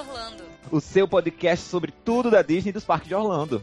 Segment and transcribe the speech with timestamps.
[0.00, 0.44] Orlando.
[0.70, 3.62] O seu podcast sobre tudo da Disney e dos parques de Orlando.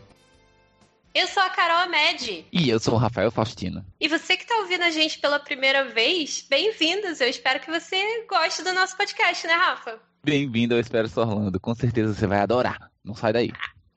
[1.14, 2.46] Eu sou a Carol Amed.
[2.52, 3.84] E eu sou o Rafael Faustino.
[4.00, 7.20] E você que está ouvindo a gente pela primeira vez, bem-vindos.
[7.20, 10.00] Eu espero que você goste do nosso podcast, né, Rafa?
[10.24, 11.60] Bem-vindo ao Expresso Orlando.
[11.60, 12.92] Com certeza você vai adorar.
[13.04, 13.52] Não sai daí.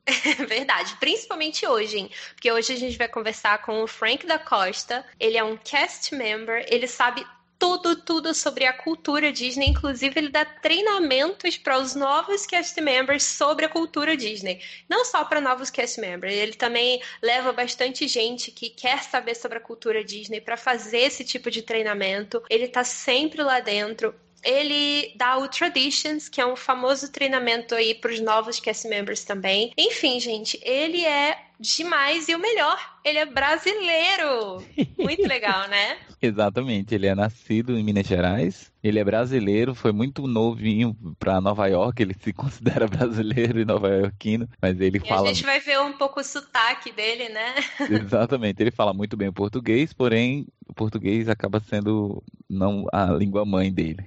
[0.49, 2.11] Verdade, principalmente hoje, hein?
[2.35, 5.05] Porque hoje a gente vai conversar com o Frank da Costa.
[5.19, 7.23] Ele é um cast member, ele sabe
[7.61, 9.69] tudo, tudo sobre a cultura Disney.
[9.69, 14.61] Inclusive, ele dá treinamentos para os novos cast members sobre a cultura Disney.
[14.89, 19.59] Não só para novos cast members, ele também leva bastante gente que quer saber sobre
[19.59, 22.43] a cultura Disney para fazer esse tipo de treinamento.
[22.49, 27.95] Ele tá sempre lá dentro ele dá o Traditions, que é um famoso treinamento aí
[27.95, 29.71] para os novos cast members também.
[29.77, 34.63] Enfim, gente, ele é demais e o melhor, ele é brasileiro.
[34.99, 35.99] Muito legal, né?
[36.21, 41.67] Exatamente, ele é nascido em Minas Gerais, ele é brasileiro, foi muito novinho para Nova
[41.67, 45.31] York, ele se considera brasileiro e nova-iorquino, mas ele e fala.
[45.31, 47.55] A gente vai ver um pouco o sotaque dele, né?
[47.91, 53.45] Exatamente, ele fala muito bem o português, porém o português acaba sendo não a língua
[53.45, 54.05] mãe dele.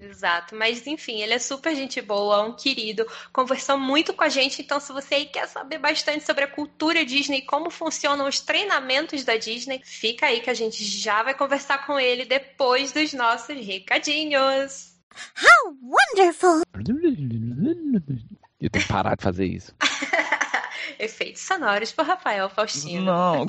[0.00, 4.60] Exato, mas enfim, ele é super gente boa, um querido, conversou muito com a gente,
[4.60, 7.70] então se você aí quer saber bastante sobre a cultura Disney, como
[8.08, 12.24] funcionam os treinamentos da Disney, fica aí que a gente já vai conversar com ele
[12.24, 14.94] depois dos nossos recadinhos.
[15.36, 16.62] How wonderful!
[18.60, 19.74] Eu tenho que parar de fazer isso.
[20.98, 23.04] Efeitos sonoros por Rafael Faustino.
[23.04, 23.46] Não.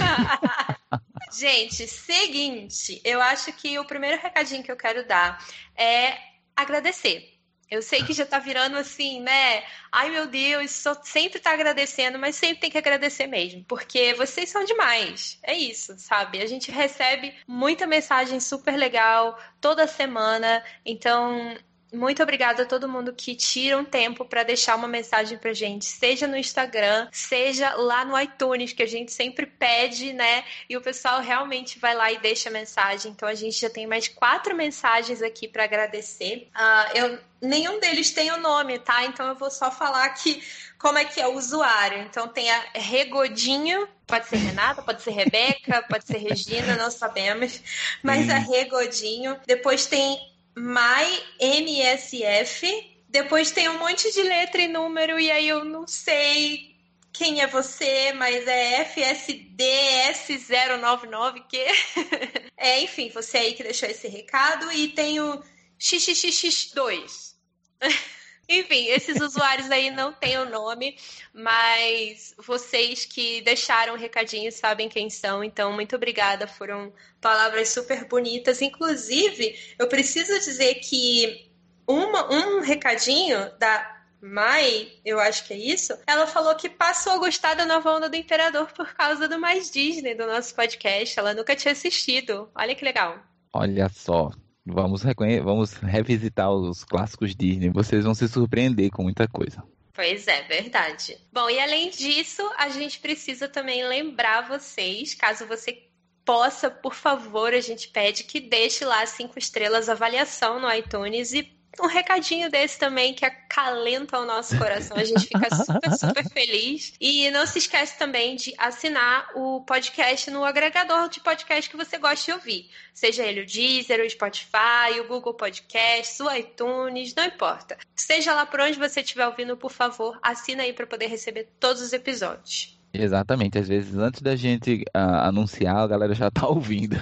[1.31, 5.43] Gente, seguinte, eu acho que o primeiro recadinho que eu quero dar
[5.75, 6.17] é
[6.55, 7.38] agradecer.
[7.69, 9.63] Eu sei que já tá virando assim, né?
[9.91, 14.49] Ai meu Deus, só sempre tá agradecendo, mas sempre tem que agradecer mesmo, porque vocês
[14.49, 15.37] são demais.
[15.43, 16.41] É isso, sabe?
[16.41, 21.55] A gente recebe muita mensagem super legal toda semana, então
[21.91, 25.85] muito obrigada a todo mundo que tira um tempo para deixar uma mensagem pra gente,
[25.85, 30.43] seja no Instagram, seja lá no iTunes, que a gente sempre pede, né?
[30.69, 33.11] E o pessoal realmente vai lá e deixa mensagem.
[33.11, 36.47] Então a gente já tem mais quatro mensagens aqui para agradecer.
[36.55, 39.05] Uh, eu, nenhum deles tem o nome, tá?
[39.05, 40.43] Então eu vou só falar aqui
[40.77, 41.99] como é que é o usuário.
[41.99, 47.61] Então tem a Regodinho, pode ser Renata, pode ser Rebeca, pode ser Regina, não sabemos.
[48.03, 48.31] Mas hum.
[48.31, 49.39] a Regodinho.
[49.45, 52.63] Depois tem MyMSF.
[53.07, 56.75] Depois tem um monte de letra e número, e aí eu não sei
[57.11, 61.57] quem é você, mas é FSDS099, que
[62.55, 65.41] é, enfim, você aí que deixou esse recado, e tem o
[65.79, 67.33] XXX2.
[68.49, 70.97] Enfim, esses usuários aí não têm o nome,
[71.31, 78.05] mas vocês que deixaram o recadinho sabem quem são, então muito obrigada, foram palavras super
[78.05, 78.59] bonitas.
[78.63, 81.51] Inclusive, eu preciso dizer que
[81.87, 87.17] uma, um recadinho da Mai, eu acho que é isso, ela falou que passou a
[87.19, 91.17] gostar da nova onda do Imperador por causa do Mais Disney, do nosso podcast.
[91.17, 92.49] Ela nunca tinha assistido.
[92.53, 93.17] Olha que legal.
[93.53, 94.29] Olha só,
[94.71, 95.03] Vamos,
[95.43, 97.69] vamos revisitar os clássicos Disney.
[97.69, 99.63] Vocês vão se surpreender com muita coisa.
[99.93, 101.17] Pois é, verdade.
[101.31, 105.89] Bom, e além disso, a gente precisa também lembrar vocês, caso você
[106.23, 111.58] possa, por favor, a gente pede que deixe lá cinco estrelas avaliação no iTunes e
[111.79, 114.97] um recadinho desse também que acalenta o nosso coração.
[114.97, 116.93] A gente fica super, super feliz.
[116.99, 121.97] E não se esquece também de assinar o podcast no agregador de podcast que você
[121.97, 122.69] gosta de ouvir.
[122.93, 127.77] Seja ele o Deezer, o Spotify, o Google Podcast, o iTunes, não importa.
[127.95, 131.81] Seja lá por onde você estiver ouvindo, por favor, assina aí para poder receber todos
[131.81, 132.78] os episódios.
[132.93, 136.95] Exatamente, às vezes antes da gente uh, anunciar, a galera já tá ouvindo.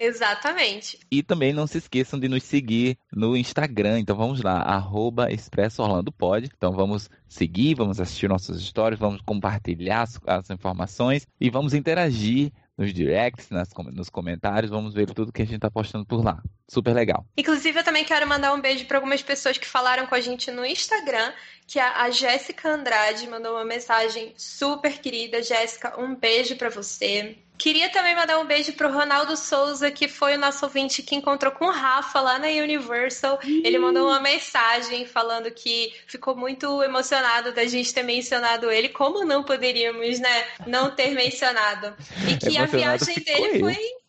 [0.00, 0.98] Exatamente.
[1.10, 4.00] E também não se esqueçam de nos seguir no Instagram.
[4.00, 6.48] Então vamos lá, arroba Expresso Orlando Pod.
[6.56, 12.50] Então vamos seguir, vamos assistir nossas histórias, vamos compartilhar as, as informações e vamos interagir
[12.80, 16.42] nos directs, nas, nos comentários, vamos ver tudo que a gente está postando por lá.
[16.66, 17.26] Super legal.
[17.36, 20.50] Inclusive, eu também quero mandar um beijo para algumas pessoas que falaram com a gente
[20.50, 21.30] no Instagram,
[21.66, 25.42] que a, a Jéssica Andrade mandou uma mensagem super querida.
[25.42, 27.36] Jéssica, um beijo para você.
[27.60, 31.52] Queria também mandar um beijo pro Ronaldo Souza, que foi o nosso ouvinte que encontrou
[31.52, 33.38] com o Rafa lá na Universal.
[33.44, 38.88] Ele mandou uma mensagem falando que ficou muito emocionado da gente ter mencionado ele.
[38.88, 41.94] Como não poderíamos, né, não ter mencionado?
[42.26, 43.99] E que a viagem dele foi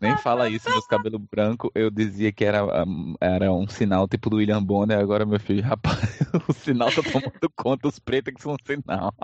[0.01, 1.71] Nem fala isso meus cabelos brancos.
[1.75, 2.61] Eu dizia que era,
[3.19, 4.99] era um sinal tipo do William Bonner.
[4.99, 5.99] Agora, meu filho, rapaz,
[6.47, 7.89] o sinal tá tomando conta.
[7.89, 9.15] Os pretos que são sinal.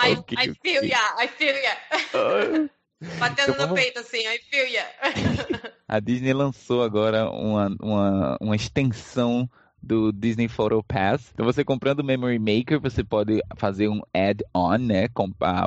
[0.00, 2.68] I, I feel ya, I feel ya.
[3.18, 4.86] Batendo então, no peito assim, I feel ya.
[5.86, 9.48] A Disney lançou agora uma, uma, uma extensão
[9.82, 11.30] do Disney Photo Pass.
[11.32, 15.06] Então você comprando o Memory Maker, você pode fazer um add-on, né,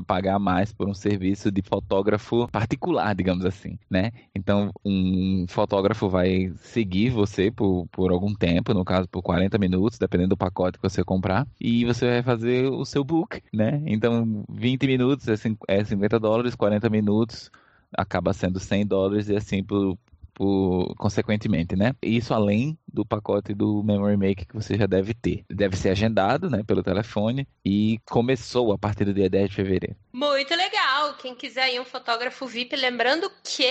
[0.06, 4.12] pagar mais por um serviço de fotógrafo particular, digamos assim, né?
[4.36, 9.98] Então um fotógrafo vai seguir você por, por algum tempo, no caso por 40 minutos,
[9.98, 13.81] dependendo do pacote que você comprar, e você vai fazer o seu book, né?
[13.86, 17.50] Então 20 minutos é 50 é dólares, 40 minutos
[17.94, 19.98] acaba sendo 100 dólares e assim por,
[20.33, 21.94] por, consequentemente, né?
[22.01, 25.45] Isso além do pacote do Memory Maker que você já deve ter.
[25.50, 29.95] Deve ser agendado, né, pelo telefone e começou a partir do dia 10 de fevereiro.
[30.12, 31.16] Muito legal.
[31.16, 33.63] Quem quiser ir um fotógrafo VIP, lembrando que,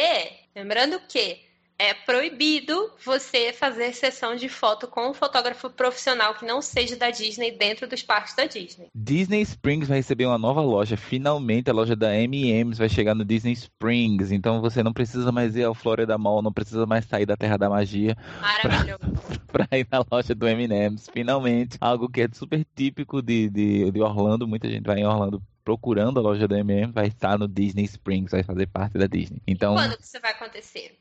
[0.54, 1.49] lembrando que
[1.80, 7.10] é proibido você fazer sessão de foto com um fotógrafo profissional que não seja da
[7.10, 8.88] Disney dentro dos parques da Disney.
[8.94, 10.98] Disney Springs vai receber uma nova loja.
[10.98, 14.30] Finalmente a loja da M&M's vai chegar no Disney Springs.
[14.30, 17.56] Então você não precisa mais ir ao Florida Mall, não precisa mais sair da Terra
[17.56, 18.14] da Magia.
[19.50, 21.08] Para ir na loja do M&M's.
[21.10, 24.46] Finalmente, algo que é super típico de, de, de Orlando.
[24.46, 28.32] Muita gente vai em Orlando procurando a loja da M&M, vai estar no Disney Springs,
[28.32, 29.40] vai fazer parte da Disney.
[29.46, 30.98] Então, quando que isso vai acontecer?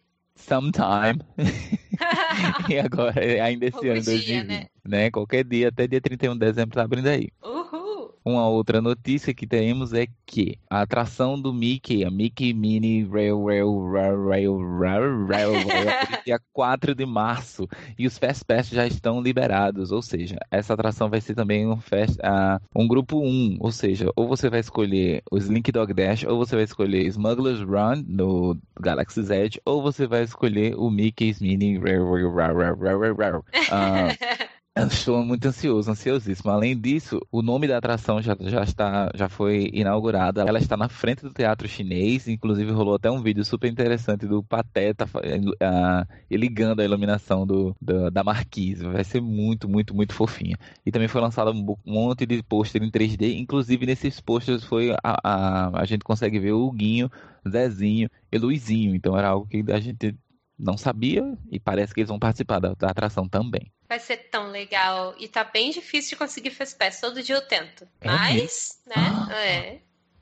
[0.48, 1.20] Sometime.
[2.70, 4.68] e agora, ainda esse ano, 2020, né?
[4.86, 5.12] né?
[5.12, 7.30] Qualquer dia, até dia 31 de dezembro, tá abrindo aí.
[7.44, 7.89] Uhul!
[8.24, 13.46] Uma outra notícia que temos é que a atração do Mickey, a Mickey Mini Rail
[13.46, 18.86] Rail Rail Rail Rail Rail, Rail dia 4 de março e os Fast Pass já
[18.86, 23.58] estão liberados, ou seja, essa atração vai ser também um, fast, uh, um grupo 1,
[23.60, 27.62] ou seja, ou você vai escolher o Slink Dog Dash, ou você vai escolher Smuggler's
[27.62, 33.00] Run no Galaxy's Edge, ou você vai escolher o Mickey's Mini Rail Rail Rail Rail
[33.00, 33.46] Rail Rail.
[33.72, 36.52] Uh, Estou muito ansioso, ansiosíssimo.
[36.52, 40.44] Além disso, o nome da atração já, já está, já foi inaugurada.
[40.44, 42.28] Ela está na frente do teatro chinês.
[42.28, 48.10] Inclusive rolou até um vídeo super interessante do Pateta uh, ligando a iluminação do, do,
[48.10, 48.86] da marquise.
[48.86, 50.58] Vai ser muito, muito, muito fofinha.
[50.86, 53.38] E também foi lançado um monte de pôster em 3D.
[53.38, 57.12] Inclusive nesses pôsteres foi a, a, a gente consegue ver o Guinho,
[57.48, 58.96] Zezinho e Luizinho.
[58.96, 60.16] Então era algo que a gente
[60.60, 63.72] não sabia e parece que eles vão participar da, da atração também.
[63.88, 65.16] Vai ser tão legal.
[65.18, 67.00] E tá bem difícil de conseguir Fast Pass.
[67.00, 67.88] Todo dia eu tento.
[68.02, 68.80] É Mas, mesmo?
[68.88, 69.28] né?
[69.30, 69.82] Ah, é.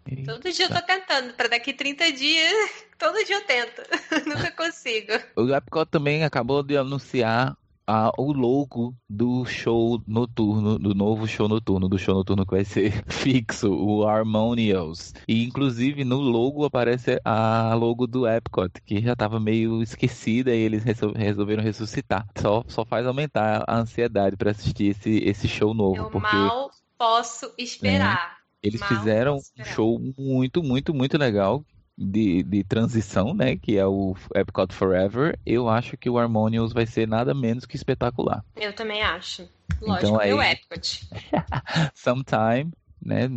[0.09, 0.33] Eita.
[0.33, 1.33] Todo dia eu tô tentando.
[1.33, 2.53] Pra daqui 30 dias,
[2.97, 3.81] todo dia eu tento.
[4.25, 5.13] Nunca consigo.
[5.35, 11.47] O Epcot também acabou de anunciar a, o logo do show noturno, do novo show
[11.47, 15.13] noturno, do show noturno que vai ser fixo, o Harmonious.
[15.25, 20.59] E inclusive no logo aparece a logo do Epcot, que já estava meio esquecida e
[20.59, 22.27] eles resolveram ressuscitar.
[22.35, 25.95] Só, só faz aumentar a ansiedade para assistir esse, esse show novo.
[25.95, 26.35] Eu porque...
[26.35, 28.37] mal posso esperar.
[28.61, 31.63] É, eles mal fizeram um show muito, muito, muito legal
[31.97, 33.55] de, de transição, né?
[33.55, 37.75] Que é o Epcot Forever, eu acho que o Harmonious vai ser nada menos que
[37.75, 38.45] espetacular.
[38.55, 39.49] Eu também acho.
[39.81, 41.09] Lógico, então, aí, o Epcot.
[41.95, 43.27] sometime, né?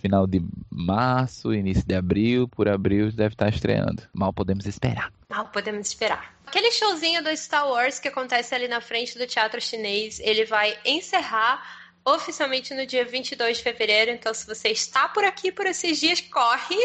[0.00, 4.02] Final de março, início de abril, por abril deve estar estreando.
[4.12, 5.12] Mal podemos esperar.
[5.28, 6.34] Mal podemos esperar.
[6.46, 10.76] Aquele showzinho do Star Wars que acontece ali na frente do Teatro Chinês, ele vai
[10.84, 11.62] encerrar
[12.04, 14.12] oficialmente no dia 22 de fevereiro.
[14.12, 16.78] Então, se você está por aqui por esses dias, corre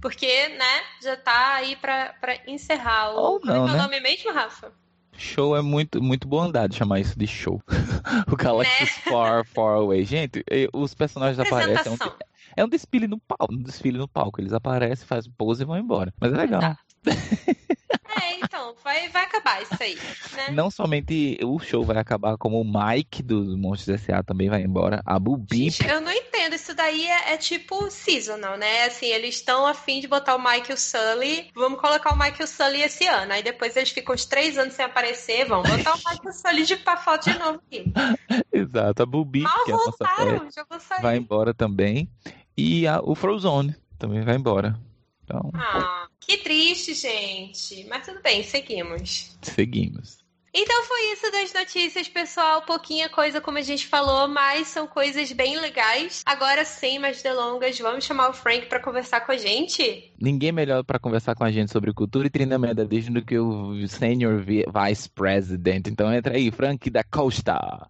[0.00, 3.12] porque, né, já tá aí pra, pra encerrar.
[3.12, 3.74] O, Ou não, é né?
[3.74, 4.72] o nome mesmo, Rafa?
[5.18, 7.62] Show é muito, muito bondade chamar isso de show.
[8.30, 8.86] o Galaxy né?
[9.10, 10.04] Far, Far Away.
[10.04, 11.92] Gente, os personagens aparecem.
[11.92, 12.10] É um,
[12.58, 13.54] é um desfile no palco.
[13.54, 14.40] Um desfile no palco.
[14.40, 16.12] Eles aparecem, fazem pose e vão embora.
[16.20, 16.60] Mas é legal.
[16.60, 16.78] Tá.
[18.22, 19.96] É, então, vai, vai acabar isso aí.
[20.34, 20.50] Né?
[20.52, 24.22] Não somente o show vai acabar, como o Mike dos Monstros S.A.
[24.22, 25.02] também vai embora.
[25.04, 25.68] A Bubi.
[25.86, 28.84] Eu não entendo, isso daí é, é tipo seasonal, né?
[28.84, 31.50] Assim, eles estão afim de botar o Mike e o Sully.
[31.54, 33.32] Vamos colocar o Mike e o Sully esse ano.
[33.32, 35.46] Aí depois eles ficam uns três anos sem aparecer.
[35.46, 37.92] Vamos botar o Mike e o Sully de pra foto de novo aqui.
[38.52, 42.08] Exato, a Bubi, Mal que é a nossa pet, vai embora também.
[42.56, 44.78] E a, o Frozone também vai embora.
[45.26, 45.50] Então...
[45.54, 47.84] Ah, que triste, gente.
[47.88, 49.36] Mas tudo bem, seguimos.
[49.42, 50.24] Seguimos.
[50.58, 52.62] Então foi isso das notícias, pessoal.
[52.62, 56.22] Pouquinha coisa, como a gente falou, mas são coisas bem legais.
[56.24, 60.14] Agora, sem mais delongas, vamos chamar o Frank para conversar com a gente?
[60.18, 63.86] Ninguém melhor para conversar com a gente sobre cultura e treinamento Disney do que o
[63.86, 65.88] Senior Vice President.
[65.88, 67.86] Então entra aí, Frank da Costa.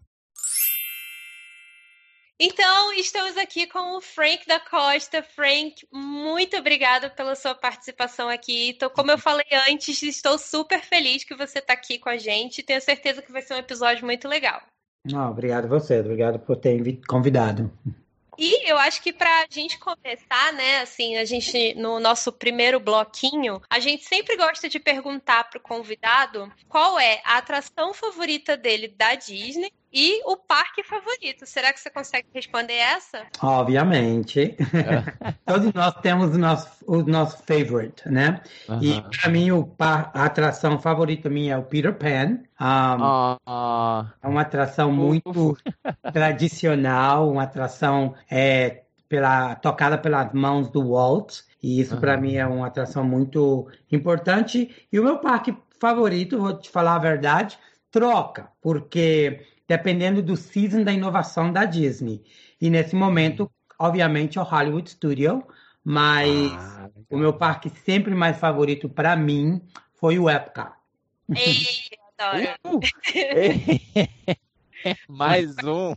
[2.38, 5.22] Então, estamos aqui com o Frank da Costa.
[5.22, 8.68] Frank, muito obrigada pela sua participação aqui.
[8.68, 12.62] Então, como eu falei antes, estou super feliz que você está aqui com a gente.
[12.62, 14.60] Tenho certeza que vai ser um episódio muito legal.
[15.10, 17.72] Oh, obrigado a você, obrigado por ter convidado.
[18.38, 22.78] E eu acho que para a gente começar, né, assim, a gente no nosso primeiro
[22.78, 28.54] bloquinho, a gente sempre gosta de perguntar para o convidado qual é a atração favorita
[28.54, 31.46] dele da Disney e o parque favorito.
[31.46, 33.22] Será que você consegue responder essa?
[33.42, 34.54] Obviamente.
[34.60, 35.32] É.
[35.46, 38.42] Todos nós temos o nosso, o nosso favorite, né?
[38.68, 38.82] Uhum.
[38.82, 42.40] E para mim, o par, a atração favorita minha é o Peter Pan.
[42.60, 45.56] Um, uh, é uma atração muito
[46.12, 51.40] tradicional, uma atração é, pela, tocada pelas mãos do Walt.
[51.62, 52.00] E isso uhum.
[52.00, 54.86] para mim é uma atração muito importante.
[54.92, 57.58] E o meu parque favorito, vou te falar a verdade,
[57.90, 62.24] troca, porque dependendo do season da inovação da Disney.
[62.60, 65.46] E nesse momento, obviamente, é o Hollywood Studio,
[65.84, 69.60] mas ah, o meu parque sempre mais favorito para mim
[69.94, 70.72] foi o Epcot.
[71.34, 71.66] Ei,
[72.18, 72.56] adoro.
[72.64, 72.80] Uh,
[75.08, 75.94] mais um.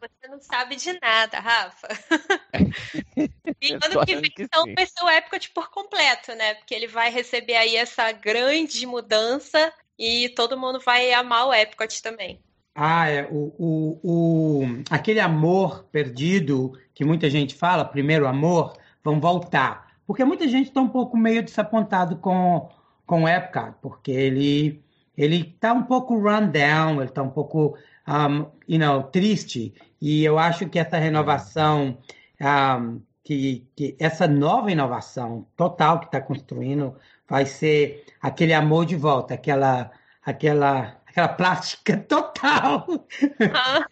[0.00, 1.88] Você não sabe de nada, Rafa.
[3.62, 6.54] E ano que vem, então, vai ser o Epcot por completo, né?
[6.54, 12.02] Porque ele vai receber aí essa grande mudança e todo mundo vai amar o Epcot
[12.02, 12.40] também.
[12.74, 13.28] Ah, é.
[13.30, 18.72] O, o, o, aquele amor perdido que muita gente fala, primeiro amor,
[19.04, 19.90] vão voltar.
[20.06, 22.70] Porque muita gente está um pouco meio desapontado com,
[23.06, 24.82] com o Epcot, porque ele
[25.16, 27.76] ele está um pouco run down, ele está um pouco
[28.08, 29.74] um, you know, triste.
[30.00, 31.98] E eu acho que essa renovação,
[32.40, 36.96] um, que, que essa nova inovação total que está construindo
[37.30, 42.86] vai ser aquele amor de volta, aquela, aquela, aquela plástica total.
[43.54, 43.86] Ah.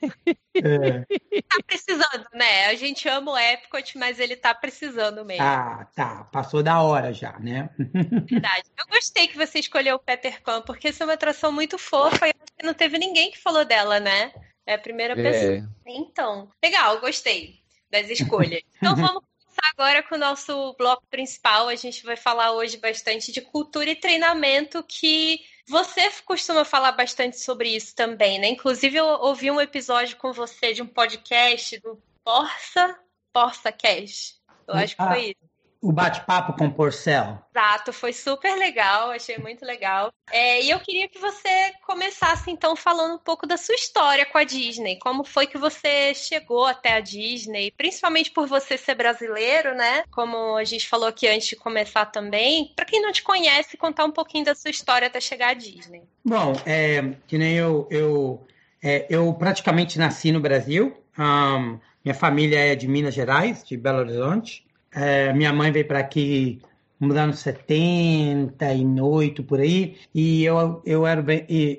[0.57, 1.42] é.
[1.42, 2.66] Tá precisando, né?
[2.66, 5.45] A gente ama o Epcot, mas ele tá precisando mesmo.
[5.45, 6.25] Ah, tá.
[6.33, 7.71] Passou da hora já, né?
[7.78, 8.64] Verdade.
[8.76, 12.26] Eu gostei que você escolheu o Peter Pan, porque essa é uma atração muito fofa
[12.28, 14.33] e não teve ninguém que falou dela, né?
[14.66, 15.23] É a primeira é.
[15.23, 15.71] pessoa.
[15.87, 18.62] Então, legal, gostei das escolhas.
[18.76, 19.23] Então vamos
[19.59, 21.69] começar agora com o nosso bloco principal.
[21.69, 27.38] A gente vai falar hoje bastante de cultura e treinamento, que você costuma falar bastante
[27.38, 28.49] sobre isso também, né?
[28.49, 32.99] Inclusive, eu ouvi um episódio com você de um podcast do Porça,
[33.33, 34.38] Porça Cash.
[34.67, 35.48] Eu acho que foi isso.
[35.80, 37.38] O bate-papo com o Porcel.
[37.54, 40.12] Exato, foi super legal, achei muito legal.
[40.30, 44.38] É, e eu queria que você começasse então falando um pouco da sua história com
[44.38, 44.99] a Disney.
[44.99, 50.02] Como foi que você chegou até a Disney, principalmente por você ser brasileiro, né?
[50.11, 52.73] Como a gente falou aqui antes de começar também.
[52.75, 56.02] Para quem não te conhece, contar um pouquinho da sua história até chegar à Disney.
[56.25, 58.47] Bom, é, que nem eu, eu,
[58.82, 60.97] é, eu praticamente nasci no Brasil.
[61.18, 64.68] Um, minha família é de Minas Gerais, de Belo Horizonte.
[65.00, 66.61] É, minha mãe veio para aqui
[66.99, 71.25] nos anos 78, por aí, e eu, eu, era,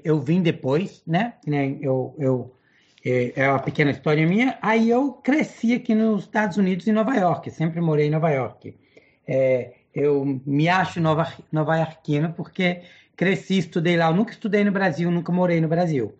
[0.05, 1.33] eu vim depois, né?
[1.81, 2.55] Eu, eu,
[3.05, 4.57] é, é uma pequena história minha.
[4.61, 8.73] Aí eu cresci aqui nos Estados Unidos, em Nova York, sempre morei em Nova York.
[9.27, 12.83] É, eu me acho nova, nova iorquino porque
[13.17, 14.07] cresci, estudei lá.
[14.07, 16.15] Eu nunca estudei no Brasil, nunca morei no Brasil.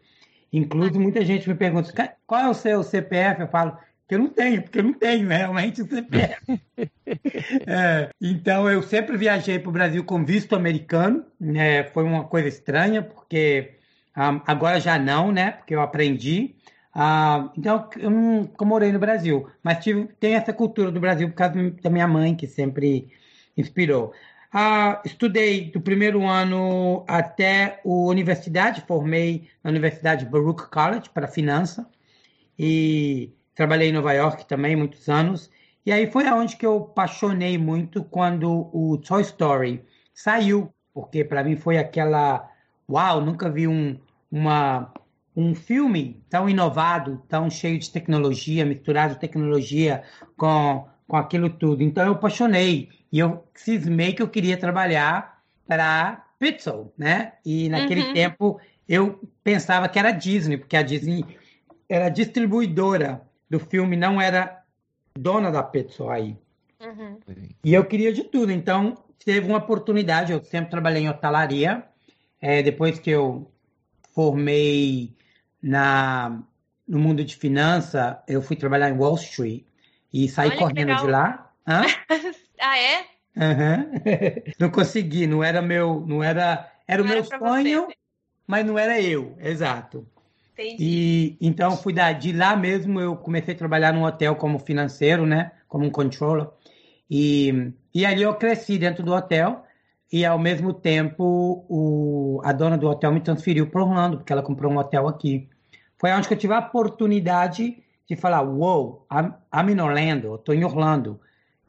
[0.51, 1.93] Inclusive, muita gente me pergunta
[2.27, 3.41] qual é o seu CPF?
[3.41, 3.77] Eu falo,
[4.09, 5.37] que eu não tenho, porque eu não tenho né?
[5.37, 6.59] realmente o CPF.
[7.67, 11.23] é, então, eu sempre viajei para o Brasil com visto americano.
[11.39, 11.83] Né?
[11.83, 13.75] Foi uma coisa estranha, porque
[14.17, 15.51] um, ah, agora já não, né?
[15.51, 16.55] Porque eu aprendi.
[16.95, 21.35] Uh, então, eu nunca morei no Brasil, mas tive, tem essa cultura do Brasil por
[21.35, 23.09] causa da minha mãe, que sempre
[23.55, 24.11] inspirou.
[24.51, 31.87] Uh, estudei do primeiro ano até a universidade, formei na Universidade Baruch College para finança.
[32.57, 35.51] E Trabalhei em Nova York também muitos anos.
[35.85, 41.43] E aí foi aonde que eu apaixonei muito quando o Toy Story saiu, porque para
[41.43, 42.49] mim foi aquela,
[42.89, 43.99] uau, nunca vi um,
[44.31, 44.93] uma,
[45.35, 50.03] um filme tão inovado, tão cheio de tecnologia, misturado tecnologia
[50.37, 51.83] com, com aquilo tudo.
[51.83, 57.33] Então eu apaixonei e eu cismei que eu queria trabalhar para Pixel, né?
[57.45, 58.13] E naquele uhum.
[58.13, 61.25] tempo eu pensava que era Disney, porque a Disney
[61.89, 64.63] era distribuidora do filme não era
[65.17, 66.37] dona da Petsol aí.
[66.79, 67.19] Uhum.
[67.63, 68.51] E eu queria de tudo.
[68.51, 70.31] Então, teve uma oportunidade.
[70.31, 71.83] Eu sempre trabalhei em hotelaria.
[72.41, 73.51] É, depois que eu
[74.13, 75.13] formei
[75.61, 76.41] na,
[76.87, 79.63] no mundo de finança, eu fui trabalhar em Wall Street
[80.13, 81.51] e saí Olha, correndo de lá.
[81.67, 81.81] Hã?
[82.59, 83.05] ah, é?
[83.35, 83.91] Uhum.
[84.59, 87.95] não consegui, não era meu, não era, era não o meu sonho, você.
[88.47, 90.07] mas não era eu, exato.
[90.59, 90.77] Entendi.
[90.79, 95.25] E então fui da, de lá mesmo eu comecei a trabalhar num hotel como financeiro,
[95.25, 96.47] né, como um controller.
[97.09, 99.63] E e ali eu cresci dentro do hotel
[100.11, 104.43] e ao mesmo tempo o, a dona do hotel me transferiu para Orlando porque ela
[104.43, 105.47] comprou um hotel aqui.
[105.97, 110.63] Foi onde eu tive a oportunidade de falar, wow, I'm, I'm in Orlando, estou em
[110.63, 111.19] Orlando,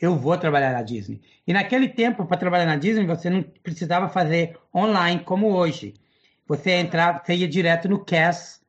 [0.01, 1.21] eu vou trabalhar na Disney.
[1.47, 5.95] E naquele tempo, para trabalhar na Disney, você não precisava fazer online como hoje.
[6.47, 8.60] Você entrava, você ia direto no CAS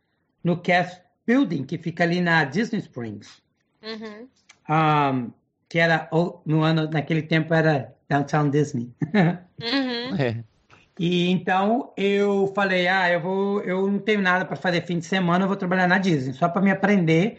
[0.43, 3.41] no Cast Building, que fica ali na Disney Springs.
[3.82, 4.27] Uhum.
[4.69, 5.32] Um,
[5.69, 6.10] que era,
[6.45, 8.91] no ano, naquele tempo era Downtown Disney.
[9.62, 10.15] Uhum.
[10.15, 10.43] é.
[10.99, 15.06] E então eu falei, ah, eu vou, eu não tenho nada para fazer fim de
[15.06, 17.38] semana, eu vou trabalhar na Disney, só para me aprender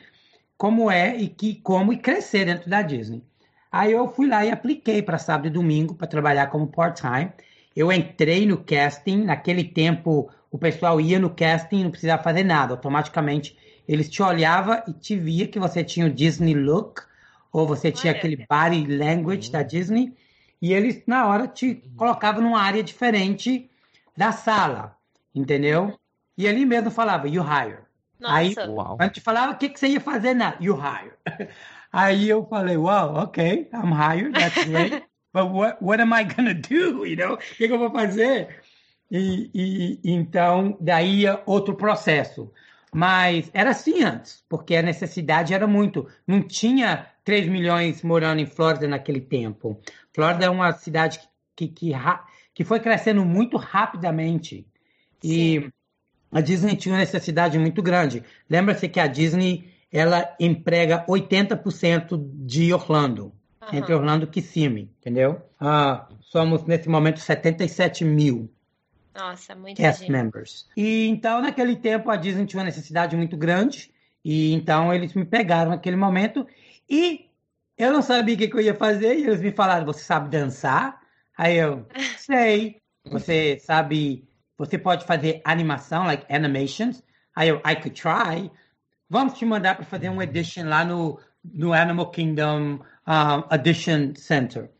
[0.56, 3.22] como é e que como e crescer dentro da Disney.
[3.70, 7.32] Aí eu fui lá e apliquei para sábado e domingo para trabalhar como part-time.
[7.74, 12.44] Eu entrei no casting, naquele tempo o pessoal ia no casting e não precisava fazer
[12.44, 12.74] nada.
[12.74, 13.56] Automaticamente
[13.88, 17.02] eles te olhavam e te via que você tinha o Disney look,
[17.50, 20.14] ou você tinha aquele body language da Disney,
[20.60, 23.68] e eles na hora te colocavam numa área diferente
[24.16, 24.94] da sala,
[25.34, 25.98] entendeu?
[26.36, 27.78] E ali mesmo falava, you hire.
[28.20, 28.34] Nossa.
[28.34, 28.96] Aí, Uau.
[28.96, 31.12] quando te falava o que, que você ia fazer, na you hire.
[31.92, 35.02] Aí eu falei, wow, ok, I'm hired, that's great.
[35.34, 37.34] But what, what am I gonna do, you know?
[37.34, 38.61] O que, que eu vou fazer?
[39.14, 42.50] E, e, então, daí outro processo.
[42.94, 46.08] Mas era assim antes, porque a necessidade era muito.
[46.26, 49.78] Não tinha 3 milhões morando em Flórida naquele tempo.
[50.14, 51.20] Flórida é uma cidade
[51.54, 51.92] que, que,
[52.54, 54.66] que foi crescendo muito rapidamente.
[55.22, 55.72] E Sim.
[56.30, 58.22] a Disney tinha uma necessidade muito grande.
[58.48, 63.24] Lembra-se que a Disney ela emprega 80% de Orlando,
[63.60, 63.78] uhum.
[63.78, 65.42] entre Orlando e Kissimmee, entendeu?
[65.60, 68.50] Ah, somos, nesse momento, 77 mil.
[69.14, 70.10] Nossa, muito cast gente.
[70.10, 70.68] members.
[70.76, 73.92] E então, naquele tempo, a Disney tinha uma necessidade muito grande.
[74.24, 76.46] E então eles me pegaram naquele momento.
[76.88, 77.28] E
[77.76, 79.18] eu não sabia o que, que eu ia fazer.
[79.18, 81.00] E eles me falaram: Você sabe dançar?
[81.36, 81.86] Aí eu,
[82.18, 82.80] sei.
[83.10, 84.28] Você sabe.
[84.56, 87.02] Você pode fazer animação, like animations.
[87.34, 88.50] Aí eu, I could try.
[89.08, 94.70] Vamos te mandar para fazer um edition lá no, no Animal Kingdom um, Edition Center.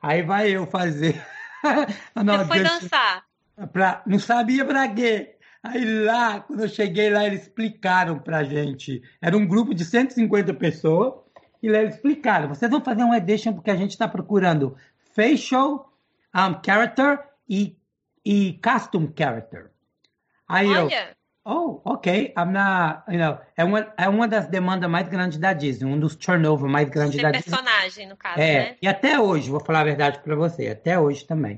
[0.00, 1.22] Aí vai eu fazer.
[2.14, 3.24] Você foi dançar?
[3.72, 5.36] Pra, não sabia para quê.
[5.62, 9.00] Aí lá, quando eu cheguei lá, eles explicaram pra gente.
[9.20, 11.14] Era um grupo de 150 pessoas
[11.62, 14.76] e eles explicaram: vocês vão fazer um edition porque a gente está procurando
[15.14, 15.92] facial
[16.34, 17.76] um, character e,
[18.24, 19.70] e custom character.
[20.48, 21.10] Aí Olha.
[21.44, 25.38] eu, oh, ok, I'm not, you know, é uma, é uma das demandas mais grandes
[25.38, 28.08] da Disney, um dos turnover mais grandes Ser da personagem, Disney.
[28.08, 28.76] personagem, no caso, é, né?
[28.82, 31.56] E até hoje, vou falar a verdade para você, até hoje também.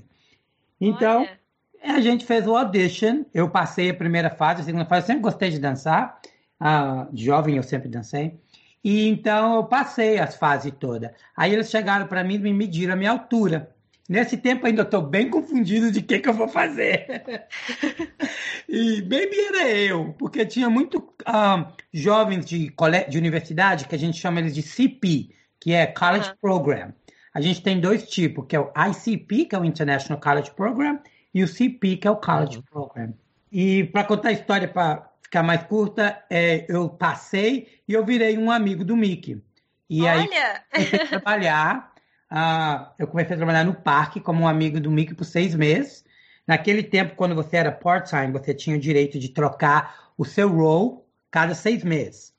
[0.80, 1.43] Então, Olha.
[1.90, 5.22] A gente fez o audition, eu passei a primeira fase, a segunda fase, eu sempre
[5.22, 6.18] gostei de dançar,
[6.60, 8.38] uh, jovem eu sempre dancei,
[8.82, 11.10] e então eu passei as fases todas.
[11.36, 13.70] Aí eles chegaram para mim e me mediram a minha altura.
[14.06, 17.06] Nesse tempo ainda estou bem confundido de o que, que eu vou fazer.
[18.68, 22.70] e baby era eu, porque tinha muito um, jovens de,
[23.08, 26.36] de universidade que a gente chama eles de CP, que é College uhum.
[26.40, 26.92] Program.
[27.32, 31.00] A gente tem dois tipos, que é o ICP, que é o International College Program,
[31.34, 32.62] e o CP, que é o College uhum.
[32.62, 33.14] Program.
[33.50, 38.38] E para contar a história para ficar mais curta, é, eu passei e eu virei
[38.38, 39.42] um amigo do Mickey.
[39.90, 40.12] E Olha!
[40.12, 40.28] aí
[40.70, 41.94] comecei a trabalhar
[42.36, 46.04] ah, eu comecei a trabalhar no parque como um amigo do Mickey por seis meses.
[46.46, 50.98] Naquele tempo, quando você era part-time, você tinha o direito de trocar o seu role
[51.30, 52.34] cada seis meses.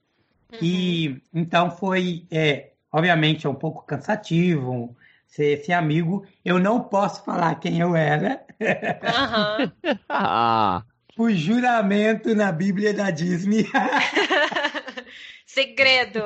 [0.51, 0.59] Uhum.
[0.61, 4.95] E então foi, é, obviamente, é um pouco cansativo
[5.35, 6.25] ser esse amigo.
[6.43, 8.41] Eu não posso falar quem eu era.
[8.59, 9.95] Uhum.
[10.09, 10.83] ah.
[11.15, 13.65] Por juramento na Bíblia da Disney.
[15.45, 16.19] Segredo.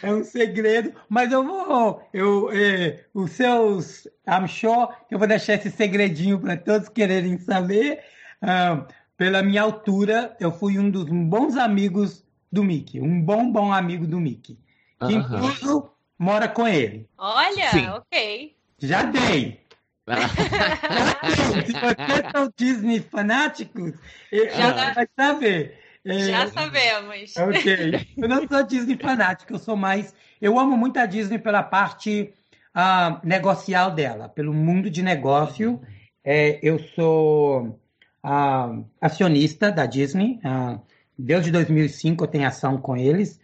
[0.00, 2.08] É um segredo, mas eu vou.
[2.14, 4.06] Eu, é, os seus.
[4.28, 7.98] I'm sure que eu vou deixar esse segredinho para todos quererem saber.
[8.40, 8.86] Ah,
[9.16, 13.00] pela minha altura, eu fui um dos bons amigos do Mickey.
[13.00, 14.56] Um bom, bom amigo do Mickey.
[15.00, 15.12] Que, uh -huh.
[15.12, 17.08] incluso, mora com ele.
[17.16, 17.88] Olha, Sim.
[17.88, 18.54] ok.
[18.78, 19.58] Já dei.
[21.66, 23.92] Se vocês são Disney fanáticos,
[24.30, 25.78] já vai saber.
[26.04, 27.36] Já sabemos.
[27.36, 28.06] Ok.
[28.16, 30.14] Eu não sou Disney fanático, eu sou mais.
[30.40, 32.34] Eu amo muito a Disney pela parte
[32.74, 35.80] uh, negocial dela, pelo mundo de negócio.
[36.24, 37.80] É, eu sou
[38.24, 40.38] uh, acionista da Disney.
[40.44, 40.80] Uh,
[41.18, 43.38] desde 2005 eu tenho ação com eles.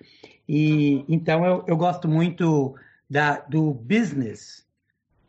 [0.49, 2.75] E então eu, eu gosto muito
[3.09, 4.65] da, do business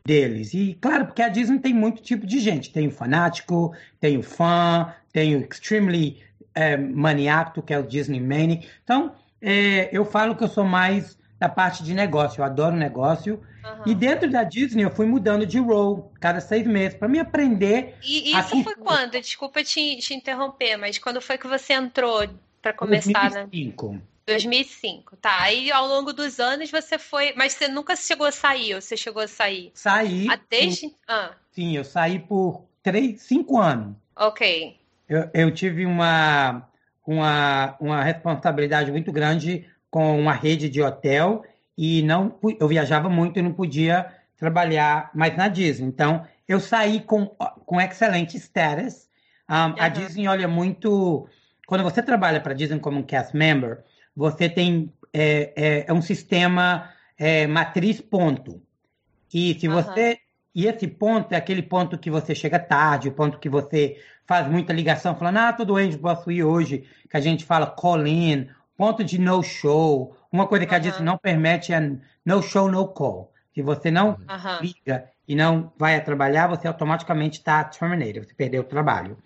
[0.04, 0.54] deles.
[0.54, 2.72] E claro, porque a Disney tem muito tipo de gente.
[2.72, 6.22] Tem o fanático, tem o fã, tem o extremely
[6.54, 8.60] é, maniaco, que é o Disney Mania.
[8.82, 13.40] Então, é, eu falo que eu sou mais da parte de negócio, eu adoro negócio.
[13.64, 13.82] Uhum.
[13.86, 17.96] E dentro da Disney eu fui mudando de role cada seis meses para me aprender.
[18.02, 19.12] E isso foi quando?
[19.12, 22.28] Desculpa te, te, interromper, mas quando foi que você entrou
[22.60, 23.30] para começar?
[23.30, 23.92] 2005.
[23.92, 24.00] Né?
[24.28, 25.42] 2005, tá.
[25.42, 27.32] Aí ao longo dos anos você foi.
[27.36, 29.70] Mas você nunca chegou a sair, ou você chegou a sair?
[29.74, 30.26] Saí.
[30.30, 30.88] Ah, desde...
[30.88, 30.96] Por...
[31.08, 31.32] Ah.
[31.50, 33.96] Sim, eu saí por três, cinco anos.
[34.14, 36.68] Ok eu, eu tive uma,
[37.06, 41.44] uma, uma responsabilidade muito grande com uma rede de hotel
[41.76, 45.86] e não eu viajava muito e não podia trabalhar mais na Disney.
[45.86, 49.08] Então, eu saí com, com excelente status.
[49.48, 49.74] Um, uhum.
[49.78, 51.26] A Disney olha muito...
[51.66, 53.84] Quando você trabalha para a Disney como um cast member,
[54.18, 58.60] você tem é, é, é um sistema é, matriz ponto.
[59.32, 59.74] E se uhum.
[59.74, 60.18] você
[60.52, 64.48] e esse ponto é aquele ponto que você chega tarde, o ponto que você faz
[64.48, 69.04] muita ligação, falando, ah, tô doente, posso ir hoje, que a gente fala call-in, ponto
[69.04, 70.16] de no-show.
[70.32, 71.92] Uma coisa que a gente não permite é
[72.26, 73.32] no-show, no-call.
[73.54, 74.18] Se você não
[74.60, 79.16] liga e não vai trabalhar, você automaticamente está terminated, você perdeu o trabalho.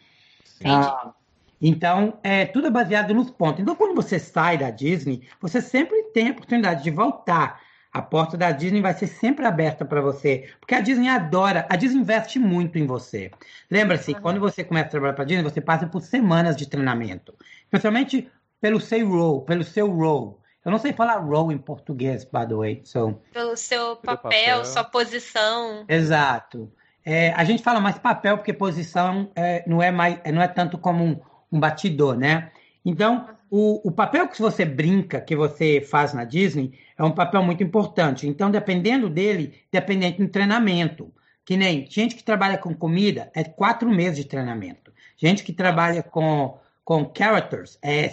[0.63, 1.15] Ah,
[1.63, 3.61] então, é tudo baseado nos pontos.
[3.61, 7.61] Então, quando você sai da Disney, você sempre tem a oportunidade de voltar
[7.93, 11.77] a porta da Disney vai ser sempre aberta para você, porque a Disney adora, a
[11.77, 13.31] Disney investe muito em você.
[13.71, 14.21] Lembra-se, uhum.
[14.21, 18.31] quando você começa a trabalhar para a Disney, você passa por semanas de treinamento, especialmente
[18.61, 20.37] pelo seu role, pelo seu role.
[20.65, 22.81] Eu não sei falar role em português, by the way.
[22.85, 23.21] So.
[23.33, 24.65] Pelo seu papel, papel.
[24.65, 25.85] sua posição.
[25.89, 26.73] Exato.
[27.05, 30.79] É, a gente fala mais papel porque posição é, não é mais, não é tanto
[30.79, 31.21] como um,
[31.53, 32.51] um batidor, né?
[32.85, 37.43] Então, o, o papel que você brinca, que você faz na Disney, é um papel
[37.43, 38.27] muito importante.
[38.27, 41.13] Então, dependendo dele, dependente do treinamento.
[41.45, 44.93] Que nem gente que trabalha com comida é quatro meses de treinamento.
[45.17, 48.11] Gente que trabalha com, com characters é,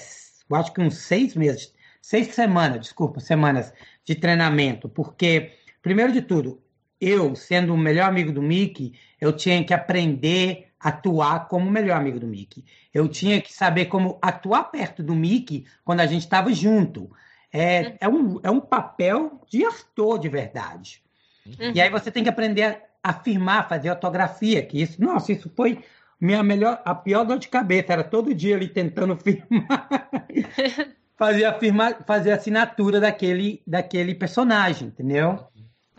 [0.50, 3.72] eu acho que uns seis meses, seis semanas, desculpa, semanas
[4.04, 4.90] de treinamento.
[4.90, 6.62] Porque, primeiro de tudo,
[7.00, 11.98] eu, sendo o melhor amigo do Mickey, eu tinha que aprender atuar como o melhor
[11.98, 12.64] amigo do Mickey.
[12.94, 17.12] Eu tinha que saber como atuar perto do Mickey quando a gente estava junto.
[17.52, 21.02] É, é, um, é um papel de ator de verdade.
[21.46, 21.72] Uhum.
[21.74, 25.84] E aí você tem que aprender a afirmar, fazer ortografia, que isso, nossa, isso foi
[26.20, 29.90] minha melhor, a pior dor de cabeça, era todo dia ali tentando firmar.
[31.18, 35.48] fazer a firma, fazer a assinatura daquele, daquele personagem, entendeu?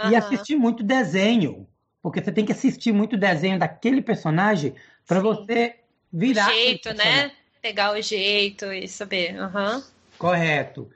[0.02, 0.10] Uhum.
[0.10, 1.66] E assistir muito desenho,
[2.02, 4.74] porque você tem que assistir muito desenho daquele personagem
[5.06, 5.76] para você
[6.12, 6.48] virar.
[6.48, 7.32] O jeito, né?
[7.60, 9.36] Pegar o jeito e saber.
[9.38, 9.82] Uhum.
[10.18, 10.90] Correto.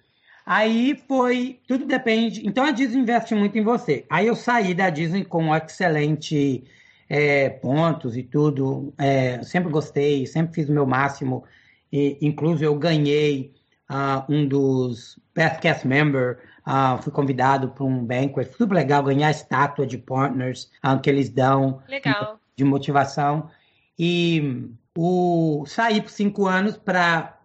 [0.46, 2.46] Aí foi, tudo depende.
[2.46, 4.04] Então a Disney investe muito em você.
[4.10, 6.64] Aí eu saí da Disney com excelente
[7.08, 8.92] é, pontos e tudo.
[8.98, 11.44] É, sempre gostei, sempre fiz o meu máximo.
[11.92, 13.54] E, inclusive eu ganhei
[13.90, 16.38] uh, um dos Best Cast Member.
[16.66, 21.10] Uh, fui convidado para um banquet super legal, ganhar a estátua de partners uh, que
[21.10, 22.38] eles dão legal.
[22.56, 23.50] de motivação.
[23.98, 27.38] E o saí por cinco anos para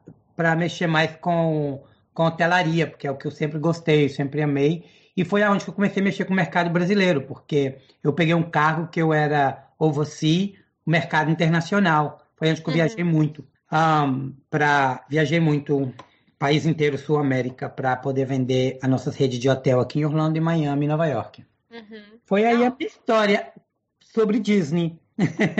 [0.57, 4.85] mexer mais com, com hotelaria, porque é o que eu sempre gostei, sempre amei.
[5.17, 8.33] E foi aonde que eu comecei a mexer com o mercado brasileiro, porque eu peguei
[8.33, 12.21] um cargo que eu era oversee o mercado internacional.
[12.37, 12.77] Foi onde que eu uhum.
[12.77, 13.45] viajei muito.
[13.71, 15.93] Um, para viajei muito
[16.39, 20.37] país inteiro, Sul América, para poder vender a nossas redes de hotel aqui em Orlando,
[20.37, 21.43] em Miami, Nova York.
[21.69, 22.01] Uhum.
[22.25, 23.51] Foi aí a minha história
[23.99, 24.97] sobre Disney.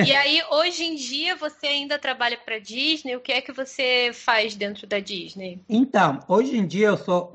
[0.08, 3.16] E aí, hoje em dia, você ainda trabalha para Disney?
[3.18, 5.60] O que é que você faz dentro da Disney?
[5.68, 7.34] Então, hoje em dia eu sou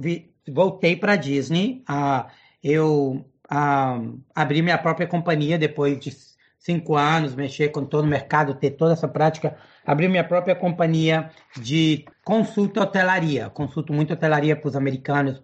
[0.48, 1.84] voltei para Disney.
[1.88, 2.30] Uh,
[2.62, 6.16] eu uh, abri minha própria companhia depois de
[6.64, 9.54] cinco anos, mexer com todo o mercado, ter toda essa prática.
[9.84, 13.50] Abri minha própria companhia de consulta hotelaria.
[13.50, 15.42] Consulto muito hotelaria para os americanos,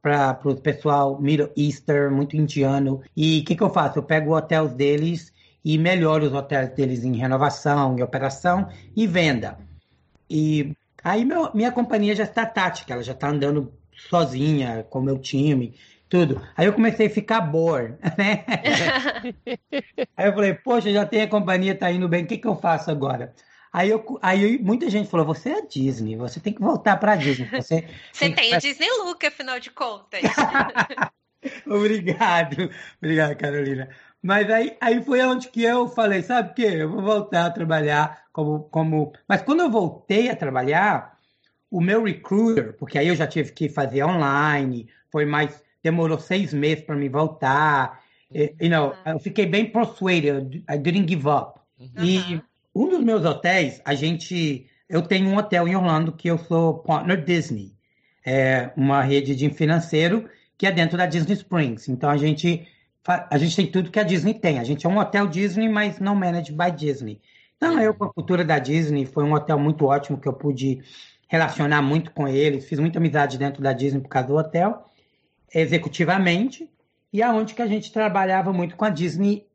[0.00, 3.02] para o pessoal Middle Eastern, muito indiano.
[3.14, 3.98] E o que, que eu faço?
[3.98, 9.58] Eu pego hotéis deles e melhoro os hotéis deles em renovação, em operação e venda.
[10.30, 10.72] E
[11.02, 13.70] aí meu, minha companhia já está tática, ela já está andando
[14.08, 15.74] sozinha, com meu time
[16.14, 16.40] tudo.
[16.56, 18.44] Aí eu comecei a ficar bored, né?
[20.16, 22.54] aí eu falei, poxa, já tem a companhia, tá indo bem, o que, que eu
[22.54, 23.34] faço agora?
[23.72, 27.48] Aí, eu, aí muita gente falou, você é Disney, você tem que voltar para Disney.
[27.50, 30.20] Você, você tem, tem o Disney Look, afinal de contas.
[31.66, 32.70] obrigado,
[33.02, 33.88] obrigado, Carolina.
[34.22, 36.68] Mas aí, aí foi onde que eu falei, sabe o quê?
[36.76, 39.12] Eu vou voltar a trabalhar como, como...
[39.28, 41.18] Mas quando eu voltei a trabalhar,
[41.68, 46.52] o meu recruiter, porque aí eu já tive que fazer online, foi mais demorou seis
[46.52, 48.02] meses para me voltar.
[48.32, 50.64] You know, eu fiquei bem persuaded.
[50.68, 51.60] I didn't give up.
[51.98, 52.40] E
[52.74, 56.78] um dos meus hotéis, a gente, eu tenho um hotel em Orlando que eu sou
[56.78, 57.72] partner Disney,
[58.24, 61.88] é uma rede de financeiro que é dentro da Disney Springs.
[61.88, 62.66] Então a gente
[63.06, 64.58] a gente tem tudo que a Disney tem.
[64.58, 67.20] A gente é um hotel Disney, mas não managed by Disney.
[67.56, 70.80] Então eu com a cultura da Disney foi um hotel muito ótimo que eu pude
[71.28, 74.86] relacionar muito com eles, fiz muita amizade dentro da Disney por causa do hotel
[75.54, 76.68] executivamente,
[77.12, 79.46] e aonde que a gente trabalhava muito com a Disney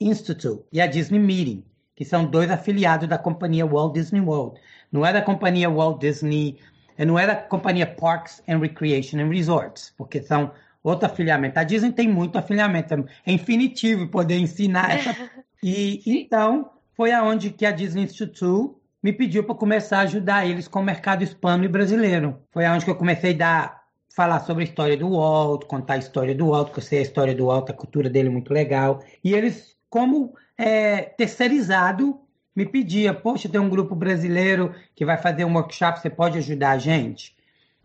[0.00, 1.64] Institute e a Disney Meeting,
[1.94, 4.60] que são dois afiliados da companhia Walt Disney World.
[4.90, 6.58] Não é da companhia Walt Disney,
[6.98, 10.50] eh, não é da companhia Parks and Recreation and Resorts, porque são
[10.82, 11.58] outro afiliamento.
[11.58, 12.92] A Disney tem muito afiliamento,
[13.24, 15.14] é infinitivo poder ensinar essa.
[15.66, 20.68] E então foi aonde que a Disney Institute me pediu para começar a ajudar eles
[20.68, 22.38] com o mercado hispano e brasileiro.
[22.50, 23.83] Foi aonde que eu comecei a dar
[24.14, 27.02] falar sobre a história do Walt, contar a história do Walt, porque eu sei a
[27.02, 29.02] história do Walt, a cultura dele é muito legal.
[29.24, 32.20] E eles, como é, terceirizado,
[32.54, 36.70] me pedia, poxa, tem um grupo brasileiro que vai fazer um workshop, você pode ajudar
[36.70, 37.34] a gente?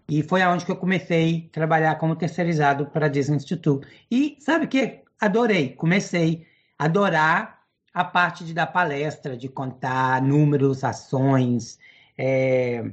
[0.08, 3.88] E foi aonde que eu comecei a trabalhar como terceirizado para a Disney Institute.
[4.10, 5.00] E sabe o que?
[5.20, 6.46] Adorei, comecei
[6.78, 11.80] a adorar a parte de dar palestra, de contar números, ações,
[12.16, 12.86] é,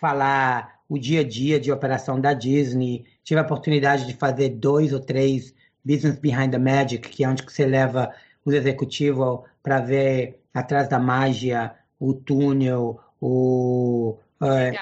[0.00, 3.04] falar o dia a dia de operação da Disney.
[3.22, 7.42] Tive a oportunidade de fazer dois ou três Business Behind the Magic, que é onde
[7.42, 8.12] você leva
[8.44, 14.72] os executivos para ver atrás da mágia, o túnel, o é,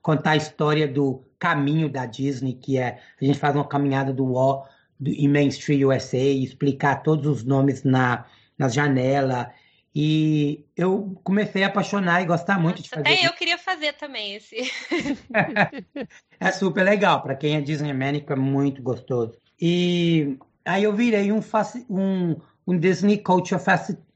[0.00, 4.24] contar a história do caminho da Disney, que é a gente faz uma caminhada do
[4.24, 4.66] Wall
[4.98, 8.24] do, em Main Street USA, explicar todos os nomes na,
[8.58, 9.52] na janela
[9.94, 13.08] e eu comecei a apaixonar e gostar muito Nossa, de fazer.
[13.08, 14.56] Até eu queria fazer também esse.
[16.40, 17.22] é super legal.
[17.22, 19.34] Para quem é Disney Manic, é muito gostoso.
[19.60, 21.40] E aí eu virei um,
[21.88, 23.60] um, um Disney Culture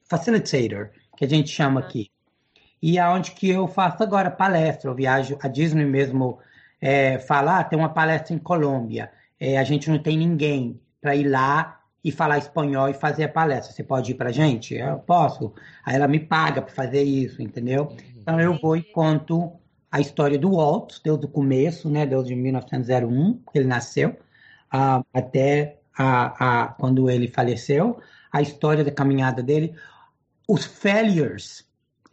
[0.04, 2.10] Facilitator, que a gente chama aqui.
[2.82, 4.90] E aonde que eu faço agora palestra.
[4.90, 6.38] Eu viajo, a Disney mesmo
[6.80, 9.10] é, fala, ah, tem uma palestra em Colômbia.
[9.38, 13.28] É, a gente não tem ninguém para ir lá e falar espanhol e fazer a
[13.28, 13.72] palestra.
[13.72, 14.74] Você pode ir para gente?
[14.74, 15.54] Eu posso.
[15.84, 17.96] Aí ela me paga para fazer isso, entendeu?
[18.24, 19.52] Então eu vou e conto
[19.92, 24.16] a história do Walt, desde o começo, né, desde 1901, que ele nasceu,
[24.72, 28.00] uh, até a, a, quando ele faleceu,
[28.32, 29.74] a história da caminhada dele,
[30.48, 31.66] os failures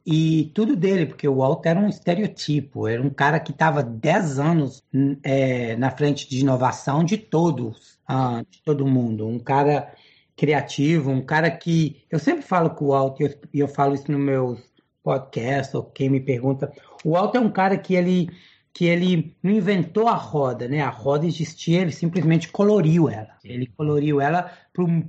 [0.05, 4.37] e tudo dele, porque o Walt era um estereotipo, era um cara que estava 10
[4.37, 4.83] anos
[5.23, 9.25] é, na frente de inovação de todos, ah, de todo mundo.
[9.25, 9.93] Um cara
[10.35, 12.03] criativo, um cara que.
[12.09, 14.59] Eu sempre falo com o Walt, e eu, eu falo isso no meus
[15.03, 16.71] podcasts, ou quem me pergunta.
[17.03, 18.29] O Walt é um cara que ele
[18.73, 20.81] que ele não inventou a roda, né?
[20.81, 23.35] A roda existia, ele simplesmente coloriu ela.
[23.43, 24.49] Ele coloriu ela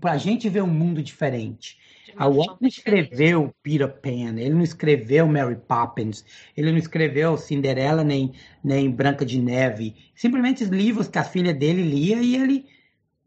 [0.00, 1.78] para a gente ver um mundo diferente.
[2.16, 6.24] A Walt não escreveu Peter Pan, ele não escreveu Mary Poppins,
[6.57, 9.94] ele não escreveu Cinderela nem, nem Branca de Neve.
[10.14, 12.66] Simplesmente os livros que a filha dele lia e ele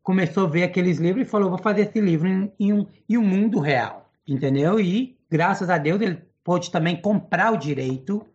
[0.03, 3.17] começou a ver aqueles livros e falou: vou fazer esse livro em, em, um, em
[3.17, 4.79] um mundo real, entendeu?
[4.79, 8.25] E graças a Deus ele pôde também comprar o direito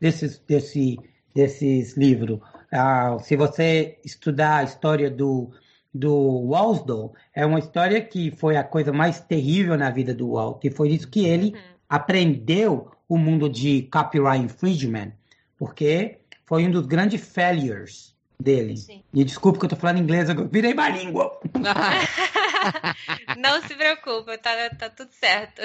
[0.00, 0.98] desses, desse,
[1.34, 2.40] desses livros.
[2.72, 5.50] Ah, se você estudar a história do
[5.96, 10.62] do Walsall é uma história que foi a coisa mais terrível na vida do Walt.
[10.64, 11.60] E foi isso que ele uhum.
[11.88, 15.12] aprendeu o mundo de copyright infringement,
[15.58, 18.76] porque foi um dos grandes failures dele.
[18.76, 19.02] Sim.
[19.14, 21.40] E desculpa que eu tô falando inglês, eu virei língua.
[23.36, 25.62] Não se preocupa, tá, tá tudo certo.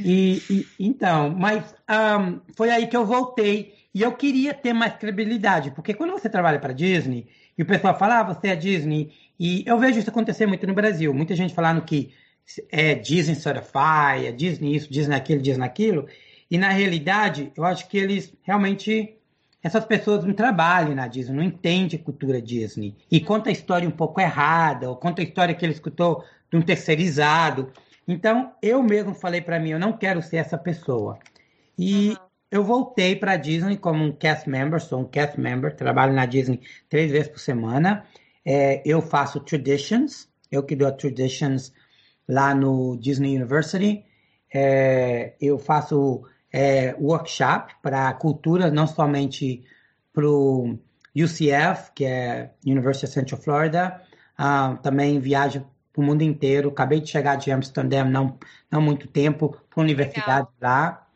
[0.00, 3.74] e, e então, mas um, foi aí que eu voltei.
[3.94, 7.96] E eu queria ter mais credibilidade, porque quando você trabalha para Disney e o pessoal
[7.96, 11.14] fala, ah, você é Disney e eu vejo isso acontecer muito no Brasil.
[11.14, 12.12] Muita gente falando que
[12.70, 16.08] é Disney Certify, é Disney isso, Disney aquilo, Disney aquilo.
[16.50, 19.13] E na realidade, eu acho que eles realmente.
[19.64, 22.94] Essas pessoas não trabalham na Disney, não entendem a cultura Disney.
[23.10, 26.58] E conta a história um pouco errada, ou conta a história que ele escutou de
[26.58, 27.72] um terceirizado.
[28.06, 31.18] Então, eu mesmo falei para mim, eu não quero ser essa pessoa.
[31.78, 32.16] E uhum.
[32.50, 36.26] eu voltei para a Disney como um cast member, sou um cast member, trabalho na
[36.26, 38.04] Disney três vezes por semana.
[38.44, 41.72] É, eu faço Traditions, eu que dou Traditions
[42.28, 44.04] lá no Disney University.
[44.52, 49.64] É, eu faço é, workshop para cultura, não somente
[50.12, 50.78] para o
[51.12, 54.00] UCF, que é University of Central Florida,
[54.38, 56.68] uh, também viajo para o mundo inteiro.
[56.68, 58.38] Acabei de chegar de Amsterdã, não,
[58.70, 60.76] não muito tempo, para a universidade Legal.
[60.76, 61.06] lá.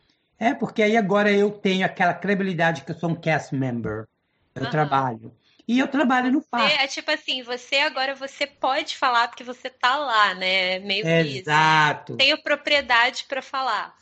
[0.41, 4.09] É, porque aí agora eu tenho aquela credibilidade que eu sou um cast member.
[4.57, 4.71] Eu uhum.
[4.71, 5.33] trabalho.
[5.69, 6.83] E eu trabalho no parque.
[6.83, 10.81] É tipo assim, você agora você pode falar porque você tá lá, né?
[10.81, 12.13] Meio que Exato.
[12.13, 12.19] Isso.
[12.19, 13.95] Tenho propriedade para falar.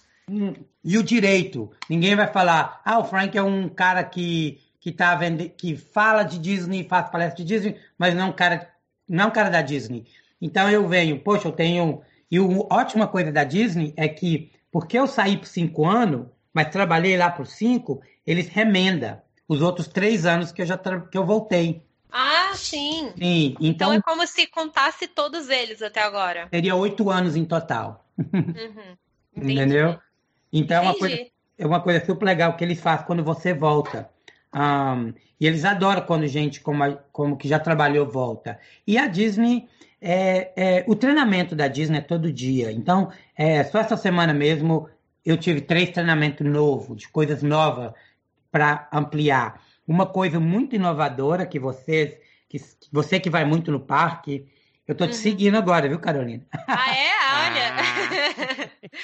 [0.83, 1.71] E o direito.
[1.89, 5.49] Ninguém vai falar, ah, o Frank é um cara que, que, tá vende...
[5.49, 8.69] que fala de Disney, faz palestra de Disney, mas não é um cara,
[9.09, 10.05] não é um cara da Disney.
[10.41, 12.03] Então eu venho, poxa, eu tenho.
[12.31, 12.43] E a
[12.75, 17.31] ótima coisa da Disney é que, porque eu saí por cinco anos, mas trabalhei lá
[17.31, 21.87] por cinco, eles remendam os outros três anos que eu já que eu voltei.
[22.11, 23.13] Ah, sim.
[23.17, 26.49] Sim, então, então é como se contasse todos eles até agora.
[26.51, 28.05] Seria oito anos em total.
[28.19, 28.97] Uhum.
[29.37, 30.01] Entendeu?
[30.53, 31.27] Então é uma, coisa,
[31.59, 34.09] é uma coisa super legal que eles fazem quando você volta.
[34.55, 38.59] Um, e eles adoram quando gente como, como que já trabalhou volta.
[38.87, 39.69] E a Disney,
[40.01, 42.73] é, é, o treinamento da Disney é todo dia.
[42.73, 44.89] Então, é, só essa semana mesmo
[45.25, 47.93] eu tive três treinamentos novos, de coisas novas
[48.51, 49.61] para ampliar.
[49.87, 52.17] Uma coisa muito inovadora que vocês,
[52.49, 52.59] que
[52.93, 54.47] você que vai muito no parque,
[54.87, 55.19] eu tô te uhum.
[55.19, 56.45] seguindo agora, viu, Carolina?
[56.69, 57.11] Ah, é?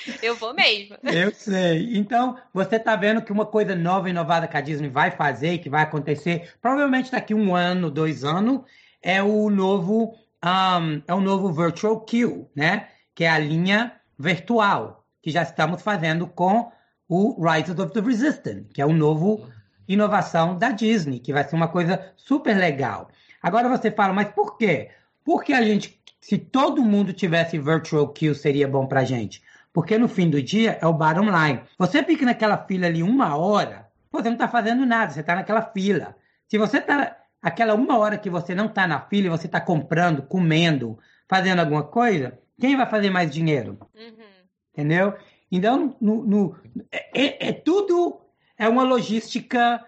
[0.22, 0.96] Eu vou mesmo.
[1.02, 1.96] Eu sei.
[1.96, 5.58] Então, você tá vendo que uma coisa nova e inovada que a Disney vai fazer,
[5.58, 8.62] que vai acontecer, provavelmente daqui um ano, dois anos,
[9.02, 12.88] é o novo, um, é o novo Virtual Queue, né?
[13.14, 16.70] Que é a linha virtual, que já estamos fazendo com
[17.08, 19.46] o Rise of the Resistance, que é o novo
[19.86, 23.10] inovação da Disney, que vai ser uma coisa super legal.
[23.42, 24.90] Agora você fala, mas por quê?
[25.24, 29.42] Porque a gente, se todo mundo tivesse virtual queue, seria bom pra gente.
[29.72, 31.62] Porque no fim do dia é o bottom line.
[31.78, 35.62] Você fica naquela fila ali uma hora, você não está fazendo nada, você está naquela
[35.62, 36.14] fila.
[36.46, 39.60] Se você está aquela uma hora que você não está na fila e você está
[39.60, 43.78] comprando, comendo, fazendo alguma coisa, quem vai fazer mais dinheiro?
[43.94, 44.26] Uhum.
[44.72, 45.14] Entendeu?
[45.50, 46.56] Então, no, no,
[46.90, 48.20] é, é, tudo
[48.56, 49.84] é uma logística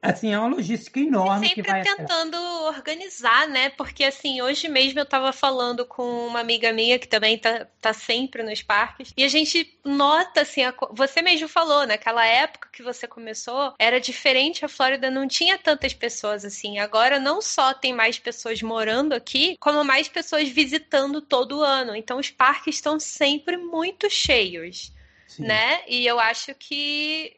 [0.00, 1.48] assim, é uma logística enorme.
[1.48, 2.36] Sempre que vai tentando
[2.66, 3.70] organizar, né?
[3.70, 7.92] Porque assim, hoje mesmo eu estava falando com uma amiga minha que também tá, tá
[7.92, 12.82] sempre nos parques, e a gente nota assim, a, você mesmo falou, naquela época que
[12.82, 16.78] você começou, era diferente, a Flórida não tinha tantas pessoas assim.
[16.78, 21.94] Agora não só tem mais pessoas morando aqui, como mais pessoas visitando todo ano.
[21.94, 24.92] Então os parques estão sempre muito cheios.
[25.26, 25.44] Sim.
[25.44, 25.82] Né?
[25.88, 27.36] E eu acho que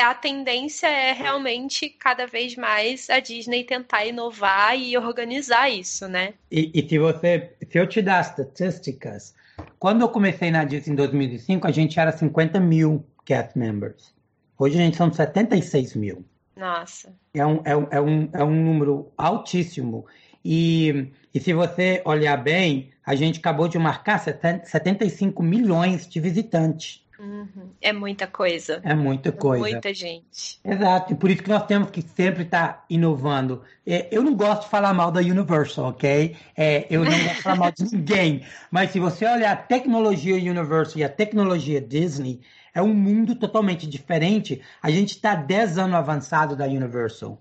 [0.00, 6.34] a tendência é realmente cada vez mais a Disney tentar inovar e organizar isso, né?
[6.50, 9.34] E, e se você, se eu te dar estatísticas,
[9.78, 14.14] quando eu comecei na Disney em 2005, a gente era 50 mil cast members.
[14.58, 16.24] Hoje a gente são 76 mil.
[16.56, 17.12] Nossa.
[17.34, 20.06] É um, é um, é um, é um número altíssimo.
[20.44, 27.01] E, e se você olhar bem, a gente acabou de marcar 75 milhões de visitantes.
[27.22, 27.70] Uhum.
[27.80, 28.80] É muita coisa.
[28.82, 29.62] É muita coisa.
[29.62, 30.58] muita gente.
[30.64, 31.12] Exato.
[31.12, 33.62] E por isso que nós temos que sempre estar tá inovando.
[33.86, 36.36] É, eu não gosto de falar mal da Universal, ok?
[36.56, 38.44] É, eu não gosto de falar mal de ninguém.
[38.72, 42.40] Mas se você olhar a tecnologia Universal e a tecnologia Disney,
[42.74, 44.60] é um mundo totalmente diferente.
[44.82, 47.40] A gente está 10 anos avançado da Universal.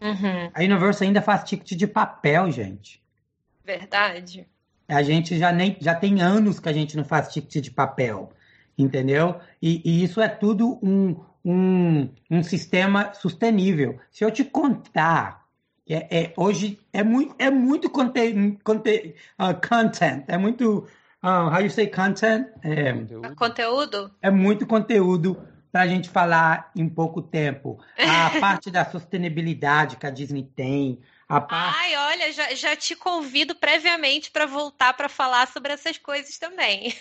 [0.00, 0.50] Uhum.
[0.52, 3.00] A Universal ainda faz ticket de papel, gente.
[3.64, 4.44] Verdade.
[4.88, 8.32] A gente já, nem, já tem anos que a gente não faz ticket de papel
[8.76, 9.36] entendeu?
[9.60, 13.98] E, e isso é tudo um, um, um sistema sustentável.
[14.10, 15.44] Se eu te contar,
[15.88, 20.86] é, é, hoje é muito, é muito conte, conte, uh, content, é muito,
[21.22, 22.46] uh, how you say content?
[22.62, 22.92] É,
[23.34, 24.10] conteúdo?
[24.22, 25.36] É muito conteúdo
[25.72, 27.78] para a gente falar em pouco tempo.
[27.98, 30.98] A parte da sustentabilidade que a Disney tem,
[31.30, 31.54] Parte...
[31.54, 36.92] Ai, olha, já, já te convido previamente para voltar para falar sobre essas coisas também.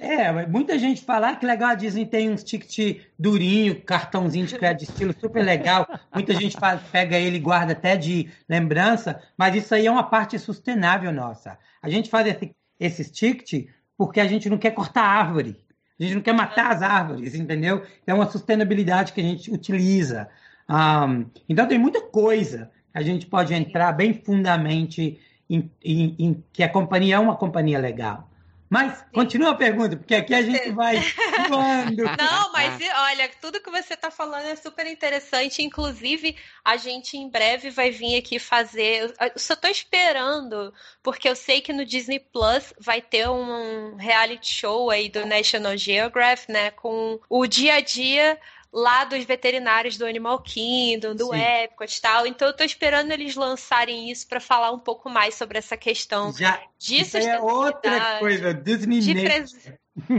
[0.00, 4.56] é, muita gente fala ah, que legal, a Disney tem uns ticket durinho, cartãozinho de
[4.56, 5.86] crédito estilo super legal.
[6.14, 10.04] Muita gente fala, pega ele e guarda até de lembrança, mas isso aí é uma
[10.04, 11.58] parte sustentável nossa.
[11.82, 13.66] A gente faz esse, esses tickets
[13.98, 15.62] porque a gente não quer cortar árvore.
[16.00, 17.84] A gente não quer matar as árvores, entendeu?
[18.06, 20.30] É uma sustentabilidade que a gente utiliza.
[20.70, 26.62] Um, então tem muita coisa a gente pode entrar bem fundamente em, em, em que
[26.62, 28.28] a companhia é uma companhia legal.
[28.68, 29.04] Mas Sim.
[29.14, 30.96] continua a pergunta, porque aqui a gente vai
[31.48, 32.04] voando.
[32.04, 35.62] Não, mas olha, tudo que você está falando é super interessante.
[35.62, 39.14] Inclusive, a gente em breve vai vir aqui fazer.
[39.18, 40.72] Eu só estou esperando,
[41.02, 45.76] porque eu sei que no Disney Plus vai ter um reality show aí do National
[45.76, 46.70] Geographic, né?
[46.72, 48.38] Com o dia a dia
[48.72, 51.40] lá dos veterinários do Animal Kingdom, do Sim.
[51.40, 52.26] Epcot e tal.
[52.26, 56.32] Então eu tô esperando eles lançarem isso para falar um pouco mais sobre essa questão
[56.32, 59.54] Já, de isso é outra coisa, Disney de pres...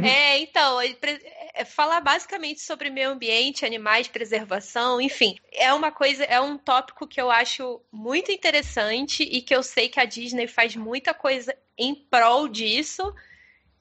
[0.04, 6.40] É, então, é, falar basicamente sobre meio ambiente, animais, preservação, enfim, é uma coisa, é
[6.42, 10.76] um tópico que eu acho muito interessante e que eu sei que a Disney faz
[10.76, 13.14] muita coisa em prol disso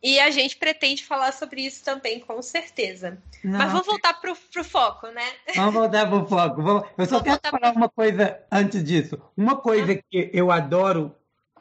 [0.03, 3.19] e a gente pretende falar sobre isso também, com certeza.
[3.43, 3.59] Não.
[3.59, 5.25] Mas vamos voltar para o foco, né?
[5.55, 6.61] Vamos voltar para o foco.
[6.97, 7.81] Eu só vamos quero falar pro...
[7.81, 9.21] uma coisa antes disso.
[9.37, 9.99] Uma coisa ah.
[10.09, 11.15] que eu adoro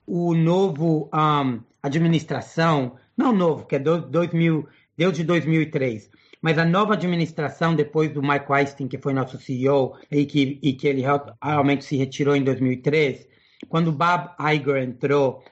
[0.05, 6.09] o novo um, administração, não novo, que é do, 2000, desde 2003,
[6.41, 10.73] mas a nova administração, depois do Mike Weinstein, que foi nosso CEO, e que, e
[10.73, 11.03] que ele
[11.41, 13.27] realmente se retirou em 2003,
[13.67, 15.43] quando o Bob Iger entrou,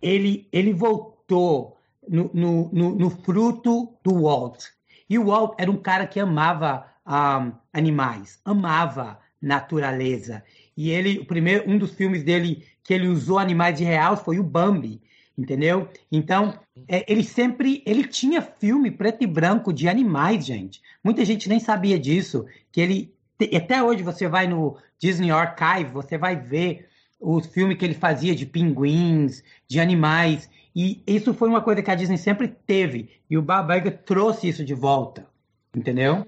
[0.00, 1.78] ele, ele voltou
[2.08, 4.64] no, no, no, fruto do Walt.
[5.08, 10.42] E o Walt era um cara que amava um, animais, amava natureza.
[10.76, 14.38] E ele, o primeiro, um dos filmes dele que ele usou animais de real foi
[14.38, 15.00] o Bambi,
[15.36, 15.88] entendeu?
[16.10, 20.80] Então, é, ele sempre, ele tinha filme preto e branco de animais, gente.
[21.02, 23.14] Muita gente nem sabia disso, que ele
[23.56, 26.86] até hoje você vai no Disney Archive, você vai ver
[27.20, 30.48] os filmes que ele fazia de pinguins, de animais.
[30.74, 33.10] E isso foi uma coisa que a Disney sempre teve.
[33.28, 35.26] E o Iger trouxe isso de volta.
[35.74, 36.26] Entendeu?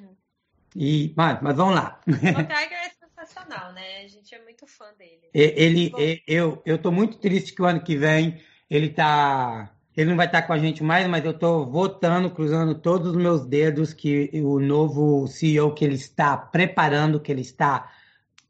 [0.74, 2.00] E, mas, mas vamos lá.
[2.06, 2.32] O Tiger
[2.84, 4.02] é sensacional, né?
[4.04, 5.28] A gente é muito fã dele.
[5.32, 9.70] Ele, ele eu, eu tô muito triste que o ano que vem ele tá.
[9.96, 13.10] Ele não vai estar tá com a gente mais, mas eu estou votando, cruzando todos
[13.10, 17.92] os meus dedos que o novo CEO que ele está preparando, que ele está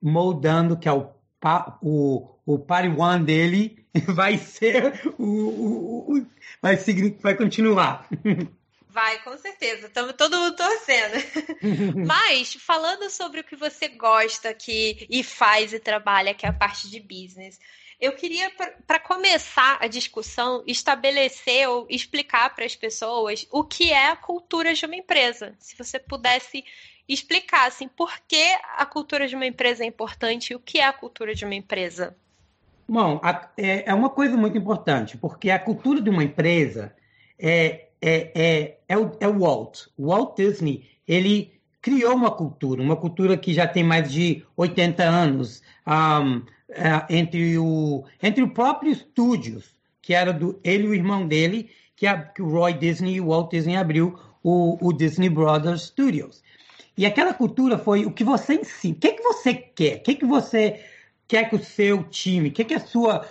[0.00, 1.10] moldando, que é o,
[1.82, 3.83] o, o Party One dele,
[4.14, 6.26] vai ser o, o, o
[6.60, 8.08] vai, seguir, vai continuar.
[8.88, 9.86] Vai, com certeza.
[9.86, 11.16] Estamos todo mundo torcendo.
[12.06, 16.52] Mas, falando sobre o que você gosta que, e faz e trabalha, que é a
[16.52, 17.58] parte de business,
[18.00, 18.52] eu queria,
[18.86, 24.74] para começar a discussão, estabelecer ou explicar para as pessoas o que é a cultura
[24.74, 25.54] de uma empresa.
[25.58, 26.64] Se você pudesse
[27.08, 30.84] explicar, assim, por que a cultura de uma empresa é importante e o que é
[30.84, 32.16] a cultura de uma empresa.
[32.86, 36.94] Bom, a, é, é, uma coisa muito importante, porque a cultura de uma empresa
[37.38, 39.86] é, é, é, é, o, é o Walt.
[39.96, 45.02] O Walt Disney, ele criou uma cultura, uma cultura que já tem mais de 80
[45.02, 50.94] anos, um, é, entre, o, entre o próprio estúdios, que era do ele e o
[50.94, 54.92] irmão dele, que, a, que o Roy Disney e o Walt Disney abriu o, o
[54.92, 56.42] Disney Brothers Studios.
[56.96, 60.00] E aquela cultura foi o que você ensina, o que, é que você quer, o
[60.00, 60.80] que, é que você
[61.26, 63.26] quer que o seu time, o que, que a sua,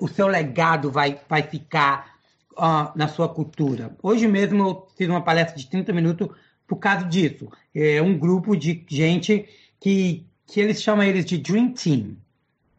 [0.00, 2.16] o seu legado vai, vai ficar
[2.52, 3.96] uh, na sua cultura.
[4.02, 6.28] Hoje mesmo eu fiz uma palestra de 30 minutos
[6.66, 7.48] por causa disso.
[7.74, 9.48] É um grupo de gente
[9.80, 12.16] que, que eles chamam eles de Dream Team.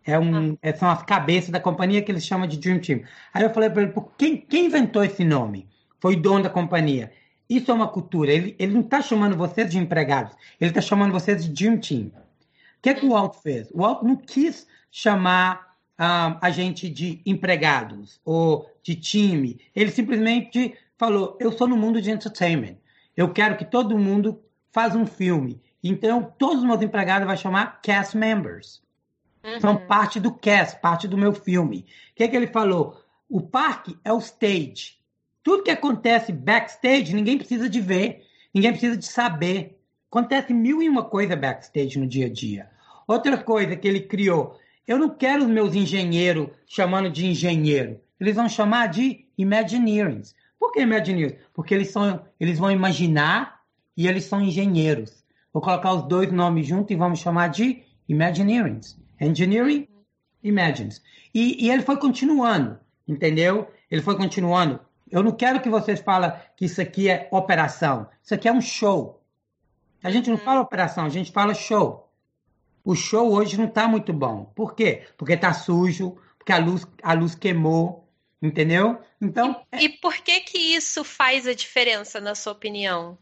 [0.05, 0.57] É um, ah.
[0.61, 3.01] É, são as cabeças da companhia que eles chamam de Dream Team.
[3.33, 5.67] Aí eu falei para ele, quem, quem inventou esse nome?
[5.99, 7.11] Foi o dono da companhia.
[7.49, 8.31] Isso é uma cultura.
[8.31, 12.11] Ele, ele não está chamando vocês de empregados, ele está chamando vocês de Dream Team.
[12.81, 13.69] O que, é que o Walt fez?
[13.69, 19.61] O Walt não quis chamar um, a gente de empregados ou de time.
[19.75, 22.77] Ele simplesmente falou: eu sou no mundo de entertainment.
[23.15, 25.61] Eu quero que todo mundo faça um filme.
[25.83, 28.81] Então, todos os meus empregados vai chamar cast members.
[29.43, 29.59] Uhum.
[29.59, 31.85] São parte do cast, parte do meu filme.
[32.11, 32.99] O que, é que ele falou?
[33.29, 34.97] O parque é o stage.
[35.43, 39.79] Tudo que acontece backstage, ninguém precisa de ver, ninguém precisa de saber.
[40.09, 42.70] Acontece mil e uma coisa backstage no dia a dia.
[43.11, 44.57] Outra coisa que ele criou,
[44.87, 47.99] eu não quero os meus engenheiros chamando de engenheiro.
[48.17, 50.33] Eles vão chamar de Imagineers.
[50.57, 51.35] Por que Imagineers?
[51.53, 53.59] Porque eles, são, eles vão imaginar
[53.97, 55.25] e eles são engenheiros.
[55.51, 58.97] Vou colocar os dois nomes juntos e vamos chamar de Imagineers.
[59.19, 59.89] Engineering,
[60.41, 61.03] Imagines.
[61.33, 63.67] E, e ele foi continuando, entendeu?
[63.89, 64.79] Ele foi continuando.
[65.11, 68.07] Eu não quero que vocês falem que isso aqui é operação.
[68.23, 69.21] Isso aqui é um show.
[70.01, 72.07] A gente não fala operação, a gente fala show.
[72.83, 74.45] O show hoje não está muito bom.
[74.55, 75.03] Por quê?
[75.17, 78.07] Porque está sujo, porque a luz, a luz queimou,
[78.41, 78.99] entendeu?
[79.21, 79.63] Então.
[79.71, 79.83] E, é...
[79.83, 83.17] e por que que isso faz a diferença, na sua opinião?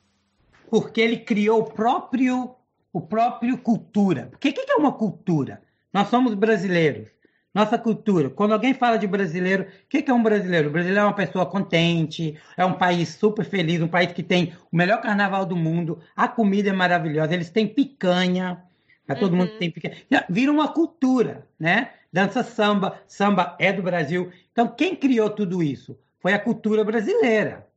[0.69, 2.55] Porque ele criou o próprio,
[2.93, 4.27] o próprio cultura.
[4.31, 5.61] Porque o que, que é uma cultura?
[5.91, 7.09] Nós somos brasileiros.
[7.53, 8.29] Nossa cultura.
[8.29, 10.69] Quando alguém fala de brasileiro, o que, que é um brasileiro?
[10.69, 14.53] O brasileiro é uma pessoa contente, é um país super feliz, um país que tem
[14.71, 18.63] o melhor carnaval do mundo, a comida é maravilhosa, eles têm picanha,
[19.09, 19.39] Pra todo uhum.
[19.39, 19.97] mundo tem picanha.
[20.29, 21.93] Vira uma cultura, né?
[22.13, 24.31] Dança samba, samba é do Brasil.
[24.51, 25.97] Então, quem criou tudo isso?
[26.19, 27.67] Foi a cultura brasileira.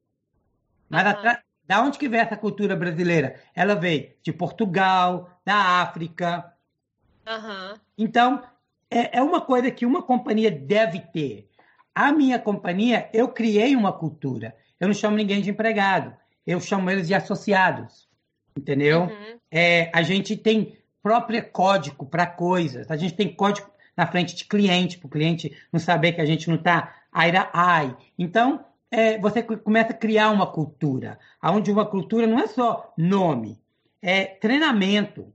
[0.90, 1.32] Mas uhum.
[1.66, 3.40] da onde que veio essa cultura brasileira?
[3.54, 6.52] Ela veio de Portugal, da África.
[7.26, 7.80] Uhum.
[7.96, 8.42] Então,
[8.90, 11.48] é, é uma coisa que uma companhia deve ter.
[11.94, 14.54] A minha companhia, eu criei uma cultura.
[14.78, 16.14] Eu não chamo ninguém de empregado.
[16.46, 18.06] Eu chamo eles de associados.
[18.54, 19.04] Entendeu?
[19.04, 19.38] Uhum.
[19.50, 22.90] É, a gente tem próprio código para coisas.
[22.90, 26.26] A gente tem código na frente de cliente, para o cliente não saber que a
[26.26, 27.96] gente não está eye to eye.
[28.18, 33.58] Então, é, você começa a criar uma cultura, onde uma cultura não é só nome,
[34.00, 35.32] é treinamento.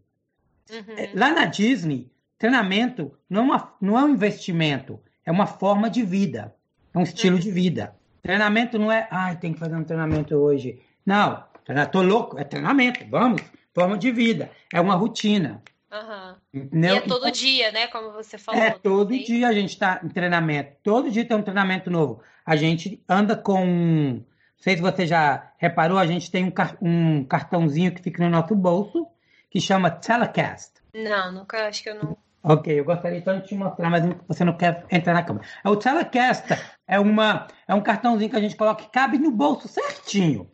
[0.69, 0.97] Uhum.
[0.97, 5.89] É, lá na Disney, treinamento não é, uma, não é um investimento, é uma forma
[5.89, 6.53] de vida,
[6.93, 7.41] é um estilo uhum.
[7.41, 7.95] de vida.
[8.21, 10.81] Treinamento não é, ai, tem que fazer um treinamento hoje.
[11.05, 13.41] Não, estou louco, é treinamento, vamos
[13.77, 15.61] forma de vida, é uma rotina.
[15.91, 16.35] Uhum.
[16.73, 17.85] E é todo então, dia, né?
[17.87, 18.59] Como você falou.
[18.59, 20.77] É, todo dia a gente está em treinamento.
[20.81, 22.21] Todo dia tem um treinamento novo.
[22.43, 23.63] A gente anda com.
[23.63, 26.51] Não sei se você já reparou, a gente tem um,
[26.81, 29.07] um cartãozinho que fica no nosso bolso
[29.51, 30.81] que chama Telecast.
[30.93, 32.17] Não, nunca, acho que eu não.
[32.41, 35.45] Ok, eu gostaria então de te mostrar, mas você não quer entrar na câmera.
[35.63, 36.47] O Telecast
[36.87, 40.49] é, uma, é um cartãozinho que a gente coloca que cabe no bolso certinho.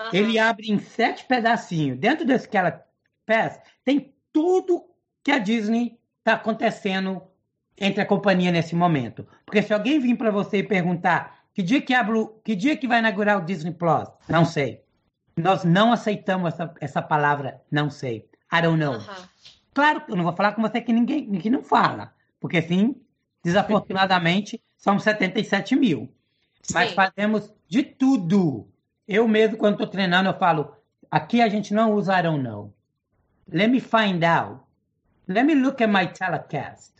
[0.00, 0.08] Uhum.
[0.12, 1.98] Ele abre em sete pedacinhos.
[1.98, 2.82] Dentro desse Galaxy
[3.26, 4.84] Pass tem tudo
[5.22, 7.22] que a Disney está acontecendo
[7.78, 9.26] entre a companhia nesse momento.
[9.44, 12.88] Porque se alguém vir para você e perguntar que dia que abre, que dia que
[12.88, 14.82] vai inaugurar o Disney Plus, não sei.
[15.36, 18.28] Nós não aceitamos essa, essa palavra não sei.
[18.52, 18.94] I don't know.
[18.94, 19.28] Uhum.
[19.72, 22.12] Claro que eu não vou falar com você que ninguém que não fala.
[22.40, 22.96] Porque assim,
[23.44, 26.12] desafortunadamente, são 77 mil.
[26.62, 26.74] Sim.
[26.74, 28.68] Mas fazemos de tudo
[29.10, 30.72] eu mesmo, quando estou treinando, eu falo:
[31.10, 32.72] aqui a gente não usa I don't know.
[33.52, 34.60] Let me find out.
[35.26, 36.92] Let me look at my telecast.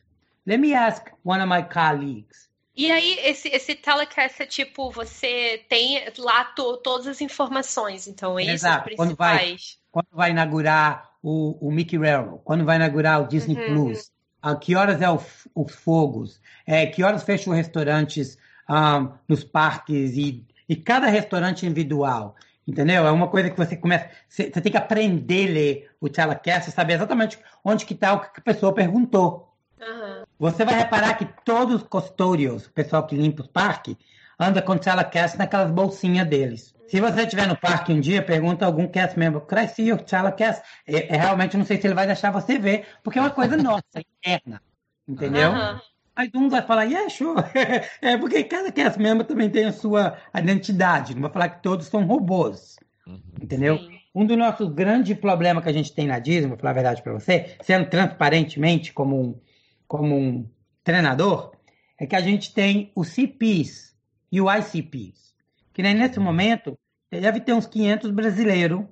[0.44, 2.50] Let me ask one of my colleagues.
[2.76, 8.38] E aí, esse, esse telecast é tipo, você tem lá to, todas as informações, então
[8.38, 8.88] é Exato.
[8.88, 9.56] isso quando vai,
[9.90, 13.66] quando vai inaugurar o, o Mickey Railroad, quando vai inaugurar o Disney uhum.
[13.66, 15.20] Plus, a que horas é o,
[15.54, 18.36] os fogos, é, que horas fecham os restaurantes
[18.68, 22.36] um, ah, nos parques e e cada restaurante individual.
[22.66, 23.04] Entendeu?
[23.04, 24.08] É uma coisa que você começa.
[24.28, 28.20] Você, você tem que aprender a ler o telecast, saber exatamente onde que está o
[28.20, 29.52] que a pessoa perguntou.
[29.80, 30.22] Uhum.
[30.38, 33.96] Você vai reparar que todos os custodios, o pessoal que limpa os parques,
[34.38, 36.72] anda com o telecast naquelas bolsinhas deles.
[36.86, 39.88] Se você estiver no parque um dia, pergunta a algum cast member, could I see
[39.88, 40.62] your telecast?
[40.86, 43.56] É, é, realmente não sei se ele vai deixar você ver, porque é uma coisa
[43.58, 44.62] nossa, interna.
[45.08, 45.50] Entendeu?
[45.50, 45.80] Uhum.
[46.20, 47.42] Aí todo mundo vai falar, yeah, sure.
[48.02, 51.14] é porque cada cast member também tem a sua identidade.
[51.14, 52.76] Não vai falar que todos são robôs.
[53.06, 53.22] Uhum.
[53.40, 53.78] Entendeu?
[53.78, 53.98] Sim.
[54.14, 57.02] Um dos nossos grandes problemas que a gente tem na Disney, vou falar a verdade
[57.02, 59.40] para você, sendo transparentemente como um,
[59.88, 60.46] como um
[60.84, 61.52] treinador,
[61.98, 63.96] é que a gente tem os CPs
[64.30, 65.32] e o ICPs.
[65.72, 66.78] Que nem nesse momento,
[67.10, 68.84] deve ter uns 500 brasileiros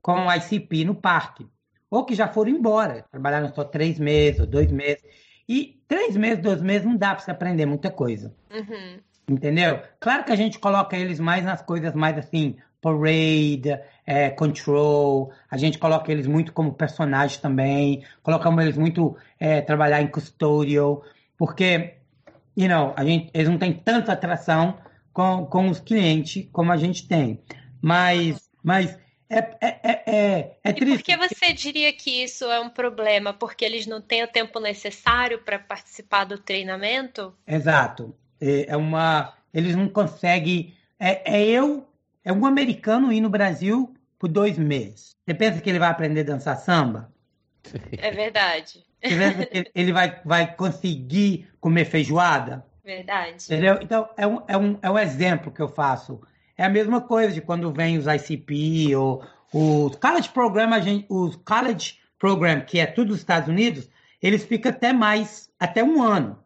[0.00, 1.46] com ICP no parque,
[1.90, 5.04] ou que já foram embora, trabalharam só três meses ou dois meses.
[5.48, 8.34] E três meses, dois meses não dá para você aprender muita coisa.
[8.50, 8.98] Uhum.
[9.28, 9.80] Entendeu?
[9.98, 15.56] Claro que a gente coloca eles mais nas coisas mais assim, parade, é, control, a
[15.56, 21.02] gente coloca eles muito como personagens também, colocamos eles muito é, trabalhar em custodial,
[21.36, 21.94] porque,
[22.56, 24.78] you know, a gente, eles não têm tanta atração
[25.12, 27.40] com, com os clientes como a gente tem.
[27.82, 28.96] Mas, mas
[29.28, 30.94] é, é, é, é, é triste.
[30.94, 33.32] E por que você diria que isso é um problema?
[33.32, 37.34] Porque eles não têm o tempo necessário para participar do treinamento?
[37.46, 38.14] Exato.
[38.40, 39.34] É, é uma.
[39.52, 40.74] Eles não conseguem.
[40.98, 41.86] É, é eu,
[42.24, 45.10] é um americano ir no Brasil por dois meses.
[45.26, 47.12] Você pensa que ele vai aprender a dançar samba?
[47.98, 48.84] É verdade.
[49.02, 52.64] Você pensa que ele vai, vai conseguir comer feijoada?
[52.84, 53.44] Verdade.
[53.44, 53.78] Entendeu?
[53.82, 56.20] Então, é um, é, um, é um exemplo que eu faço.
[56.56, 61.36] É a mesma coisa de quando vem os ICP ou os college program, gente, os
[61.36, 63.88] college program, que é tudo dos Estados Unidos,
[64.22, 66.38] eles ficam até mais, até um ano.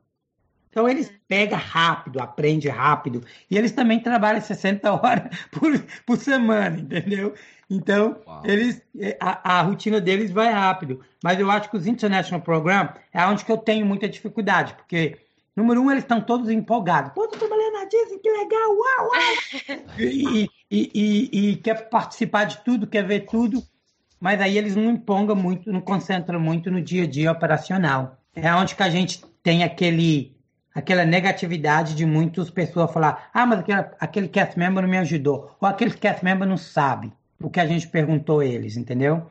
[0.71, 1.17] Então eles uhum.
[1.27, 3.25] pegam rápido, aprendem rápido.
[3.51, 7.35] E eles também trabalham 60 horas por, por semana, entendeu?
[7.69, 8.43] Então, Uau.
[8.45, 8.83] eles
[9.21, 11.01] a, a, rotina deles vai rápido.
[11.23, 15.19] Mas eu acho que os International Program é onde que eu tenho muita dificuldade, porque
[15.61, 17.13] Número um, eles estão todos empolgados.
[17.13, 19.81] Pô, tô trabalhando na Disney, que legal, uau, uau!
[19.99, 23.63] e, e, e, e, quer participar de tudo, quer ver tudo,
[24.19, 28.17] mas aí eles não empolgam muito, não concentram muito no dia a dia operacional.
[28.35, 30.35] É onde que a gente tem aquele,
[30.75, 35.55] aquela negatividade de muitas pessoas falar, ah, mas aquele, aquele cast member não me ajudou,
[35.61, 39.27] ou aquele cast member não sabe o que a gente perguntou eles, entendeu?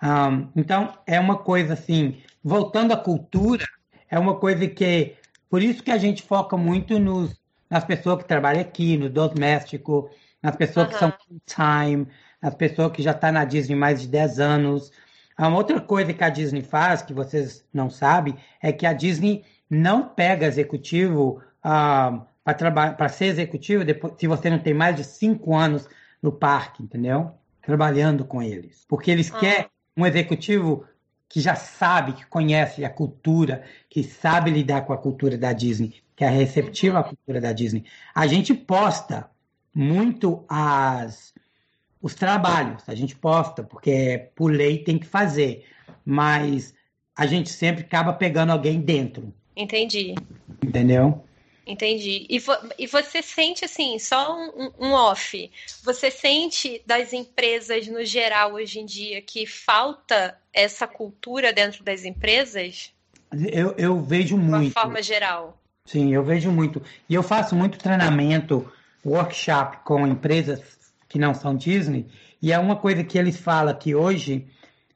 [0.00, 3.64] Um, então, é uma coisa assim, voltando à cultura,
[4.10, 5.16] é uma coisa que
[5.52, 7.38] por isso que a gente foca muito nos,
[7.68, 10.08] nas pessoas que trabalham aqui, no doméstico,
[10.42, 10.92] nas pessoas uhum.
[10.94, 12.08] que são full-time,
[12.40, 14.90] nas pessoas que já estão tá na Disney mais de 10 anos.
[15.38, 19.44] Uma outra coisa que a Disney faz, que vocês não sabem, é que a Disney
[19.68, 25.54] não pega executivo uh, para ser executivo depois, se você não tem mais de 5
[25.54, 25.86] anos
[26.22, 27.30] no parque, entendeu?
[27.60, 28.86] Trabalhando com eles.
[28.88, 29.38] Porque eles uhum.
[29.38, 29.66] querem
[29.98, 30.86] um executivo
[31.32, 35.94] que já sabe, que conhece a cultura, que sabe lidar com a cultura da Disney,
[36.14, 37.86] que é receptiva à cultura da Disney.
[38.14, 39.30] A gente posta
[39.74, 41.32] muito as
[42.02, 45.64] os trabalhos, a gente posta porque por lei tem que fazer,
[46.04, 46.74] mas
[47.16, 49.32] a gente sempre acaba pegando alguém dentro.
[49.56, 50.14] Entendi.
[50.62, 51.24] Entendeu?
[51.66, 52.26] Entendi.
[52.28, 55.50] E, vo e você sente, assim, só um, um, off,
[55.84, 62.04] você sente das empresas no geral hoje em dia que falta essa cultura dentro das
[62.04, 62.92] empresas?
[63.32, 64.70] Eu, eu vejo muito.
[64.70, 65.62] De uma forma geral.
[65.84, 66.82] Sim, eu vejo muito.
[67.08, 68.70] E eu faço muito treinamento,
[69.04, 70.60] workshop com empresas
[71.08, 72.06] que não são Disney,
[72.40, 74.48] e é uma coisa que eles falam que hoje,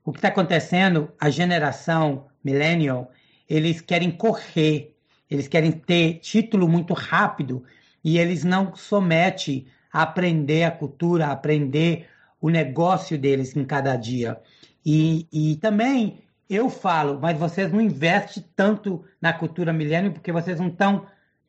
[0.05, 3.13] o que está acontecendo, a geração millennial,
[3.49, 4.96] eles querem correr
[5.31, 7.65] eles querem ter título muito rápido
[8.03, 12.07] e eles não sometem a aprender a cultura, a aprender
[12.41, 14.41] o negócio deles em cada dia.
[14.85, 20.61] E, e também eu falo, mas vocês não investem tanto na cultura milênio porque vocês
[20.61, 21.07] não estão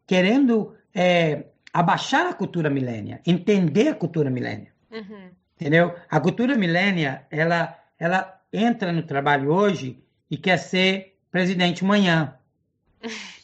[0.07, 4.71] querendo é, abaixar a cultura milênia, entender a cultura milênia.
[4.91, 5.29] Uhum.
[5.55, 5.93] Entendeu?
[6.09, 12.35] A cultura milênia, ela, ela entra no trabalho hoje e quer ser presidente amanhã.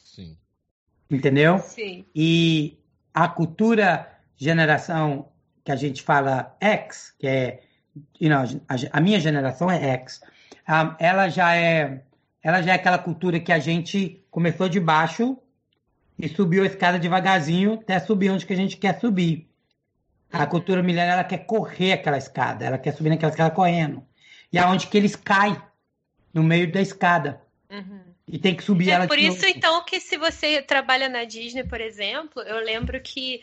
[1.15, 1.59] entendeu?
[1.59, 2.05] Sim.
[2.15, 2.77] E
[3.13, 5.29] a cultura geração
[5.63, 7.61] que a gente fala X, que é,
[8.19, 10.21] you know, a, a minha geração é X,
[10.67, 12.01] um, ela já é,
[12.41, 15.37] ela já é aquela cultura que a gente começou de baixo
[16.17, 19.49] e subiu a escada devagarzinho até subir onde que a gente quer subir.
[20.31, 24.03] A cultura milênio, ela quer correr aquela escada, ela quer subir naquela escada correndo.
[24.51, 25.55] E aonde que eles caem?
[26.33, 27.39] No meio da escada.
[27.69, 28.12] Uhum.
[28.27, 29.53] E tem que subir é ela por isso, novo.
[29.55, 33.41] então, que se você trabalha na Disney, por exemplo, eu lembro que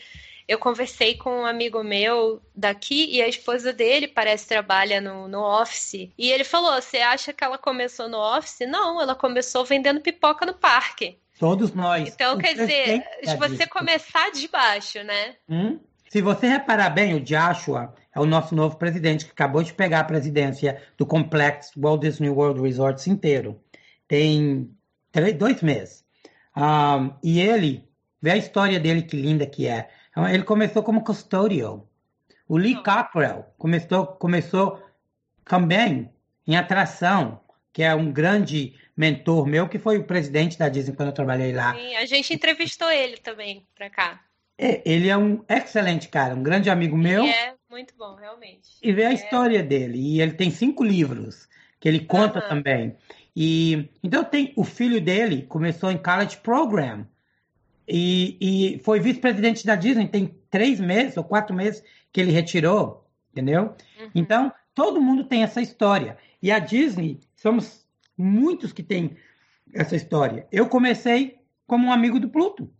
[0.49, 5.41] eu conversei com um amigo meu daqui e a esposa dele parece trabalha no, no
[5.41, 6.11] office.
[6.19, 8.67] E ele falou: Você acha que ela começou no office?
[8.67, 11.19] Não, ela começou vendendo pipoca no parque.
[11.39, 12.09] Todos nós.
[12.09, 15.37] Então, quer dizer, se você começar de baixo, né?
[15.49, 15.79] Hum?
[16.09, 20.01] Se você reparar bem, o Joshua é o nosso novo presidente que acabou de pegar
[20.01, 23.59] a presidência do complexo Walt Disney World Resorts inteiro
[24.11, 24.69] tem
[25.13, 26.05] três, dois meses.
[26.57, 27.89] Um, e ele,
[28.21, 29.89] vê a história dele, que linda que é.
[30.33, 31.89] Ele começou como custodial.
[32.49, 32.83] O Lee oh.
[32.83, 34.83] Cockrell começou, começou
[35.45, 36.11] também
[36.45, 37.41] em atração,
[37.73, 41.53] que é um grande mentor meu, que foi o presidente da Disney quando eu trabalhei
[41.53, 41.73] lá.
[41.77, 44.21] Sim, a gente entrevistou ele também para cá.
[44.59, 47.25] É, ele é um excelente cara, um grande amigo meu.
[47.25, 48.71] E é Muito bom, realmente.
[48.83, 49.15] E ver a é...
[49.15, 49.99] história dele.
[49.99, 51.49] E ele tem cinco livros
[51.79, 52.49] que ele conta uhum.
[52.49, 52.97] também.
[53.43, 57.07] E então tem o filho dele começou em college program
[57.89, 60.09] e, e foi vice-presidente da Disney.
[60.09, 61.83] Tem três meses ou quatro meses
[62.13, 63.75] que ele retirou, entendeu?
[63.99, 64.11] Uhum.
[64.15, 66.19] Então todo mundo tem essa história.
[66.43, 69.17] E a Disney somos muitos que têm
[69.73, 70.47] essa história.
[70.53, 72.71] Eu comecei como um amigo do Pluto.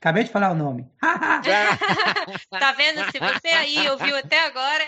[0.00, 0.86] Acabei de falar o nome.
[1.00, 3.10] tá vendo?
[3.10, 4.84] Se você aí ouviu até agora.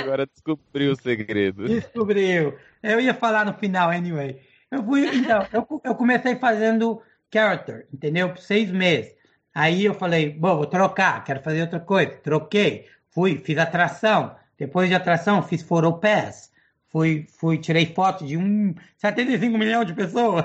[0.00, 1.66] agora descobriu o segredo.
[1.66, 2.58] Descobriu.
[2.82, 4.40] Eu ia falar no final, anyway.
[4.70, 8.30] Eu fui, então, eu, eu comecei fazendo character, entendeu?
[8.30, 9.14] Por seis meses.
[9.54, 12.10] Aí eu falei, bom, vou trocar, quero fazer outra coisa.
[12.16, 14.34] Troquei, fui, fiz atração.
[14.58, 16.51] Depois de atração, fiz pass.
[16.92, 20.44] Fui, fui, tirei foto de um 75 milhões de pessoas.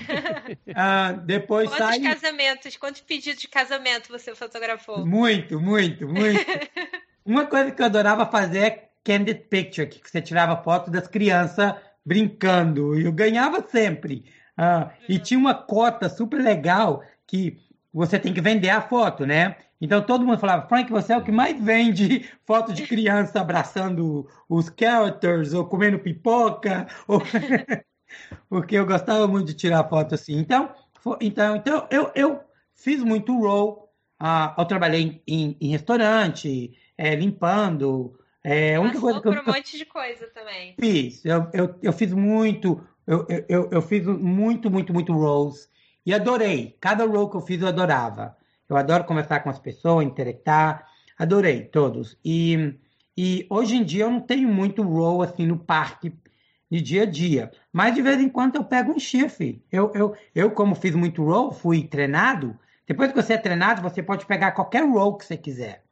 [0.74, 2.02] ah, depois Quantos saí...
[2.02, 5.04] casamentos, quantos pedidos de casamento você fotografou?
[5.04, 6.40] Muito, muito, muito.
[7.22, 11.74] Uma coisa que eu adorava fazer é candid picture, que você tirava foto das crianças
[12.04, 12.98] brincando.
[12.98, 14.24] Eu ganhava sempre.
[14.56, 15.04] Ah, uhum.
[15.06, 17.58] E tinha uma cota super legal que
[17.94, 19.56] você tem que vender a foto, né?
[19.80, 24.28] Então todo mundo falava, Frank, você é o que mais vende foto de criança abraçando
[24.48, 27.22] os characters, ou comendo pipoca, ou...
[28.50, 30.36] porque eu gostava muito de tirar foto assim.
[30.38, 30.74] Então,
[31.20, 32.40] então, então eu, eu
[32.74, 33.76] fiz muito role,
[34.20, 38.18] uh, eu trabalhei em, em restaurante, é, limpando.
[38.42, 40.74] É, a única coisa que eu, por um monte de coisa também.
[40.78, 45.72] Fiz, eu, eu, eu fiz muito, eu, eu, eu fiz muito, muito, muito roles.
[46.04, 46.76] E adorei.
[46.80, 48.36] Cada role que eu fiz eu adorava.
[48.68, 50.86] Eu adoro conversar com as pessoas, interactar.
[51.18, 52.18] Adorei todos.
[52.24, 52.74] E,
[53.16, 56.12] e hoje em dia eu não tenho muito role assim no parque
[56.70, 57.52] de dia a dia.
[57.72, 59.64] Mas de vez em quando eu pego um chifre.
[59.70, 62.58] Eu, eu, eu como fiz muito role, fui treinado.
[62.86, 65.84] Depois que você é treinado, você pode pegar qualquer role que você quiser.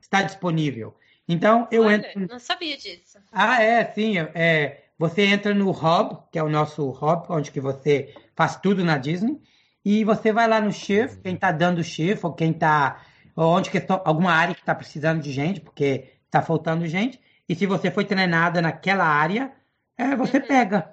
[0.00, 0.94] Está disponível.
[1.28, 2.28] Então eu Olha, entro.
[2.28, 3.18] Não sabia disso.
[3.32, 4.18] Ah, é, sim.
[4.18, 8.84] É, você entra no Hub, que é o nosso Hub, onde que você faz tudo
[8.84, 9.40] na Disney.
[9.86, 13.04] E você vai lá no shift, quem está dando shift, ou quem está.
[13.36, 17.20] Onde que alguma área que está precisando de gente, porque está faltando gente.
[17.48, 19.52] E se você foi treinada naquela área,
[19.96, 20.46] é, você uhum.
[20.48, 20.92] pega.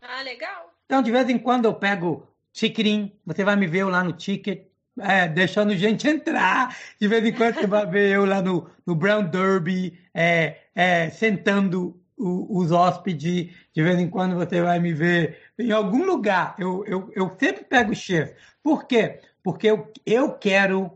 [0.00, 0.72] Ah, legal.
[0.86, 4.68] Então, de vez em quando eu pego ticketing, você vai me ver lá no ticket,
[5.00, 6.76] é, deixando gente entrar.
[7.00, 11.10] De vez em quando você vai ver eu lá no, no Brown Derby, é, é,
[11.10, 13.50] sentando o, os hóspedes.
[13.74, 16.54] De vez em quando você vai me ver em algum lugar.
[16.58, 18.34] Eu, eu, eu sempre pego o chefe.
[18.62, 19.20] Por quê?
[19.42, 20.90] Porque eu, eu quero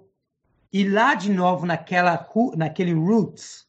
[0.72, 3.66] ir lá de novo naquela, naquele roots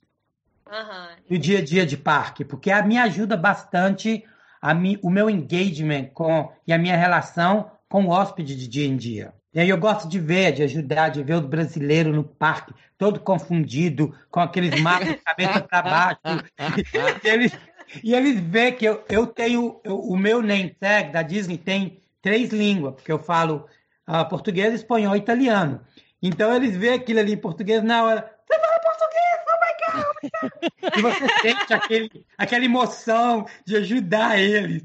[0.68, 1.16] uhum.
[1.30, 4.24] do dia a dia de parque, porque a me ajuda bastante
[4.62, 8.86] a mi, o meu engagement com e a minha relação com o hóspede de dia
[8.86, 9.34] em dia.
[9.54, 13.20] E aí eu gosto de ver, de ajudar, de ver o brasileiro no parque, todo
[13.20, 16.20] confundido, com aqueles mapas de cabeça para baixo.
[18.04, 22.02] e eles veem que eu, eu tenho, eu, o meu name tag da Disney tem
[22.22, 23.68] três línguas, porque eu falo
[24.08, 25.82] uh, português, espanhol e italiano.
[26.22, 28.32] Então eles veem aquilo ali em português na hora.
[28.46, 29.38] Você fala português?
[29.48, 30.98] Oh my God!
[30.98, 34.84] e você sente aquele, aquela emoção de ajudar eles.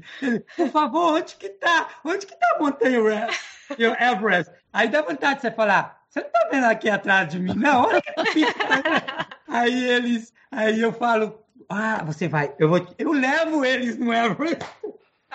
[0.55, 1.89] Por favor, onde que tá?
[2.03, 3.27] Onde que tá a Montanha
[3.77, 4.51] Everest?
[4.71, 7.83] Aí dá vontade de você falar, você não tá vendo aqui atrás de mim, não?
[7.83, 8.11] Olha que
[9.47, 11.42] Aí eles, aí eu falo,
[11.73, 14.63] ah, você vai, eu vou, eu levo eles no Everest.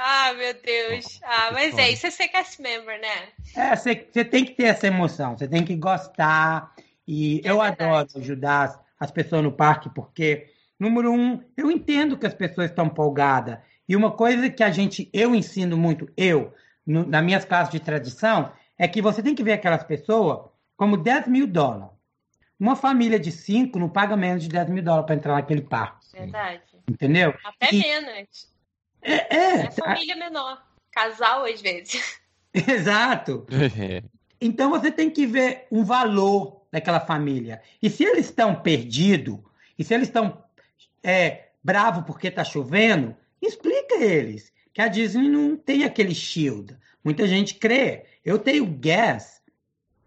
[0.01, 1.19] Ah, meu Deus.
[1.25, 3.29] Ah, mas é, isso é ser cast member, né?
[3.57, 6.73] É, você, você tem que ter essa emoção, você tem que gostar.
[7.07, 7.83] E é eu verdade.
[7.83, 10.47] adoro ajudar as, as pessoas no parque, porque,
[10.79, 13.59] número um, eu entendo que as pessoas estão empolgadas.
[13.89, 16.55] E uma coisa que a gente, eu ensino muito, eu,
[16.87, 20.97] no, nas minhas classes de tradição, é que você tem que ver aquelas pessoas como
[20.97, 21.98] 10 mil dólares.
[22.59, 26.07] Uma família de cinco não paga menos de 10 mil dólares para entrar naquele parque.
[26.13, 26.63] Verdade.
[26.91, 27.35] Entendeu?
[27.45, 27.79] Até e...
[27.79, 28.49] menos.
[29.03, 29.55] É, é.
[29.67, 30.67] é família menor.
[30.91, 32.21] Casal, às vezes.
[32.53, 33.47] Exato.
[34.41, 37.63] então você tem que ver um valor daquela família.
[37.81, 39.39] E se eles estão perdidos,
[39.79, 40.43] e se eles estão
[41.03, 46.77] é, bravos porque está chovendo, explica eles que a Disney não tem aquele shield.
[47.05, 48.07] Muita gente crê.
[48.25, 49.41] Eu tenho gas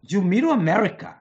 [0.02, 1.21] de Middle America,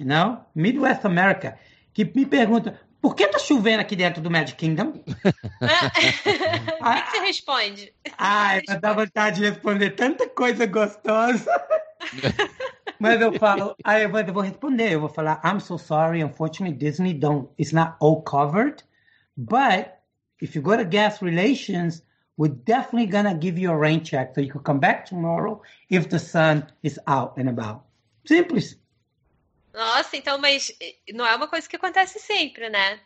[0.00, 0.40] you know?
[0.54, 1.58] Midwest America,
[1.92, 4.94] que me pergunta, por que tá chovendo aqui dentro do Magic Kingdom?
[5.04, 7.92] o que, você responde?
[8.18, 11.50] Ai, dá vontade de responder tanta coisa gostosa.
[12.98, 17.12] mas eu falo, aí eu vou responder, eu vou falar, I'm so sorry, unfortunately Disney
[17.12, 18.82] don't, it's not all covered,
[19.36, 19.98] but
[20.40, 22.02] if you go to guest relations,
[22.38, 26.08] we're definitely gonna give you a rain check so you can come back tomorrow if
[26.08, 27.84] the sun is out and about.
[28.26, 28.76] Simples.
[29.72, 30.72] Nossa, então, mas
[31.12, 33.00] não é uma coisa que acontece sempre, né?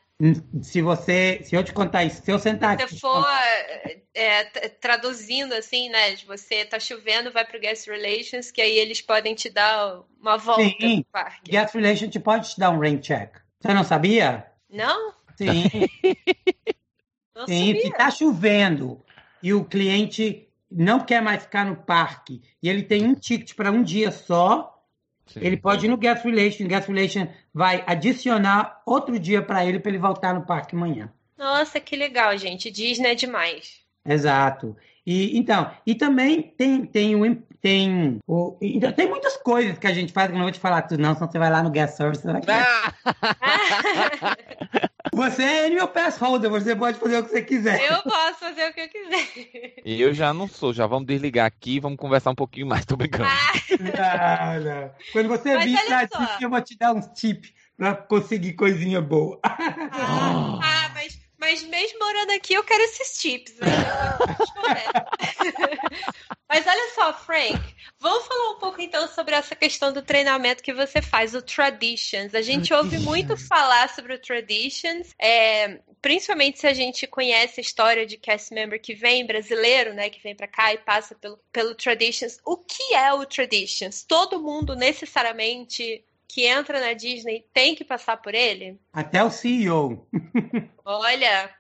[0.63, 3.27] Se você, se eu te contar isso, se eu sentar Se você for
[4.15, 4.45] é,
[4.81, 6.15] traduzindo assim, né?
[6.15, 10.37] De você tá chovendo, vai pro Guest Relations, que aí eles podem te dar uma
[10.39, 11.51] volta Sim, no parque.
[11.51, 13.37] Guest Relations te pode te dar um rain check.
[13.61, 14.47] Você não sabia?
[14.71, 15.13] Não?
[15.37, 15.65] Sim.
[17.35, 17.81] não Sim, sabia.
[17.83, 19.05] se tá chovendo
[19.43, 23.71] e o cliente não quer mais ficar no parque e ele tem um ticket para
[23.71, 24.74] um dia só,
[25.27, 25.41] Sim.
[25.43, 29.81] Ele pode ir no Guest Relation, o Guest Relation vai adicionar outro dia para ele
[29.81, 31.11] para ele voltar no parque amanhã.
[31.37, 32.71] Nossa, que legal, gente.
[32.71, 33.81] Disney é demais.
[34.07, 34.77] Exato.
[35.07, 39.93] E então, e também tem tem o tem o então, tem muitas coisas que a
[39.93, 41.71] gente faz, que eu não vou te falar tudo não, senão você vai lá no
[41.71, 42.43] guest service, você vai
[45.15, 47.81] Você é meu pass holder, você pode fazer o que você quiser.
[47.91, 49.75] Eu posso fazer o que eu quiser.
[49.85, 52.97] E eu já não sou, já vamos desligar aqui, vamos conversar um pouquinho mais, tô
[52.97, 53.29] brincando.
[53.29, 54.59] Ah.
[54.59, 54.91] Não, não.
[55.13, 59.39] Quando você vir pra ti, eu vou te dar uns tips pra conseguir coisinha boa.
[59.43, 63.59] Ah, ah mas mas mesmo morando aqui, eu quero esses tips.
[63.59, 63.67] Né?
[66.49, 67.61] Mas olha só, Frank,
[67.99, 72.35] vamos falar um pouco então sobre essa questão do treinamento que você faz, o Traditions.
[72.35, 77.63] A gente ouve muito falar sobre o Traditions, é, principalmente se a gente conhece a
[77.63, 81.39] história de cast member que vem, brasileiro, né, que vem para cá e passa pelo,
[81.53, 82.39] pelo Traditions.
[82.43, 84.03] O que é o Traditions?
[84.03, 88.79] Todo mundo necessariamente que entra na Disney tem que passar por ele?
[88.93, 90.07] Até o CEO.
[90.85, 91.51] Olha.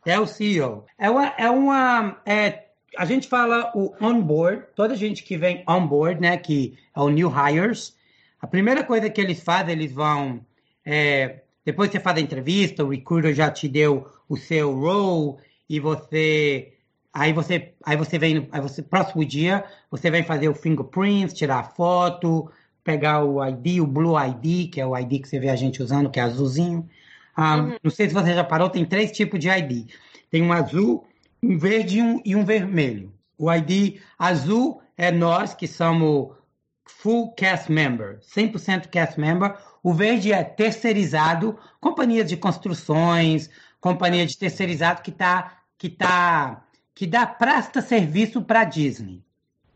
[0.00, 0.86] Até o CEO.
[0.98, 1.26] É uma.
[1.36, 2.66] É uma é,
[2.96, 6.36] a gente fala o onboard, toda gente que vem onboard, né?
[6.36, 7.96] Que é o new hires.
[8.40, 10.44] A primeira coisa que eles fazem, eles vão.
[10.84, 15.36] É, depois você faz a entrevista, o recruiter já te deu o seu role
[15.68, 16.72] e você
[17.12, 21.74] aí você aí você vem aí você próximo dia você vem fazer o fingerprints tirar
[21.74, 22.50] foto
[22.82, 25.82] pegar o ID, o Blue ID, que é o ID que você vê a gente
[25.82, 26.88] usando, que é azulzinho.
[27.36, 27.76] Ah, uhum.
[27.82, 29.90] Não sei se você já parou, tem três tipos de ID.
[30.30, 31.06] Tem um azul,
[31.42, 33.12] um verde e um, e um vermelho.
[33.38, 36.34] O ID azul é nós que somos
[36.86, 39.56] full cast member, 100% cast member.
[39.82, 43.48] O verde é terceirizado, companhia de construções,
[43.80, 46.62] companhia de terceirizado que tá que tá
[46.94, 49.22] que dá presta serviço para Disney.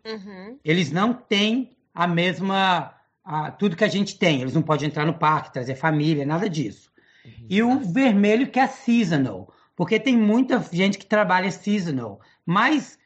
[0.05, 0.59] Uhum.
[0.63, 2.94] Eles não têm a mesma
[3.25, 4.41] a, tudo que a gente tem.
[4.41, 6.91] Eles não podem entrar no parque, trazer família, nada disso.
[7.25, 7.47] Uhum.
[7.49, 12.99] E o vermelho que é seasonal, porque tem muita gente que trabalha seasonal, mais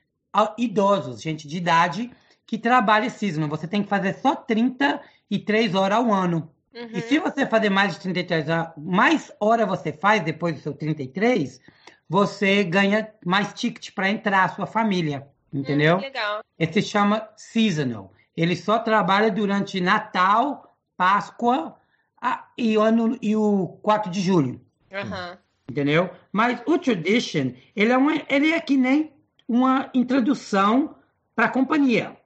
[0.58, 2.10] idosos, gente de idade
[2.46, 3.48] que trabalha seasonal.
[3.48, 6.50] Você tem que fazer só 33 horas ao ano.
[6.74, 6.88] Uhum.
[6.92, 10.74] E se você fazer mais de 33 horas, mais hora você faz depois do seu
[10.74, 11.60] 33,
[12.08, 15.26] você ganha mais ticket para entrar a sua família.
[15.52, 15.96] Entendeu?
[15.96, 16.40] Hum, legal.
[16.58, 18.12] Esse chama seasonal.
[18.38, 21.74] Ele só trabalha durante Natal, Páscoa
[22.22, 24.60] a, e, ano, e o 4 de julho.
[24.92, 25.36] Uhum.
[25.68, 26.08] Entendeu?
[26.30, 29.12] Mas o Tradition, ele é, uma, ele é que nem
[29.48, 30.94] uma introdução
[31.34, 32.16] para a companhia,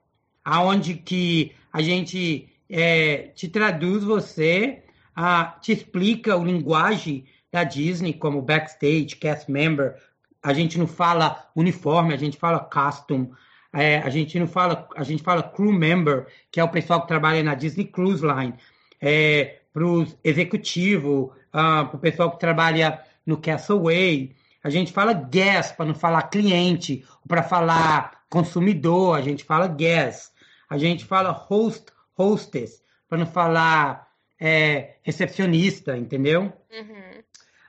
[0.45, 4.83] aonde que a gente é, te traduz você,
[5.15, 9.95] a, te explica o linguagem da Disney, como backstage, cast member.
[10.43, 13.31] A gente não fala uniforme, a gente fala costume.
[13.73, 17.07] É, a gente não fala, a gente fala crew member, que é o pessoal que
[17.07, 18.53] trabalha na Disney Cruise Line,
[19.01, 24.35] é, para os executivos, ah, para o pessoal que trabalha no Castaway.
[24.63, 30.31] A gente fala guest para não falar cliente, para falar consumidor, a gente fala guest.
[30.69, 31.85] A gente fala host,
[32.17, 34.07] hostess, para não falar
[34.39, 36.53] é, recepcionista, entendeu?
[36.71, 37.23] Uhum.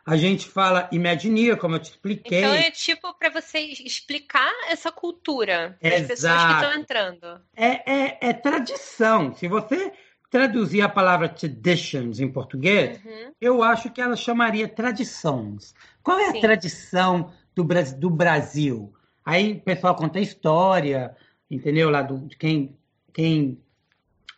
[0.07, 2.39] A gente fala Imagineer, como eu te expliquei.
[2.39, 7.41] Então é tipo para você explicar essa cultura para as pessoas que estão entrando.
[7.57, 9.35] É, é, é, tradição.
[9.35, 9.93] Se você
[10.31, 13.33] traduzir a palavra traditions em português, uhum.
[13.41, 15.75] eu acho que ela chamaria tradições.
[16.03, 16.39] Qual é Sim.
[16.39, 18.93] a tradição do, do Brasil?
[19.25, 21.17] Aí o pessoal conta a história,
[21.51, 21.89] entendeu?
[21.89, 22.77] Lá do, de quem,
[23.13, 23.59] quem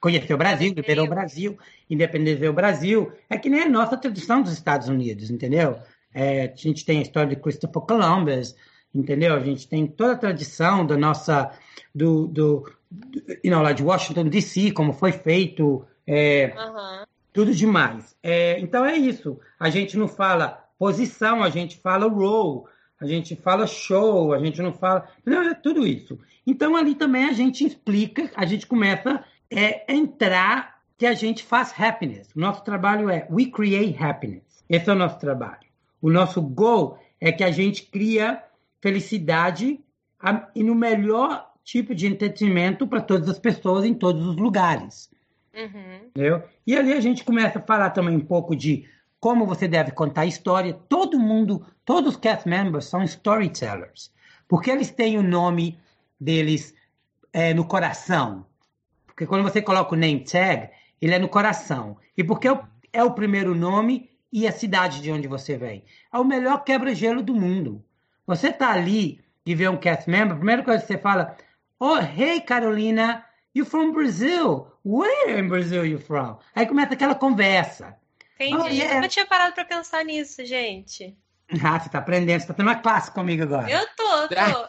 [0.06, 1.58] conheceu o Brasil, liberou o Brasil
[1.90, 5.78] independência do Brasil, é que nem a nossa tradição dos Estados Unidos, entendeu?
[6.14, 8.54] É, a gente tem a história de Christopher Columbus,
[8.94, 9.34] entendeu?
[9.34, 11.50] A gente tem toda a tradição da nossa,
[11.92, 17.04] do, do, do you know, lá de Washington D.C., como foi feito, é, uhum.
[17.32, 18.16] tudo demais.
[18.22, 19.40] É, então é isso.
[19.58, 22.62] A gente não fala posição, a gente fala role,
[23.00, 26.16] a gente fala show, a gente não fala, não é tudo isso.
[26.46, 31.44] Então ali também a gente explica, a gente começa é, a entrar que a gente
[31.44, 32.28] faz happiness.
[32.34, 34.64] O nosso trabalho é we create happiness.
[34.68, 35.66] Esse é o nosso trabalho.
[36.00, 38.42] O nosso goal é que a gente cria
[38.80, 39.80] felicidade
[40.54, 45.10] e no melhor tipo de entretenimento para todas as pessoas em todos os lugares.
[45.54, 46.06] Uhum.
[46.08, 46.42] Entendeu?
[46.66, 48.88] E ali a gente começa a falar também um pouco de
[49.18, 50.72] como você deve contar história.
[50.88, 54.12] Todo mundo, todos os cast members são storytellers,
[54.46, 55.78] porque eles têm o nome
[56.20, 56.74] deles
[57.32, 58.46] é, no coração.
[59.16, 60.68] Porque quando você coloca o name tag,
[61.00, 61.96] ele é no coração.
[62.14, 62.60] E porque é o,
[62.92, 65.82] é o primeiro nome e a cidade de onde você vem.
[66.12, 67.82] É o melhor quebra-gelo do mundo.
[68.26, 71.34] Você tá ali e vê um cast member, a primeira coisa que você fala,
[71.80, 74.66] oh, hey Carolina, you from Brazil?
[74.84, 76.38] Where in Brazil you from?
[76.54, 77.96] Aí começa aquela conversa.
[78.34, 78.54] Entendi.
[78.54, 78.90] Oh, yeah.
[78.90, 81.16] Eu nunca tinha parado para pensar nisso, gente.
[81.62, 83.70] Ah, você tá aprendendo, você tá tendo uma classe comigo agora.
[83.70, 84.68] Eu tô, tô.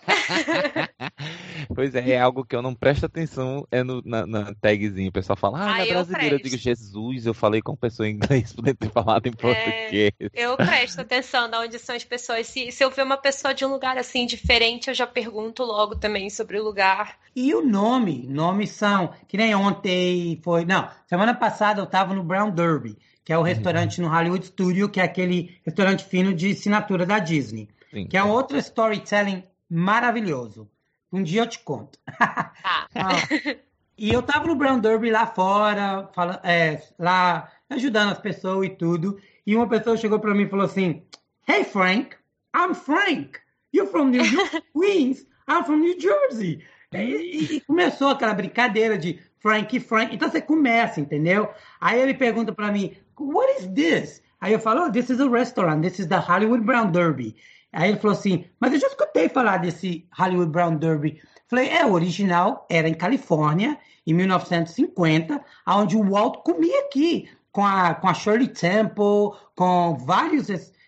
[1.73, 5.09] pois é, é algo que eu não presto atenção é no, na, na tagzinho.
[5.09, 6.35] O pessoal fala, ah, ah é brasileira.
[6.35, 9.35] Eu, eu, digo, Jesus, eu falei com pessoa em inglês, poder ter falado em é,
[9.35, 10.11] português.
[10.21, 12.45] É, eu presto atenção de onde são as pessoas.
[12.45, 15.95] Se, se eu ver uma pessoa de um lugar assim diferente, eu já pergunto logo
[15.95, 17.17] também sobre o lugar.
[17.35, 18.27] E o nome?
[18.27, 20.63] Nomes são, que nem ontem foi.
[20.63, 22.95] Não, semana passada eu tava no Brown Derby
[23.27, 23.45] que é o uhum.
[23.45, 27.67] restaurante no Hollywood Studio, que é aquele restaurante fino de assinatura da Disney.
[27.91, 28.07] Sim.
[28.07, 30.65] Que é outro storytelling maravilhoso.
[31.11, 31.99] Um dia eu te conto.
[32.21, 32.53] Ah.
[32.95, 33.55] ah,
[33.97, 38.69] e eu tava no Brown Derby lá fora, fala, é, lá ajudando as pessoas e
[38.69, 39.19] tudo.
[39.45, 41.03] E uma pessoa chegou para mim e falou assim:
[41.45, 42.15] Hey Frank,
[42.55, 43.39] I'm Frank.
[43.75, 45.27] You're from New York, Queens.
[45.49, 46.63] I'm from New Jersey.
[46.93, 50.15] E, e, começou aquela brincadeira de Frank, Frank.
[50.15, 51.49] Então você começa, entendeu?
[51.81, 54.21] Aí ele pergunta para mim, what is this?
[54.39, 57.35] Aí eu falo, oh, this is a restaurant, this is the Hollywood Brown Derby.
[57.73, 61.21] Aí ele falou assim, mas eu já escutei falar desse Hollywood Brown Derby.
[61.47, 67.65] Falei, é, o original era em Califórnia, em 1950, onde o Walt comia aqui, com
[67.65, 70.47] a, com a Shirley Temple, com vários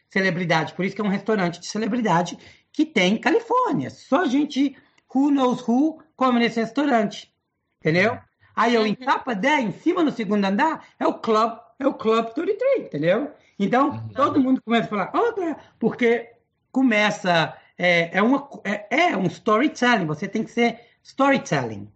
[0.10, 0.74] celebridades.
[0.74, 2.38] Por isso que é um restaurante de celebridade
[2.72, 3.90] que tem em Califórnia.
[3.90, 4.78] Só gente
[5.14, 7.34] who knows who come nesse restaurante.
[7.82, 8.20] Entendeu?
[8.56, 9.40] Aí eu, em uhum.
[9.40, 13.32] 10, em cima no segundo andar, é o Club é o Club 33, entendeu?
[13.58, 14.10] Então, uhum.
[14.10, 16.30] todo mundo começa a falar, oh, porque
[16.72, 21.88] começa, é, é, uma, é, é, um storytelling, você tem que ser storytelling.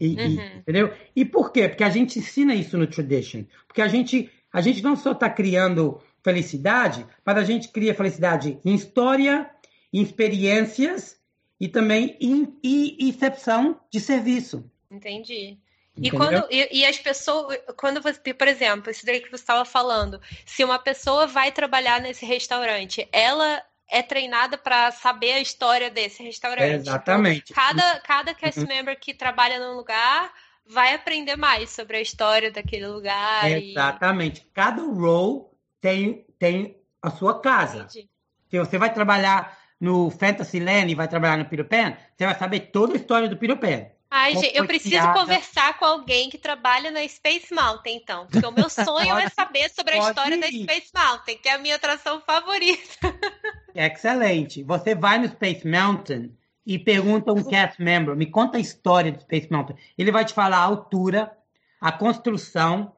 [0.00, 0.20] E, uhum.
[0.20, 0.92] e, entendeu?
[1.14, 1.68] E por quê?
[1.68, 3.44] Porque a gente ensina isso no Tradition.
[3.66, 8.58] Porque a gente, a gente não só está criando felicidade, mas a gente cria felicidade
[8.64, 9.50] em história,
[9.92, 11.18] em experiências
[11.60, 14.70] e também em, em excepção de serviço.
[14.90, 15.58] Entendi.
[16.00, 19.64] E, quando, e, e, as pessoas, quando você, por exemplo, isso daí que você estava
[19.64, 25.90] falando, se uma pessoa vai trabalhar nesse restaurante, ela é treinada para saber a história
[25.90, 26.74] desse restaurante.
[26.74, 27.52] exatamente.
[27.52, 28.66] Então, cada, cada cast uhum.
[28.66, 30.32] member que trabalha num lugar
[30.66, 33.50] vai aprender mais sobre a história daquele lugar.
[33.50, 34.42] Exatamente.
[34.42, 34.44] E...
[34.52, 35.46] Cada role
[35.80, 37.84] tem, tem a sua casa.
[37.84, 38.08] Entendi.
[38.50, 42.60] Se você vai trabalhar no Fantasyland e vai trabalhar no Peter Pan, você vai saber
[42.72, 43.86] toda a história do Peter Pan.
[44.10, 48.26] Ai, gente, eu preciso conversar com alguém que trabalha na Space Mountain, então.
[48.26, 50.40] Porque o meu sonho pode, é saber sobre a história ir.
[50.40, 53.14] da Space Mountain, que é a minha atração favorita.
[53.74, 54.62] Excelente.
[54.62, 56.34] Você vai no Space Mountain
[56.64, 59.76] e pergunta a um cast member, me conta a história do Space Mountain.
[59.96, 61.32] Ele vai te falar a altura,
[61.80, 62.92] a construção,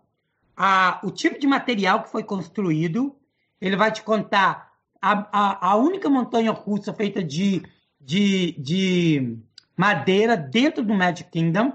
[0.57, 3.17] a, o tipo de material que foi construído.
[3.61, 7.63] Ele vai te contar a, a, a única montanha russa feita de,
[8.01, 9.39] de, de
[9.81, 11.73] madeira dentro do Magic Kingdom.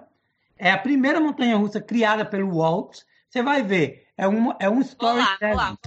[0.59, 2.99] É a primeira montanha russa criada pelo Walt.
[3.27, 5.77] Você vai ver, é um, é um storytelling.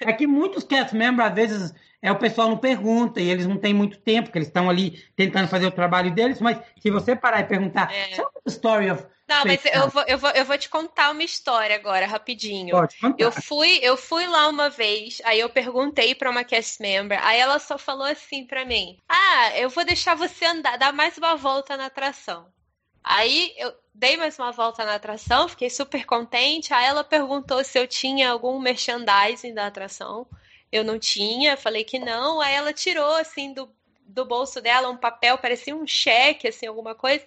[0.00, 3.56] É que muitos cast members, às vezes, é, o pessoal não pergunta e eles não
[3.56, 7.16] têm muito tempo, porque eles estão ali tentando fazer o trabalho deles, mas se você
[7.16, 8.14] parar e perguntar, é.
[8.14, 11.22] tell the story of não, mas eu vou, eu, vou, eu vou te contar uma
[11.22, 12.70] história agora, rapidinho.
[12.70, 13.22] Pode contar.
[13.22, 17.38] Eu fui, eu fui lá uma vez, aí eu perguntei para uma cast member, aí
[17.38, 21.36] ela só falou assim para mim: Ah, eu vou deixar você andar, dar mais uma
[21.36, 22.46] volta na atração.
[23.04, 26.72] Aí eu dei mais uma volta na atração, fiquei super contente.
[26.72, 30.26] Aí ela perguntou se eu tinha algum merchandising da atração.
[30.70, 32.40] Eu não tinha, falei que não.
[32.40, 33.70] Aí ela tirou assim do,
[34.04, 37.24] do bolso dela um papel, parecia um cheque, assim, alguma coisa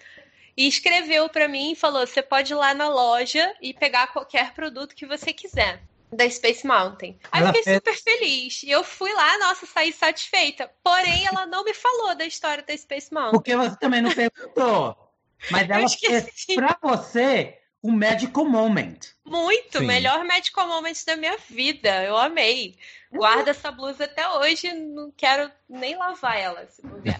[0.55, 4.53] e escreveu para mim e falou: você pode ir lá na loja e pegar qualquer
[4.53, 5.81] produto que você quiser
[6.11, 7.17] da Space Mountain.
[7.31, 8.63] Aí eu fiquei super feliz.
[8.63, 10.69] E eu fui lá, nossa, saí satisfeita.
[10.83, 13.31] Porém, ela não me falou da história da Space Mountain.
[13.31, 14.97] Porque você também não perguntou.
[15.49, 18.99] Mas ela fez pra você um magical moment.
[19.25, 19.86] Muito, Sim.
[19.86, 22.03] melhor magical moment da minha vida.
[22.03, 22.75] Eu amei.
[23.11, 27.19] Guardo essa blusa até hoje, não quero nem lavar ela, se puder.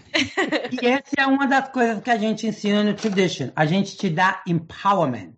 [0.72, 3.50] e essa é uma das coisas que a gente ensina no Tradition.
[3.54, 5.32] A gente te dá empowerment.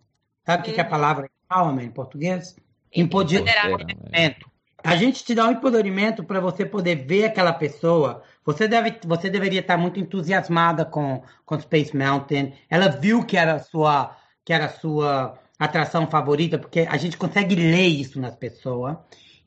[0.45, 0.73] Sabe o uhum.
[0.73, 0.91] que é a uhum.
[0.91, 2.55] palavra empowerment em português?
[2.93, 4.49] Empoderamento.
[4.81, 8.21] A gente te dá um empoderamento para você poder ver aquela pessoa.
[8.45, 12.53] Você, deve, você deveria estar muito entusiasmada com, com Space Mountain.
[12.69, 14.15] Ela viu que era a sua,
[14.45, 18.95] que era sua atração favorita, porque a gente consegue ler isso nas pessoas.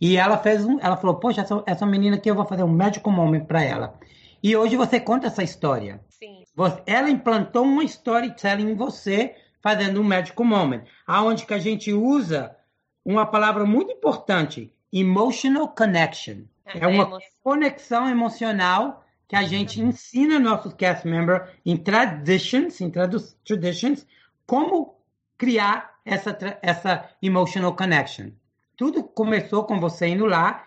[0.01, 2.73] E ela fez um, ela falou, poxa, essa, essa menina aqui eu vou fazer um
[2.73, 3.99] médico moment para ela.
[4.43, 6.01] E hoje você conta essa história.
[6.11, 6.43] Sim.
[6.85, 12.57] ela implantou uma storytelling em você, fazendo um médico moment, aonde que a gente usa
[13.05, 16.43] uma palavra muito importante, emotional connection.
[16.67, 22.91] É, é uma conexão emocional que a gente ensina nossos cast members em traditions, em
[22.91, 24.07] traditions,
[24.49, 24.99] como
[25.37, 28.31] criar essa, essa emotional connection.
[28.75, 30.67] Tudo começou com você indo lá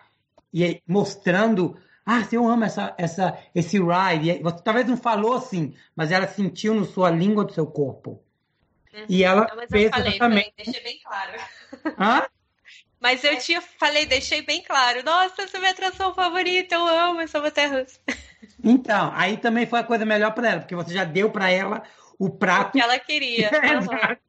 [0.54, 1.76] e mostrando,
[2.06, 4.40] ah, eu amo essa, essa, esse ride.
[4.40, 8.22] Você talvez não falou assim, mas ela sentiu no sua língua do seu corpo.
[8.94, 9.04] Uhum.
[9.08, 10.18] E ela não, fez falei, exatamente.
[10.18, 11.32] Falei, deixei bem claro.
[11.98, 12.26] Hã?
[13.00, 15.02] Mas eu tinha falei, deixei bem claro.
[15.02, 17.98] Nossa, essa é minha atração favorita, eu amo essa montanha russa.
[18.62, 21.82] Então, aí também foi a coisa melhor para ela, porque você já deu para ela
[22.22, 22.72] o prato.
[22.72, 23.50] Que ela queria.
[23.62, 24.22] É, exato.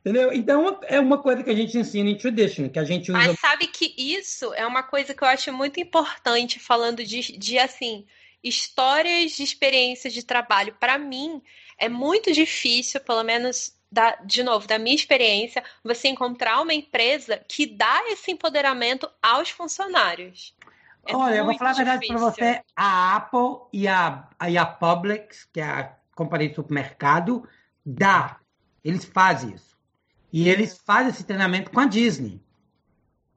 [0.00, 0.32] Entendeu?
[0.32, 3.18] Então, é uma coisa que a gente ensina em tradition, que a gente usa.
[3.18, 7.58] Mas sabe que isso é uma coisa que eu acho muito importante, falando de, de
[7.58, 8.04] assim,
[8.42, 10.74] histórias de experiências de trabalho.
[10.78, 11.40] Para mim,
[11.78, 17.40] é muito difícil, pelo menos da, de novo, da minha experiência, você encontrar uma empresa
[17.48, 20.54] que dá esse empoderamento aos funcionários.
[21.06, 24.66] É Olha, eu vou falar a verdade para você, a Apple e a, e a
[24.66, 27.46] Publix, que é a companhia de supermercado,
[27.84, 28.40] dá.
[28.82, 29.76] Eles fazem isso.
[30.32, 32.40] E eles fazem esse treinamento com a Disney.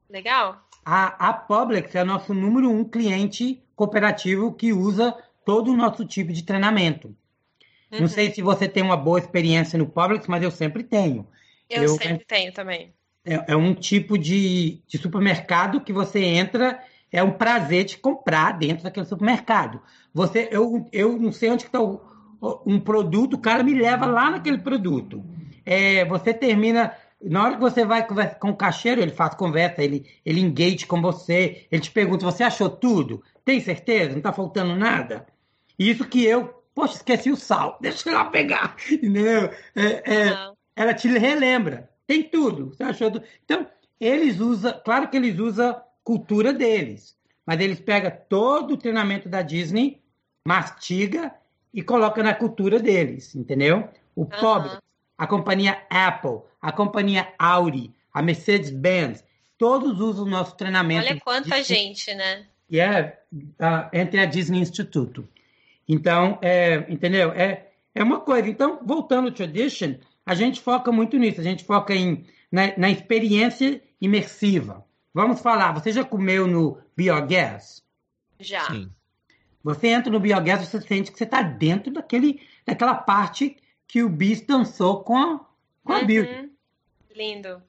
[0.09, 0.67] Legal.
[0.83, 5.15] A, a Publix é o nosso número um cliente cooperativo que usa
[5.45, 7.15] todo o nosso tipo de treinamento.
[7.91, 8.01] Uhum.
[8.01, 11.27] Não sei se você tem uma boa experiência no Publix, mas eu sempre tenho.
[11.69, 12.93] Eu, eu sempre tenho também.
[13.25, 18.57] É, é, um tipo de, de supermercado que você entra, é um prazer de comprar
[18.57, 19.81] dentro daquele supermercado.
[20.13, 21.79] Você, eu, eu não sei onde está
[22.65, 25.23] um produto, o cara me leva lá naquele produto.
[25.65, 28.05] É, você termina na hora que você vai
[28.39, 32.43] com o caixeiro, ele faz conversa, ele, ele engage com você, ele te pergunta: você
[32.43, 33.21] achou tudo?
[33.43, 34.11] Tem certeza?
[34.11, 35.27] Não está faltando nada?
[35.77, 38.77] Isso que eu Poxa, esqueci o sal, deixa eu lá pegar.
[38.89, 39.51] Entendeu?
[39.75, 41.89] É, é, ela te relembra.
[42.07, 42.69] Tem tudo.
[42.69, 43.25] Você achou tudo.
[43.43, 43.67] Então,
[43.99, 45.75] eles usam, claro que eles usam
[46.05, 50.01] cultura deles, mas eles pegam todo o treinamento da Disney,
[50.47, 51.35] mastiga
[51.73, 53.89] e coloca na cultura deles, entendeu?
[54.15, 54.71] O pobre,
[55.17, 59.23] a companhia Apple, a companhia Audi, a Mercedes-Benz,
[59.57, 61.07] todos usam o nosso treinamento.
[61.07, 62.45] Olha quanta gente, né?
[62.69, 65.27] E é uh, entre a Disney Instituto.
[65.87, 67.31] Então, é, entendeu?
[67.31, 68.47] É, é uma coisa.
[68.47, 69.95] Então, voltando ao Tradition,
[70.25, 71.41] a gente foca muito nisso.
[71.41, 74.85] A gente foca em, na, na experiência imersiva.
[75.13, 77.83] Vamos falar, você já comeu no Biogas?
[78.39, 78.65] Já.
[78.67, 78.91] Sim.
[79.63, 83.57] Você entra no Biogas, você sente que você está dentro daquele, daquela parte
[83.87, 85.45] que o Beast dançou com a,
[85.83, 86.05] com a uhum.
[86.07, 86.49] Beauty.
[87.15, 87.61] Lindo.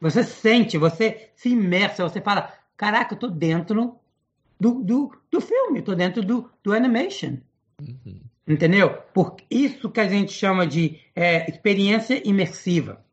[0.00, 3.96] Você sente, você se imersa, você fala, caraca, eu tô dentro
[4.60, 7.38] do, do, do filme, eu tô dentro do, do animation.
[7.80, 8.20] Uhum.
[8.46, 8.90] Entendeu?
[9.14, 13.04] Por isso que a gente chama de é, experiência imersiva.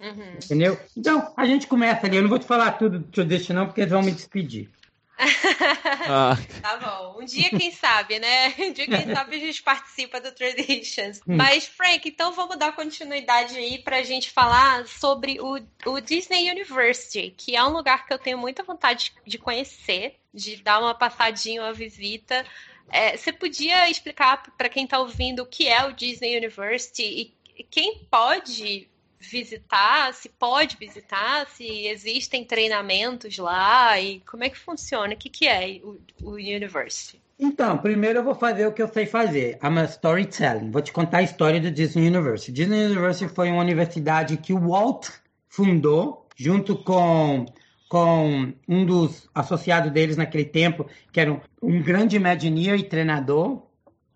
[0.00, 0.34] Uhum.
[0.42, 0.78] Entendeu?
[0.96, 2.16] Então, a gente começa ali.
[2.16, 4.70] Eu não vou te falar tudo do traditional, porque eles vão me despedir.
[5.18, 6.36] Ah.
[6.60, 7.20] Tá bom.
[7.20, 8.54] Um dia, quem sabe, né?
[8.58, 11.20] Um dia, quem sabe, a gente participa do Traditions.
[11.26, 11.36] Hum.
[11.36, 17.34] Mas, Frank, então vamos dar continuidade aí pra gente falar sobre o, o Disney University,
[17.36, 21.62] que é um lugar que eu tenho muita vontade de conhecer, de dar uma passadinha,
[21.62, 22.44] uma visita.
[22.90, 27.62] É, você podia explicar para quem está ouvindo o que é o Disney University e
[27.64, 28.88] quem pode
[29.30, 35.28] visitar, se pode visitar, se existem treinamentos lá e como é que funciona, o que,
[35.28, 37.20] que é o, o University?
[37.38, 40.70] Então, primeiro eu vou fazer o que eu sei fazer, I'm a storytelling.
[40.70, 42.52] Vou te contar a história do Disney University.
[42.52, 45.08] Disney University foi uma universidade que o Walt
[45.48, 47.46] fundou junto com
[47.94, 53.62] com um dos associados deles naquele tempo, que era um, grande Imagineer e treinador.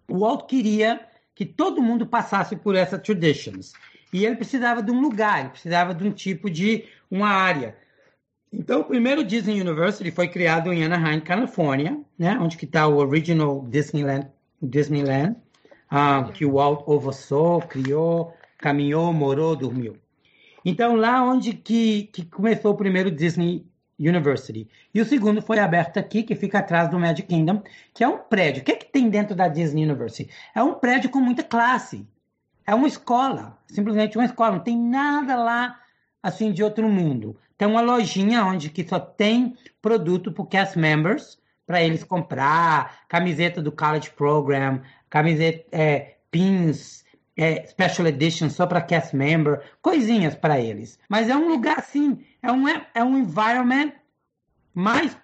[0.09, 1.01] O Walt queria
[1.33, 3.73] que todo mundo passasse por essa traditions.
[4.13, 7.77] E ele precisava de um lugar, ele precisava de um tipo de uma área.
[8.53, 13.67] Então, o primeiro Disney University foi criado em Anaheim, Califórnia, né, onde está o original
[13.69, 14.29] Disneyland,
[14.63, 15.37] Disneyland
[15.93, 19.97] uh, que o Walt oversaw, criou, caminhou, morou, dormiu.
[20.65, 23.67] Então, lá onde que, que começou o primeiro Disney
[23.99, 24.69] University.
[24.95, 27.63] E o segundo foi aberto aqui, que fica atrás do Magic Kingdom,
[27.93, 28.63] que é um prédio.
[28.63, 30.31] O que, é que tem dentro da Disney University?
[30.55, 32.07] É um prédio com muita classe.
[32.69, 34.57] É uma escola, simplesmente uma escola.
[34.57, 35.81] Não tem nada lá
[36.23, 37.35] assim de outro mundo.
[37.57, 43.63] Tem uma lojinha onde que só tem produto para cast members, para eles comprar, camiseta
[43.63, 50.61] do college program, camiseta, é, pins, é, special edition só para cast member, coisinhas para
[50.61, 50.99] eles.
[51.09, 53.93] Mas é um lugar assim, é um, é um environment
[54.75, 55.17] mais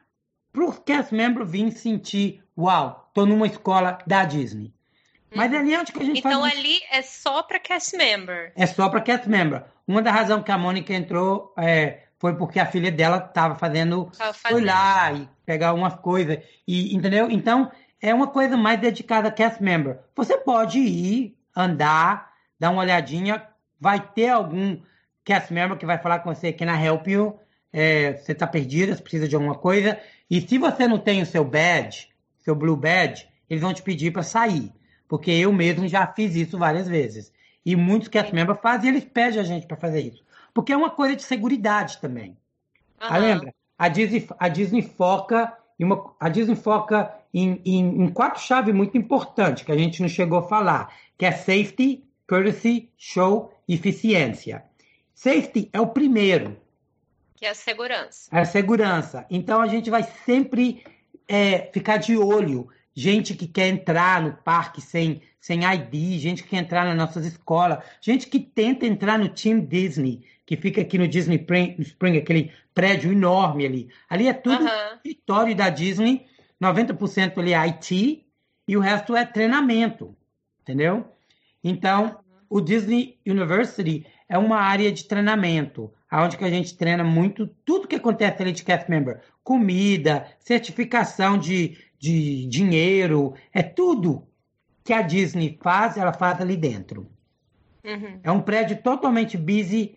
[0.51, 4.74] para os cast members vir sentir, uau, tô numa escola da Disney.
[5.35, 6.57] Mas ali é onde que a gente então, faz...
[6.57, 8.53] ali é só para cast member.
[8.57, 9.65] É só para cast member.
[9.87, 14.11] Uma das razões que a Mônica entrou é, foi porque a filha dela estava fazendo,
[14.13, 16.39] fazendo olhar e pegar umas coisas.
[16.67, 17.31] E, entendeu?
[17.31, 17.71] Então,
[18.01, 19.99] é uma coisa mais dedicada a cast member.
[20.15, 23.47] Você pode ir, andar, dar uma olhadinha.
[23.79, 24.81] Vai ter algum
[25.25, 27.39] cast member que vai falar com você que na Help You.
[27.73, 29.99] É, você está perdida, você precisa de alguma coisa.
[30.31, 32.09] E se você não tem o seu badge,
[32.39, 34.73] seu blue badge, eles vão te pedir para sair.
[35.09, 37.33] Porque eu mesmo já fiz isso várias vezes.
[37.65, 40.25] E muitos cast members fazem e eles pedem a gente para fazer isso.
[40.53, 42.31] Porque é uma coisa de segurança também.
[42.31, 42.37] Uhum.
[43.01, 43.55] Ah, lembra?
[43.79, 48.75] A Disney, a Disney foca em uma, a Disney foca em, em, em, quatro chaves
[48.75, 53.75] muito importantes que a gente não chegou a falar, que é safety, courtesy, show e
[53.75, 54.65] eficiência.
[55.15, 56.57] Safety é o primeiro.
[57.35, 58.29] Que é a segurança.
[58.33, 59.27] É a segurança.
[59.29, 60.85] Então a gente vai sempre
[61.27, 66.51] é, ficar de olho gente que quer entrar no parque sem, sem ID, gente que
[66.51, 70.97] quer entrar nas nossas escolas, gente que tenta entrar no Team Disney, que fica aqui
[70.97, 71.45] no Disney
[71.81, 73.89] Spring, aquele prédio enorme ali.
[74.09, 74.65] Ali é tudo
[74.97, 76.27] escritório da Disney,
[76.63, 78.25] 90% ali é IT
[78.69, 80.17] e o resto é treinamento,
[80.61, 81.13] entendeu?
[81.63, 82.19] Então,
[82.49, 87.89] o Disney University é uma área de treinamento, onde que a gente treina muito tudo
[87.89, 94.27] que acontece ali de cast member, comida, certificação de, de dinheiro, é tudo
[94.85, 97.09] que a Disney faz, ela faz ali dentro.
[97.83, 98.21] Uhum.
[98.23, 99.97] É um prédio totalmente busy,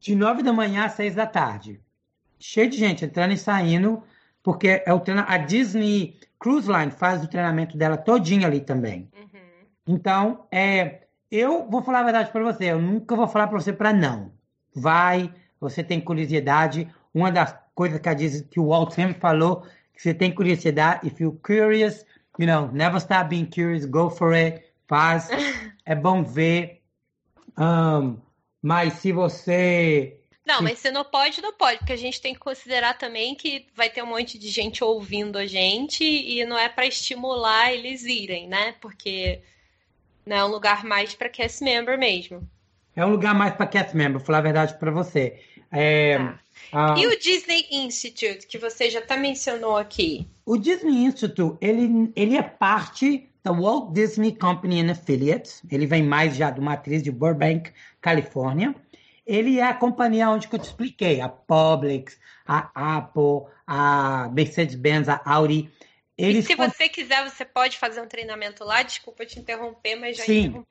[0.00, 1.78] de nove da manhã às seis da tarde.
[2.38, 4.02] Cheio de gente entrando e saindo,
[4.42, 5.24] porque é o treino...
[5.28, 9.10] a Disney Cruise Line faz o treinamento dela todinho ali também.
[9.14, 9.94] Uhum.
[9.94, 13.72] Então, é, eu vou falar a verdade para você, eu nunca vou falar para você
[13.72, 14.32] para não.
[14.74, 16.88] Vai, você tem curiosidade.
[17.12, 19.64] Uma das coisas que a Disney, que o Walt sempre falou,
[20.02, 22.04] você tem curiosidade, if you're curious,
[22.36, 25.28] you know, never stop being curious, go for it, faz.
[25.86, 26.82] é bom ver.
[27.56, 28.18] Um,
[28.60, 30.18] mas se você.
[30.44, 33.68] Não, mas se não pode, não pode, porque a gente tem que considerar também que
[33.76, 38.02] vai ter um monte de gente ouvindo a gente e não é para estimular eles
[38.02, 38.74] irem, né?
[38.80, 39.40] Porque
[40.26, 42.48] não é um lugar mais para cast member mesmo.
[42.96, 45.40] É um lugar mais para cast member, vou falar a verdade para você.
[45.72, 46.38] É, ah.
[46.72, 50.26] Ah, e o Disney Institute, que você já até mencionou aqui?
[50.46, 55.62] O Disney Institute, ele, ele é parte da Walt Disney Company and Affiliates.
[55.70, 57.70] Ele vem mais já de uma atriz de Burbank,
[58.00, 58.74] Califórnia.
[59.26, 65.10] Ele é a companhia onde que eu te expliquei, a Publix, a Apple, a Mercedes-Benz,
[65.10, 65.70] a Audi.
[66.16, 68.82] Eles e se você quiser, você pode fazer um treinamento lá.
[68.82, 70.64] Desculpa te interromper, mas já Sim.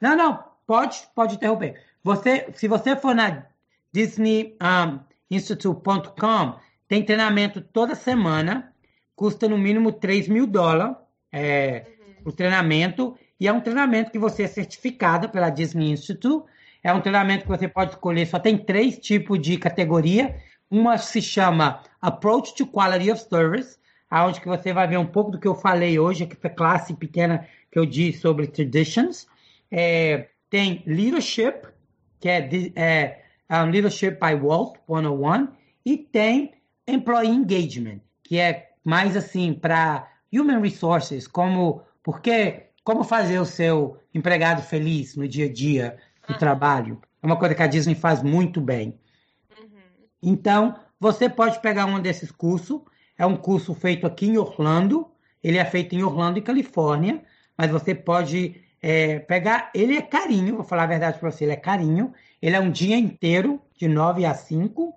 [0.00, 1.82] Não, não, pode, pode interromper.
[2.04, 3.46] Você, se você for na
[3.94, 4.98] Disney um,
[5.30, 6.58] Institute.com
[6.88, 8.72] tem treinamento toda semana,
[9.14, 10.96] custa no mínimo 3 mil dólares
[11.30, 12.14] é, uhum.
[12.24, 16.44] o treinamento, e é um treinamento que você é certificado pela Disney Institute.
[16.82, 20.36] É um treinamento que você pode escolher, só tem três tipos de categoria.
[20.68, 23.78] Uma se chama Approach to Quality of Service,
[24.10, 26.94] onde que você vai ver um pouco do que eu falei hoje, que foi classe
[26.94, 29.28] pequena que eu disse sobre traditions.
[29.70, 31.68] É, tem Leadership,
[32.18, 35.48] que é, é um, Leadership by Walt 101
[35.84, 36.54] e tem
[36.86, 43.98] Employee Engagement, que é mais assim para Human Resources, como porque como fazer o seu
[44.12, 45.96] empregado feliz no dia a dia
[46.28, 47.00] do trabalho.
[47.22, 48.98] É uma coisa que a Disney faz muito bem.
[49.58, 49.80] Uhum.
[50.22, 52.82] Então, você pode pegar um desses cursos.
[53.16, 55.10] É um curso feito aqui em Orlando.
[55.42, 57.24] Ele é feito em Orlando e Califórnia.
[57.56, 59.70] Mas você pode é, pegar.
[59.74, 62.12] Ele é carinho, vou falar a verdade para você, ele é carinho.
[62.42, 64.94] Ele é um dia inteiro, de 9 a 5,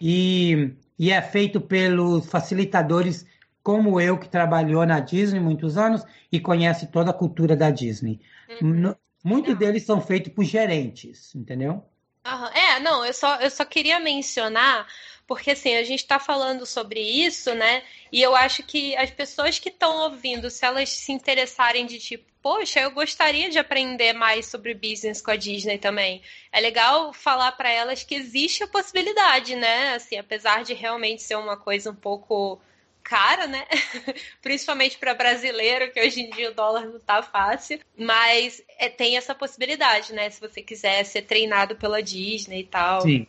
[0.00, 3.26] e, e é feito pelos facilitadores
[3.62, 6.02] como eu, que trabalhou na Disney muitos anos
[6.32, 8.20] e conhece toda a cultura da Disney.
[8.62, 8.94] Uhum.
[9.22, 11.84] Muitos deles são feitos por gerentes, entendeu?
[12.26, 12.46] Uhum.
[12.54, 14.86] É, não, eu só, eu só queria mencionar
[15.26, 17.82] porque assim, a gente está falando sobre isso, né?
[18.12, 22.24] E eu acho que as pessoas que estão ouvindo, se elas se interessarem de tipo,
[22.42, 26.20] poxa, eu gostaria de aprender mais sobre business com a Disney também.
[26.52, 29.94] É legal falar para elas que existe a possibilidade, né?
[29.94, 32.60] Assim, apesar de realmente ser uma coisa um pouco
[33.02, 33.66] cara, né?
[34.42, 37.80] Principalmente para brasileiro, que hoje em dia o dólar não tá fácil.
[37.96, 40.28] Mas é, tem essa possibilidade, né?
[40.28, 43.00] Se você quiser ser treinado pela Disney e tal.
[43.00, 43.26] Sim.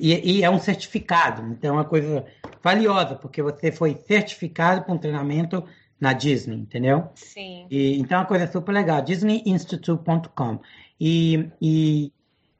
[0.00, 2.24] E, e, é um certificado, então é uma coisa
[2.62, 5.62] valiosa, porque você foi certificado para um treinamento
[6.00, 7.08] na Disney, entendeu?
[7.14, 7.66] Sim.
[7.70, 10.60] E, então é uma coisa super legal, disneyinstitute.com.
[10.98, 12.12] E, e,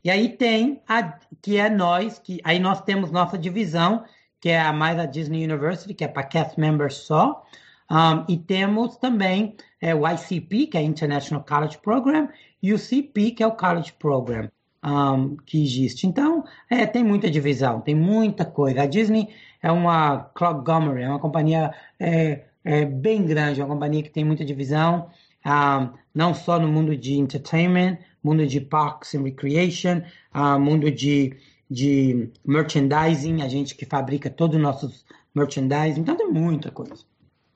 [0.04, 4.04] e aí tem a que é nós, que aí nós temos nossa divisão,
[4.40, 7.44] que é a mais a Disney University, que é para cast members só.
[7.90, 12.28] Um, e temos também é, o ICP, que é International College Program,
[12.62, 14.50] e o CP, que é o College Program
[14.86, 16.06] um, que existe.
[16.06, 18.82] Então, é, tem muita divisão, tem muita coisa.
[18.82, 19.28] A Disney
[19.60, 24.24] é uma conglomerate, é uma companhia é, é, bem grande, é uma companhia que tem
[24.24, 25.10] muita divisão,
[25.44, 30.02] um, não só no mundo de entertainment, mundo de parks and recreation,
[30.34, 31.36] uh, mundo de,
[31.70, 35.04] de merchandising, a gente que fabrica todos os nossos
[35.34, 37.04] merchandising, então tem muita coisa.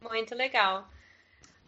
[0.02, 0.88] Muito legal.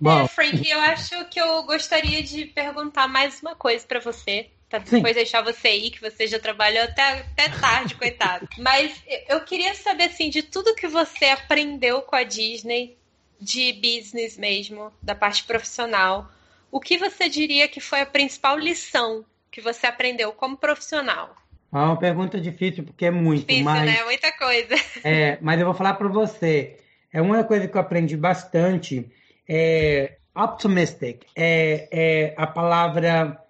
[0.01, 4.51] Bom, é, Frank, eu acho que eu gostaria de perguntar mais uma coisa para você,
[4.81, 5.23] para depois Sim.
[5.23, 8.49] deixar você ir, que você já trabalhou até, até tarde, coitado.
[8.59, 12.97] Mas eu queria saber, assim, de tudo que você aprendeu com a Disney,
[13.41, 16.31] de business mesmo, da parte profissional,
[16.71, 21.37] o que você diria que foi a principal lição que você aprendeu como profissional?
[21.71, 23.41] Ah, uma pergunta difícil, porque é muito.
[23.41, 24.05] Difícil, mas, né?
[24.05, 24.75] Muita coisa.
[25.05, 26.79] É, mas eu vou falar para você.
[27.13, 29.11] É uma coisa que eu aprendi bastante.
[29.49, 31.25] É optimistic.
[31.37, 33.42] É, é a palavra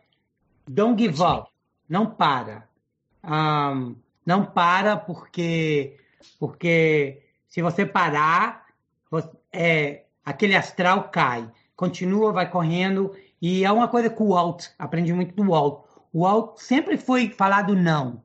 [0.69, 1.51] don't give up.
[1.89, 2.69] Não para.
[3.25, 5.97] Um, não para porque,
[6.39, 8.67] porque se você parar,
[9.11, 13.13] você, é, aquele astral cai continua, vai correndo.
[13.41, 15.85] E é uma coisa com o Walt, aprendi muito do Walt.
[16.13, 18.23] O Walt sempre foi falado não.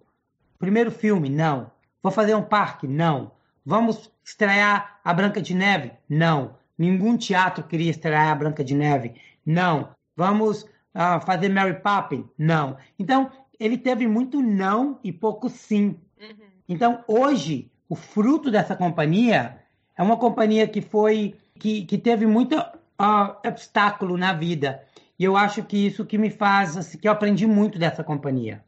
[0.60, 1.72] Primeiro filme, não.
[2.02, 2.88] Vou fazer um parque?
[2.88, 3.32] Não.
[3.66, 5.92] Vamos estrear a Branca de Neve?
[6.08, 6.56] Não.
[6.78, 9.16] Nenhum teatro queria estrear a Branca de Neve?
[9.46, 9.90] Não.
[10.16, 10.66] Vamos
[10.98, 12.26] uh, fazer Mary Poppins?
[12.38, 12.78] Não.
[12.98, 13.30] Então,
[13.60, 15.99] ele teve muito não e pouco sim.
[16.19, 16.48] Uhum.
[16.68, 19.60] Então, hoje, o fruto dessa companhia
[19.95, 24.84] é uma companhia que foi que, que teve muita uh, obstáculo na vida.
[25.19, 28.64] E eu acho que isso que me faz, assim, que eu aprendi muito dessa companhia.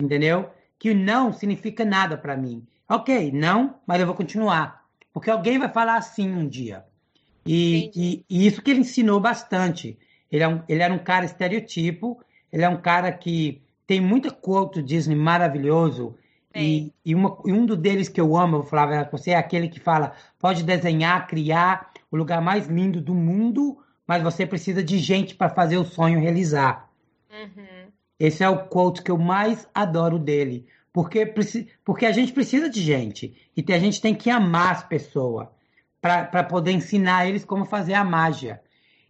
[0.00, 0.50] Entendeu?
[0.78, 2.66] Que não significa nada para mim.
[2.88, 4.84] Ok, não, mas eu vou continuar.
[5.12, 6.84] Porque alguém vai falar assim um dia.
[7.44, 9.98] E, e, e isso que ele ensinou bastante.
[10.30, 12.22] Ele, é um, ele era um cara estereotipo,
[12.52, 16.14] ele é um cara que tem muita quote Disney maravilhoso.
[16.54, 19.68] E, e, uma, e, um deles que eu amo, eu falava com você, é aquele
[19.68, 24.98] que fala: pode desenhar, criar, o lugar mais lindo do mundo, mas você precisa de
[24.98, 26.90] gente para fazer o sonho realizar.
[27.30, 27.88] Uhum.
[28.18, 30.66] Esse é o quote que eu mais adoro dele.
[30.92, 31.32] Porque,
[31.84, 33.36] porque a gente precisa de gente.
[33.56, 35.46] E a gente tem que amar as pessoas
[36.00, 38.60] para poder ensinar eles como fazer a mágia.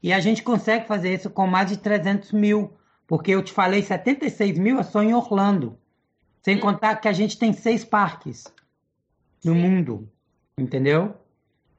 [0.02, 2.72] E a gente consegue fazer isso com mais de 300 mil.
[3.06, 5.78] Porque eu te falei, 76 mil é só em Orlando.
[6.42, 6.60] Sem uhum.
[6.60, 8.44] contar que a gente tem seis parques
[9.44, 9.60] no Sim.
[9.60, 10.08] mundo.
[10.56, 11.14] Entendeu?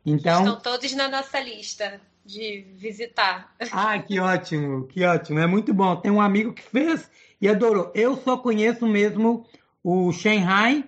[0.05, 3.55] Então, Estão todos na nossa lista de visitar.
[3.71, 5.39] Ah, que ótimo, que ótimo.
[5.39, 5.95] É muito bom.
[5.95, 7.09] Tem um amigo que fez
[7.41, 7.91] e adorou.
[7.95, 9.45] Eu só conheço mesmo
[9.83, 10.83] o Shanghai,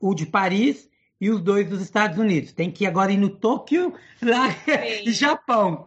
[0.00, 0.87] o de Paris
[1.20, 2.52] e os dois dos Estados Unidos.
[2.52, 3.92] Tem que ir agora ir no Tóquio,
[4.22, 4.48] lá
[5.04, 5.84] no Japão.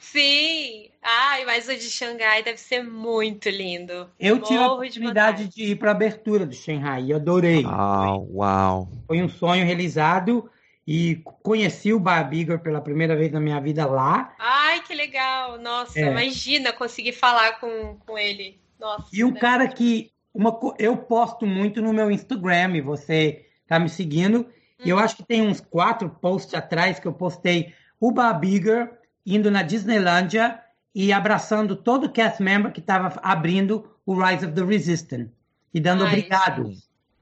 [0.00, 0.88] Sim.
[1.02, 4.10] Ai, mas o de Xangai deve ser muito lindo.
[4.18, 7.64] Eu Morro tive a oportunidade de, de ir para a abertura do Shanghai e adorei.
[7.64, 8.88] Uau, uau.
[9.06, 10.50] Foi um sonho realizado
[10.86, 14.34] e conheci o Bar Bigger pela primeira vez na minha vida lá.
[14.38, 15.58] Ai, que legal!
[15.58, 16.10] Nossa, é.
[16.10, 18.60] imagina conseguir falar com, com ele.
[18.78, 23.88] Nossa, e um cara que uma, eu posto muito no meu Instagram, você tá me
[23.88, 24.46] seguindo.
[24.84, 25.02] E eu uhum.
[25.02, 30.60] acho que tem uns quatro posts atrás que eu postei o Bigger indo na Disneylândia
[30.94, 35.30] e abraçando todo o cast member que estava abrindo o Rise of the Resistance.
[35.72, 36.72] E dando Ai, obrigado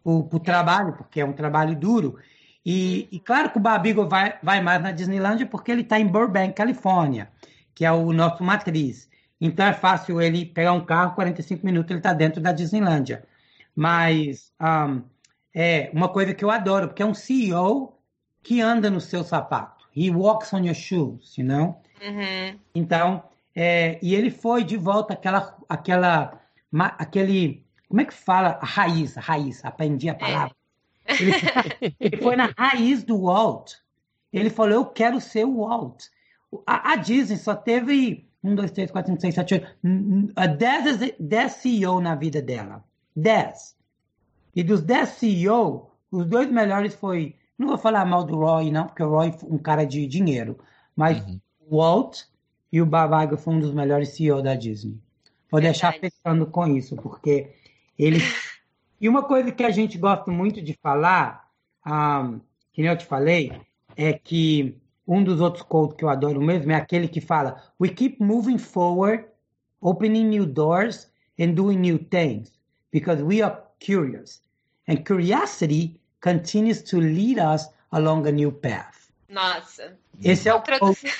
[0.02, 2.16] por, por trabalho, porque é um trabalho duro.
[2.64, 6.06] E, e, claro que o Babigo vai, vai mais na Disneylandia porque ele está em
[6.06, 7.28] Burbank, Califórnia,
[7.74, 9.08] que é o nosso matriz.
[9.40, 13.24] Então é fácil ele pegar um carro, 45 minutos ele está dentro da Disneylandia.
[13.74, 15.02] Mas um,
[15.58, 17.98] é uma coisa que eu adoro, porque é um CEO
[18.42, 19.88] que anda no seu sapato.
[19.96, 21.80] He walks on your shoes, you know?
[22.02, 22.60] Uhum.
[22.74, 23.24] Então,
[23.54, 26.38] é, e ele foi de volta àquela, àquela,
[26.98, 28.58] aquele, como é que fala?
[28.60, 30.14] A raiz, a raiz, aprendi a é.
[30.14, 30.56] palavra.
[31.06, 31.32] É ele,
[31.98, 33.76] ele foi na raiz do Walt.
[34.30, 36.04] Ele falou: Eu quero ser o Walt.
[36.66, 41.52] A, a Disney só teve um, dois, três, quatro, cinco, seis, sete, oito, dez, dez
[41.52, 42.84] CEO na vida dela.
[43.14, 43.76] Dez.
[44.56, 47.36] E dos dez CEO, os dois melhores foi.
[47.58, 50.58] Não vou falar mal do Roy, não, porque o Roy foi um cara de dinheiro.
[50.96, 51.38] Mas uhum.
[51.68, 52.22] o Walt
[52.72, 54.98] e o Bob foi um dos melhores CEO da Disney.
[55.50, 57.50] Vou deixar pensando com isso, porque
[57.98, 58.18] ele
[58.98, 61.50] e uma coisa que a gente gosta muito de falar,
[61.86, 62.40] um,
[62.72, 63.52] que eu te falei,
[63.94, 64.74] é que
[65.06, 68.58] um dos outros quotes que eu adoro mesmo é aquele que fala: We keep moving
[68.58, 69.26] forward,
[69.82, 72.58] opening new doors and doing new things
[72.90, 74.45] because we are curious.
[74.88, 79.10] And curiosity continues to lead us along a new path.
[79.28, 79.98] Nossa.
[80.22, 81.12] Esse é o quote.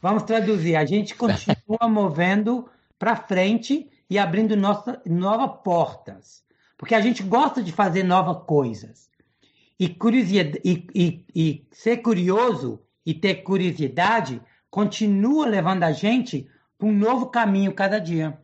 [0.00, 0.76] Vamos traduzir.
[0.76, 2.68] A gente continua movendo
[2.98, 6.42] para frente e abrindo nossa, novas portas.
[6.76, 9.10] Porque a gente gosta de fazer novas coisas.
[9.78, 14.40] E, curiosidade, e, e, e ser curioso e ter curiosidade
[14.70, 16.48] continua levando a gente
[16.78, 18.38] para um novo caminho cada dia.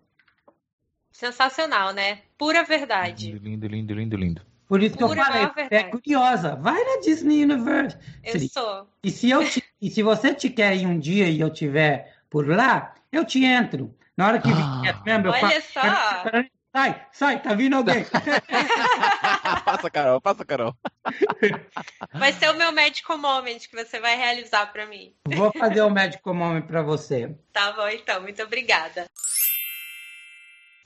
[1.17, 2.19] Sensacional, né?
[2.37, 3.33] Pura verdade.
[3.33, 4.43] Lindo, lindo, lindo, lindo.
[4.69, 6.57] Por isso Pura que eu falei, é curiosa.
[6.57, 7.97] Vai na Disney Universe.
[8.23, 8.87] Eu sou.
[9.03, 12.19] E se, eu te, e se você te quer ir um dia e eu tiver
[12.29, 13.97] por lá, eu te entro.
[14.15, 15.81] Na hora que ah, vier Olha só.
[16.71, 18.05] Sai, sai, tá vindo alguém.
[19.65, 20.77] passa, Carol, passa, Carol.
[22.13, 25.15] Vai ser o meu medical moment que você vai realizar para mim.
[25.35, 27.35] Vou fazer o medical moment para você.
[27.55, 28.21] Tá bom, então.
[28.21, 29.07] Muito obrigada.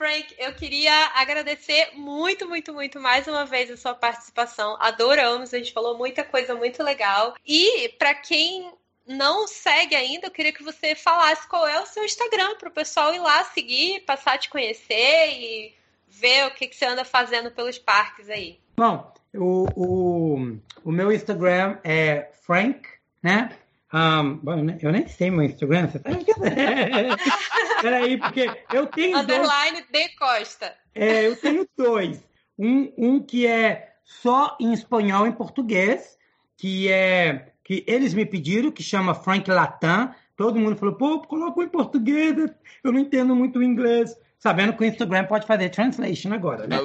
[0.01, 4.75] Frank, eu queria agradecer muito, muito, muito mais uma vez a sua participação.
[4.79, 7.35] Adoramos, a gente falou muita coisa muito legal.
[7.45, 8.73] E para quem
[9.05, 12.71] não segue ainda, eu queria que você falasse qual é o seu Instagram para o
[12.71, 15.75] pessoal ir lá seguir, passar a te conhecer e
[16.07, 18.59] ver o que, que você anda fazendo pelos parques aí.
[18.75, 22.89] Bom, o, o, o meu Instagram é Frank,
[23.21, 23.55] né?
[23.93, 26.11] Um, bom, eu nem sei meu Instagram, você tá
[27.81, 29.17] Peraí, porque eu tenho.
[29.17, 29.91] Underline dois...
[29.91, 30.73] de Costa.
[30.95, 32.23] É, eu tenho dois.
[32.57, 36.17] Um, um que é só em espanhol e em português,
[36.57, 40.13] que é que eles me pediram, que chama Frank Latam.
[40.35, 42.35] Todo mundo falou, pô, coloca em português,
[42.83, 44.15] eu não entendo muito inglês.
[44.41, 46.75] Sabendo que o Instagram pode fazer translation agora, né?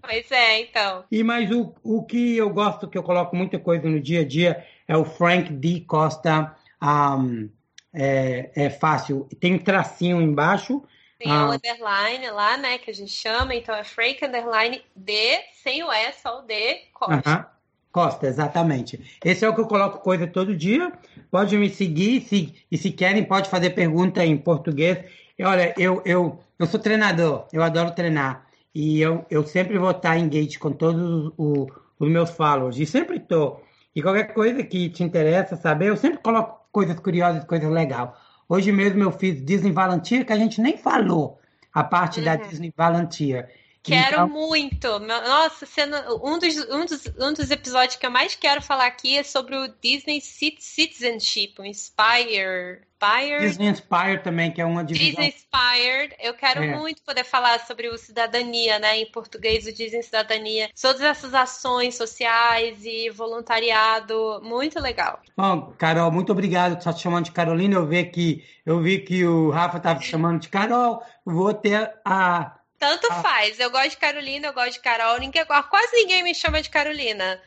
[0.00, 1.04] Pois é, então.
[1.12, 4.24] E mas o, o que eu gosto, que eu coloco muita coisa no dia a
[4.24, 5.80] dia, é o Frank D.
[5.80, 6.56] Costa.
[6.82, 7.50] Um,
[7.92, 9.28] é, é fácil.
[9.38, 10.82] Tem um tracinho embaixo.
[11.18, 11.54] Tem o um ah.
[11.54, 12.78] underline lá, né?
[12.78, 13.54] Que a gente chama.
[13.54, 17.30] Então é Frank underline D, sem o E, só o D, Costa.
[17.30, 17.46] Uh -huh.
[17.92, 18.98] Costa, exatamente.
[19.22, 20.90] Esse é o que eu coloco coisa todo dia.
[21.30, 25.04] Pode me seguir se, e se querem, pode fazer pergunta em português.
[25.44, 28.46] Olha, eu, eu, eu sou treinador, eu adoro treinar.
[28.74, 32.78] E eu, eu sempre vou estar engaged com todos os, os meus followers.
[32.78, 33.62] E sempre estou.
[33.94, 38.10] E qualquer coisa que te interessa saber, eu sempre coloco coisas curiosas, coisas legais.
[38.48, 41.38] Hoje mesmo eu fiz Disney Volunteer, que a gente nem falou
[41.72, 42.24] a parte uhum.
[42.24, 43.48] da Disney Volunteer.
[43.82, 44.28] Quero então...
[44.28, 44.98] muito.
[45.00, 49.18] Nossa, sendo um dos, um, dos, um dos episódios que eu mais quero falar aqui
[49.18, 52.82] é sobre o Disney Citizenship, o Inspire.
[53.02, 53.40] Inspired.
[53.40, 55.08] Disney Inspired também, que é uma divisão.
[55.08, 56.14] Disney Inspired.
[56.20, 56.76] Eu quero é.
[56.76, 58.98] muito poder falar sobre o cidadania, né?
[58.98, 60.70] Em português, o Disney Cidadania.
[60.80, 64.40] Todas essas ações sociais e voluntariado.
[64.44, 65.20] Muito legal.
[65.36, 66.78] Bom, Carol, muito obrigado.
[66.78, 67.74] Estou te chamando de Carolina.
[67.74, 71.02] Eu vi que, eu vi que o Rafa estava te chamando de Carol.
[71.24, 73.22] Vou ter a tanto ah.
[73.22, 73.60] faz.
[73.60, 75.16] Eu gosto de Carolina, eu gosto de Carol.
[75.20, 77.40] Ninguém, quase ninguém me chama de Carolina.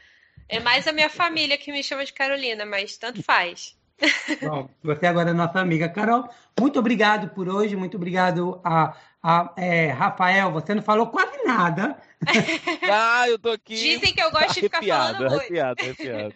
[0.48, 3.76] É mais a minha família que me chama de Carolina, mas tanto faz.
[4.42, 5.90] Bom, você agora é nossa amiga.
[5.90, 10.54] Carol, muito obrigado por hoje, muito obrigado a, a é, Rafael.
[10.54, 11.98] Você não falou quase nada.
[12.90, 13.76] ah, eu tô aqui.
[13.76, 16.02] Dizem que eu gosto de ficar arrepiado, falando arrepiado, muito.
[16.02, 16.36] Arrepiado.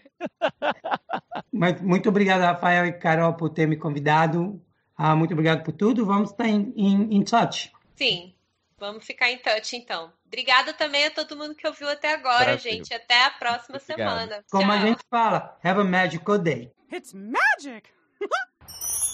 [1.54, 4.62] Mas muito obrigado, Rafael e Carol, por ter me convidado.
[4.98, 6.06] Ah, muito obrigado por tudo.
[6.06, 7.72] Vamos estar em, em, em touch.
[7.96, 8.34] Sim.
[8.80, 10.12] Vamos ficar em touch, então.
[10.26, 12.72] Obrigada também a todo mundo que ouviu até agora, Prazer.
[12.74, 12.94] gente.
[12.94, 14.44] Até a próxima semana.
[14.50, 14.72] Como Tchau.
[14.72, 16.72] a gente fala, have a magical day.
[16.92, 17.90] It's magic!